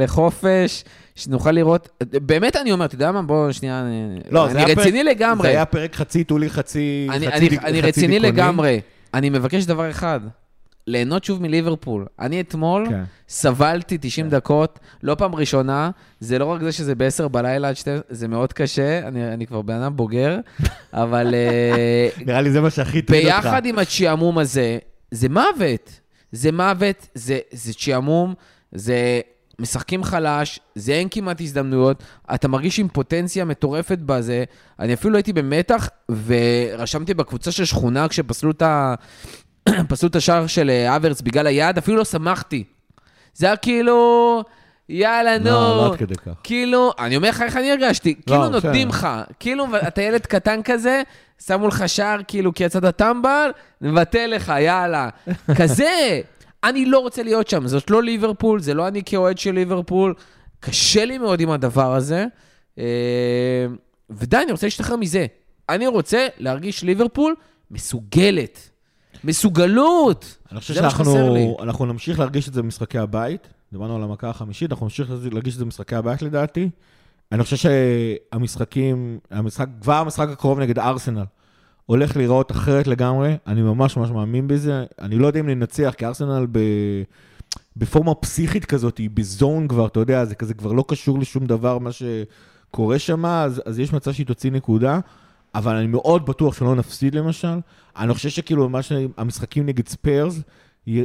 [0.01, 0.85] לחופש,
[1.15, 3.23] שנוכל לראות, באמת אני אומר, אתה יודע מה?
[3.23, 3.85] בוא שנייה,
[4.31, 4.75] לא, אני רציני
[5.05, 5.43] פרק- לגמרי.
[5.43, 8.33] זה היה פרק חצי טולי, חצי אני, חצי אני, דיק- אני חצי רציני דיכאוני.
[8.33, 8.81] לגמרי.
[9.15, 10.21] אני מבקש דבר אחד,
[10.87, 12.07] ליהנות שוב מליברפול.
[12.21, 13.03] אני אתמול כן.
[13.29, 18.03] סבלתי 90 דקות, לא פעם ראשונה, זה לא רק זה שזה ב-10 בלילה עד 12,
[18.09, 20.39] זה מאוד קשה, אני, אני כבר בן אדם בוגר,
[20.93, 23.37] אבל אה, נראה לי זה מה שהכי הטריד אותך.
[23.37, 24.79] ביחד עם השעמום הזה,
[25.11, 26.01] זה מוות.
[26.33, 28.35] זה מוות, זה, זה שעמום,
[28.73, 29.21] זה
[29.59, 32.03] משחקים חלש, זה אין כמעט הזדמנויות,
[32.35, 34.45] אתה מרגיש אימפוטנציה מטורפת בזה.
[34.79, 35.89] אני אפילו הייתי במתח,
[36.27, 38.95] ורשמתי בקבוצה של שכונה כשפסלו את, ה...
[39.89, 42.65] פסלו את השער של אה, אברץ בגלל היד, אפילו לא שמחתי.
[43.35, 44.43] זה היה כאילו,
[44.89, 45.45] יאללה, נו.
[45.45, 46.33] לא, לא עד כדי כך.
[46.43, 48.53] כאילו, אני אומר לך איך אני הרגשתי, כאילו בסדר.
[48.53, 49.09] נותנים לך,
[49.41, 51.03] כאילו אתה ילד קטן כזה,
[51.47, 53.51] שמו לך שער כאילו כי יצאת טמבל,
[53.81, 55.09] נבטל לך, יאללה.
[55.59, 56.21] כזה,
[56.65, 60.15] אני לא רוצה להיות שם, זאת לא ליברפול, זה לא אני כאוהד של ליברפול,
[60.61, 62.27] קשה לי מאוד עם הדבר הזה,
[62.79, 62.85] אה,
[64.11, 65.27] ודי, אני רוצה להשתחרר מזה.
[65.69, 67.35] אני רוצה להרגיש ליברפול
[67.71, 68.71] מסוגלת.
[69.25, 70.37] מסוגלות!
[70.53, 70.75] אני חושב.
[70.75, 73.49] שאנחנו אנחנו נמשיך להרגיש את זה במשחקי הבית.
[73.73, 76.71] דיברנו על המכה החמישית, אנחנו נמשיך להרגיש את זה במשחקי הבית לדעתי.
[77.33, 81.25] אני חושב שהמשחקים, המשחק, כבר המשחק הקרוב נגד ארסנל,
[81.87, 83.37] הולך להיראות אחרת לגמרי.
[83.47, 84.85] אני ממש ממש מאמין בזה.
[85.01, 86.59] אני לא יודע אם ננצח, כי ארסנל ב...
[87.77, 91.47] בפורמה פסיכית כזאת, היא ב zone כבר, אתה יודע, זה כזה כבר לא קשור לשום
[91.47, 95.01] דבר, מה שקורה שם, אז, אז יש מצב שהיא תוציא נקודה.
[95.55, 97.59] אבל אני מאוד בטוח שלא נפסיד למשל.
[97.97, 100.41] אני חושב שכאילו, מה שהמשחקים נגד ספיירס,
[100.89, 101.03] אה,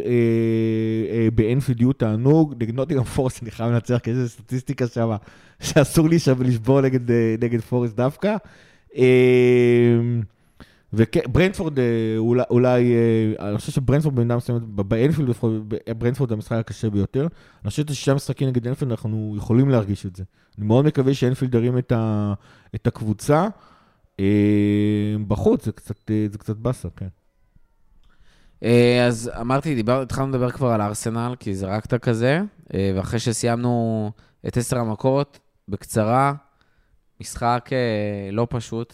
[1.11, 5.15] אה, באנפילד יהיו תענוג, נגד נוטינגהאם פורסט אני חייב לנצח, כי יש איזו סטטיסטיקה שם,
[5.59, 8.35] שאסור לי שם לשבור נגד, אה, נגד פורסט דווקא.
[10.93, 11.79] וברנדפורד
[12.17, 12.93] אולי, אולי,
[13.39, 15.51] אני חושב שברנדפורד במידה מסוימת, באנפילד לפחות,
[15.97, 17.27] ברנדפורד זה המשחק הקשה ביותר.
[17.63, 20.23] אני חושב ששישה משחקים נגד אנפילד אנחנו יכולים להרגיש את זה.
[20.57, 21.93] אני מאוד מקווה שאנפילד ירים את,
[22.75, 23.47] את הקבוצה.
[24.19, 27.07] אה, בחוץ זה קצת, אה, זה קצת באסה, כן.
[28.63, 32.41] אה, אז אמרתי, דיבר, התחלנו לדבר כבר על ארסנל, כי זרקת כזה,
[32.95, 34.11] ואחרי שסיימנו
[34.47, 36.33] את עשר המכות, בקצרה,
[37.21, 37.69] משחק
[38.31, 38.93] לא פשוט.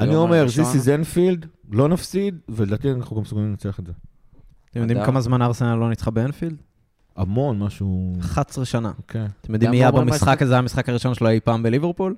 [0.00, 3.92] אני אומר, this is Enfield, לא נפסיד, ולדעתי אנחנו גם מסוגלים לנצח את זה.
[4.70, 5.04] אתם יודעים.
[5.04, 6.62] כמה זמן ארסנל לא ניצחה באנפילד?
[7.16, 8.12] המון, משהו...
[8.20, 8.92] 11 שנה.
[9.08, 9.26] כן.
[9.40, 12.14] אתם יודעים מי היה במשחק הזה, המשחק הראשון שלו אי פעם בליברפול?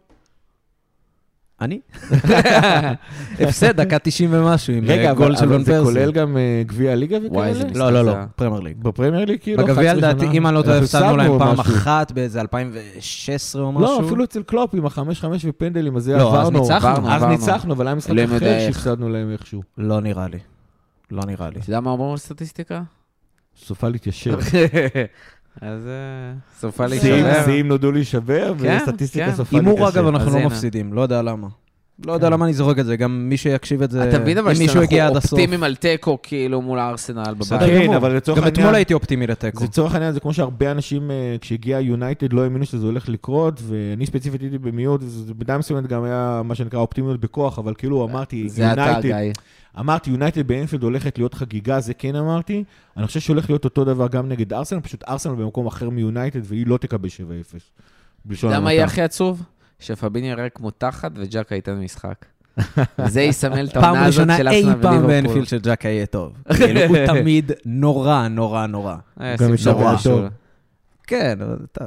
[1.60, 1.80] אני.
[3.40, 5.84] הפסד, דקה 90 ומשהו, עם רגע, אה, גול אבל, של אבל ון זה פרסי.
[5.84, 7.78] כולל גם אה, גביע הליגה וואי, זה וכאלה?
[7.78, 8.76] לא, לא, לא, זה- פרמייר ליג.
[8.82, 9.64] בפרמייר ליג כאילו?
[9.64, 10.36] בגביע 11 לדעתי?
[10.38, 11.60] אם אני לא טועה, הפסדנו להם פעם.
[11.60, 14.00] אחת באיזה 2016 או משהו.
[14.00, 16.64] לא, אפילו אצל קלופ עם החמש-חמש ופנדלים, אז זה לא, אז עברנו.
[16.64, 17.22] אז.
[17.28, 18.38] ניצחנו, אבל היה משחק אחר.
[18.38, 19.62] שהפסדנו להם איכשהו.
[19.78, 20.38] לא נראה לי.
[21.10, 21.60] לא נראה לי.
[21.60, 22.82] אתה יודע מה אומרים על סטטיסטיקה?
[23.56, 24.38] סופה להתיישר.
[25.60, 27.44] אז אה, סופה להישבר.
[27.44, 29.34] שיאים נודעו להישבר, כן, וסטטיסטיקה כן.
[29.34, 29.70] סופה להתיישר.
[29.76, 30.46] הימור, אגב, אנחנו לא.
[30.46, 31.48] מפסידים, לא יודע למה.
[32.06, 34.52] לא יודע למה אני זורק את זה, גם מי שיקשיב את זה, אתה מבין אבל
[34.52, 35.32] אם מישהו הגיע עד שאנחנו הסוף.
[35.32, 37.48] אופטימיים על תיקו כאילו מול הארסנל בבית.
[37.60, 37.96] כן, גמור.
[37.96, 39.64] אבל לצורך גם העניין- אתמול הייתי אופטימי לתיקו.
[39.64, 44.06] לצורך העניין, זה כמו שהרבה אנשים, אה, כשהגיע יונייטד, לא האמינו שזה הולך לקרות, ואני
[44.06, 48.48] ספציפית הייתי במיעוט, וזה במידה מסוימת גם היה מה שנקרא אופטימיות בכוח, אבל כאילו אמרתי,
[48.56, 49.40] אתה, יונייטד.
[49.78, 52.64] אמרתי, יונייטד באנפילד הולכת להיות חגיגה, זה כן אמרתי.
[52.96, 56.66] אני חושב שהולך להיות אותו דבר גם נגד ארסנל, פשוט ארסנל במקום אחר מיונייטד, והיא
[56.66, 57.12] לא תקבל 7-0.
[58.24, 58.92] בלשון אתה יודע מה יהיה המעטה.
[58.92, 59.42] הכי עצוב?
[59.78, 62.24] שפאביניו יראה כמו תחת וצ'אקה ייתן משחק.
[63.04, 65.06] וזה יסמל את פעם העונה הזאת ראשונה של אי אסנה פעם וליברפול.
[65.06, 66.32] באנפילד שצ'אקה יהיה טוב.
[66.56, 68.96] כאילו, הוא תמיד נורא, נורא, נורא.
[69.20, 70.16] אה, גם משהו.
[70.16, 70.24] טוב.
[71.06, 71.84] כן, אבל אתה...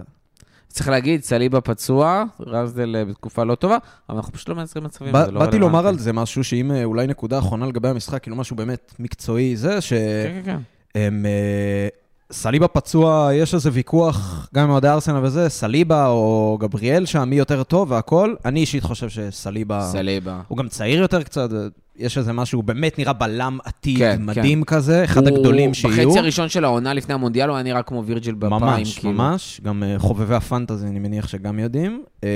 [0.67, 3.77] צריך להגיד, סליבה פצוע, רזדל אה, בתקופה לא טובה,
[4.09, 5.11] אבל אנחנו פשוט לא מייצרים מצבים.
[5.25, 5.87] זה לא באתי לומר.
[5.87, 9.81] על זה משהו שאם אה, אולי נקודה אחרונה לגבי המשחק, כאילו משהו באמת מקצועי, זה
[9.81, 9.93] ש...
[9.93, 10.57] כן, כן, כן.
[10.95, 11.25] הם,
[12.31, 17.35] סליבה פצוע, יש איזה ויכוח, גם עם אוהדי ארסנל וזה, סליבה או גבריאל שם, מי
[17.35, 18.33] יותר טוב והכל.
[18.45, 19.81] אני אישית חושב שסליבה...
[19.91, 20.41] סליבה.
[20.47, 21.49] הוא גם צעיר יותר קצת,
[21.97, 26.07] יש איזה משהו, הוא באמת נראה בלם עתיד כן, מדהים כזה, אחד הוא- הגדולים שיהיו.
[26.09, 28.61] בחצי הראשון של העונה לפני המונדיאל הוא היה נראה כמו וירג'יל בפריים.
[28.63, 29.13] ממש, כאילו.
[29.13, 29.61] ממש.
[29.63, 32.03] גם אה, חובבי הפנטזי, אני מניח שגם יודעים.
[32.23, 32.29] אה,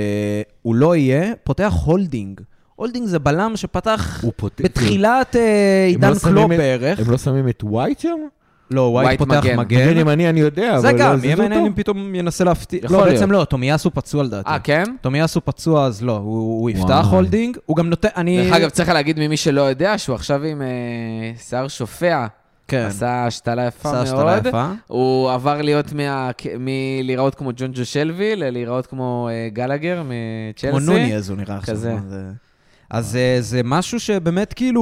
[0.61, 2.41] הוא לא יהיה, פותח הולדינג.
[2.75, 4.63] הולדינג זה בלם שפתח פותח...
[4.65, 5.41] בתחילת אה,
[5.85, 6.99] הם עידן לא שמים קלופ את- בערך.
[6.99, 8.17] הם לא שמים את ווייט שם?
[8.71, 9.57] לא, ווייט פותח מגן.
[9.59, 9.97] מגן.
[9.97, 11.67] ימני אני יודע, זה אבל גם, לא יהיה הזיזו מעניין אותו.
[11.71, 12.79] אם פתאום ינסה להפתיע.
[12.83, 13.09] לא, להיות.
[13.09, 14.49] בעצם לא, תומיאסו פצוע לדעתי.
[14.49, 14.83] אה, כן?
[15.01, 17.15] תומיאסו פצוע, אז לא, הוא הוא יפתח וואי.
[17.15, 17.57] הולדינג.
[17.65, 18.43] הוא גם נותן, אני...
[18.43, 20.67] דרך אגב, צריך להגיד ממי שלא יודע, שהוא עכשיו עם אה,
[21.49, 22.25] שיער שופע.
[22.67, 24.45] כן, עשה השתלה יפה עשה השתלה מאוד.
[24.45, 24.67] יפה.
[24.87, 26.29] הוא עבר להיות מה-
[26.59, 30.67] מלהיראות כמו ג'ונג'ו שלוי, ללהיראות כמו אה, גלגר מצ'לסי.
[30.69, 31.75] כמו נוניאז הוא נראה עכשיו.
[31.75, 31.95] כזה.
[32.09, 32.23] זה-
[32.89, 34.81] אז אה, זה משהו שבאמת כאילו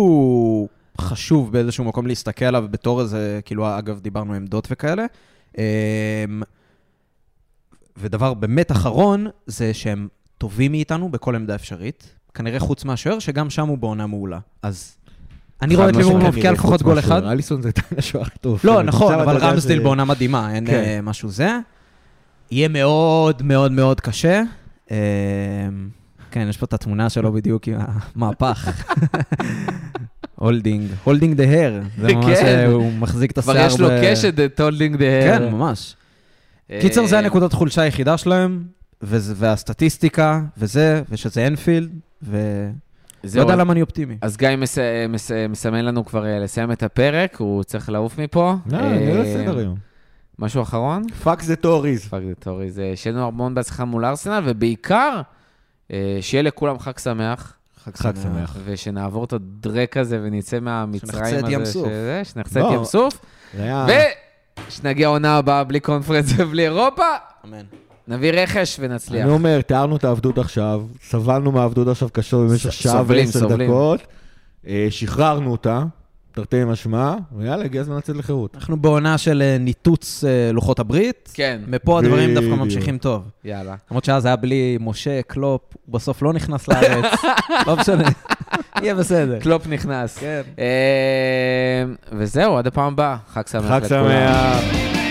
[1.02, 5.06] חשוב באיזשהו מקום להסתכל עליו בתור איזה, כאילו, אגב, דיברנו עמדות וכאלה.
[5.58, 5.62] אמ,
[7.98, 10.08] ודבר באמת אחרון, זה שהם
[10.38, 12.16] טובים מאיתנו בכל עמדה אפשרית.
[12.34, 14.40] כנראה חוץ מהשוער, שגם שם הוא בעונה מעולה.
[14.62, 14.96] אז
[15.62, 17.00] אני רואה את ליברפול מבקיע לפחות גול.
[17.00, 17.24] אחד.
[17.24, 18.62] אליסון זה עדיין השוער טוב.
[18.64, 18.84] לא.
[18.84, 20.74] נכון, אבל ש- בעונה מדהימה, אין כן.
[20.74, 21.58] אה, משהו זה.
[22.52, 24.42] יהיה מאוד מאוד מאוד קשה.
[24.92, 24.98] אה,
[26.32, 27.76] כן, יש פה את התמונה שלו בדיוק עם
[28.16, 28.70] המהפך.
[30.44, 31.82] הולדינג, הולדינג the hair.
[31.98, 32.46] זה ממש, כן.
[32.46, 33.56] אה, הוא מחזיק את השיער.
[33.56, 35.06] כבר יש לו קשת את הולדינג the...
[35.06, 35.96] כן, ממש.
[36.82, 38.64] קיצר, זה הנקודת חולשה היחידה שלהם,
[39.02, 41.90] וזה- והסטטיסטיקה, וזה, ושזה אנפילד,
[42.22, 42.34] ולא
[43.24, 44.18] זהו, יודע למה אני אופטימי.
[44.22, 44.78] אז גיא מס-
[45.10, 48.56] מס- מסמן לנו כבר אה, לסיים את הפרק, הוא צריך לעוף מפה.
[48.72, 49.76] לא, אה, אני לא בסדר היום.
[50.40, 51.04] משהו אחרון?
[51.24, 52.06] Fuck the Tories.
[52.08, 52.80] Fuck the Tories.
[52.80, 55.22] אה, שיהיה לנו המון בהצלחה מול ארסנל, ובעיקר,
[55.92, 57.54] אה, שיהיה לכולם חג שמח,
[57.96, 58.56] חג שמח.
[58.66, 61.54] ושנעבור את הדרעק הזה ונצא מהמצרים שנחצה את הזה.
[61.54, 61.88] ים סוף.
[61.88, 62.70] שזה, שנחצה לא.
[62.70, 63.20] את ים סוף,
[63.58, 63.86] היה-
[64.68, 67.04] ושנגיע עונה הבאה בלי קונפרנס ובלי אירופה,
[67.46, 67.62] אמן.
[68.08, 69.24] נביא רכש ונצליח.
[69.24, 73.40] אני אומר, תיארנו את העבדות עכשיו, סבלנו מהעבדות עכשיו קשות במשך ס- שעה סובלים, ועשר
[73.40, 73.70] סובלים.
[73.70, 74.00] דקות,
[74.68, 75.84] אה, שחררנו אותה,
[76.36, 78.56] תרתי משמע, ויאללה, הגיע הזמן לצאת לחירות.
[78.56, 81.30] אנחנו בעונה של אה, ניתוץ אה, לוחות הברית.
[81.34, 82.50] כן, מפה הדברים דווקא.
[82.50, 83.24] ממשיכים טוב.
[83.46, 83.76] יאללה.
[83.92, 87.06] למרות שאז היה בלי משה, קלופ, הוא בסוף לא נכנס לארץ,
[87.68, 88.04] לא משנה,
[88.82, 89.40] יהיה בסדר.
[89.40, 90.18] קלופ נכנס.
[90.18, 90.42] כן.
[90.60, 93.18] אה, וזהו, עד הפעם הבאה.
[93.34, 94.04] חג שמח חג לכולם.
[94.04, 95.03] שמח.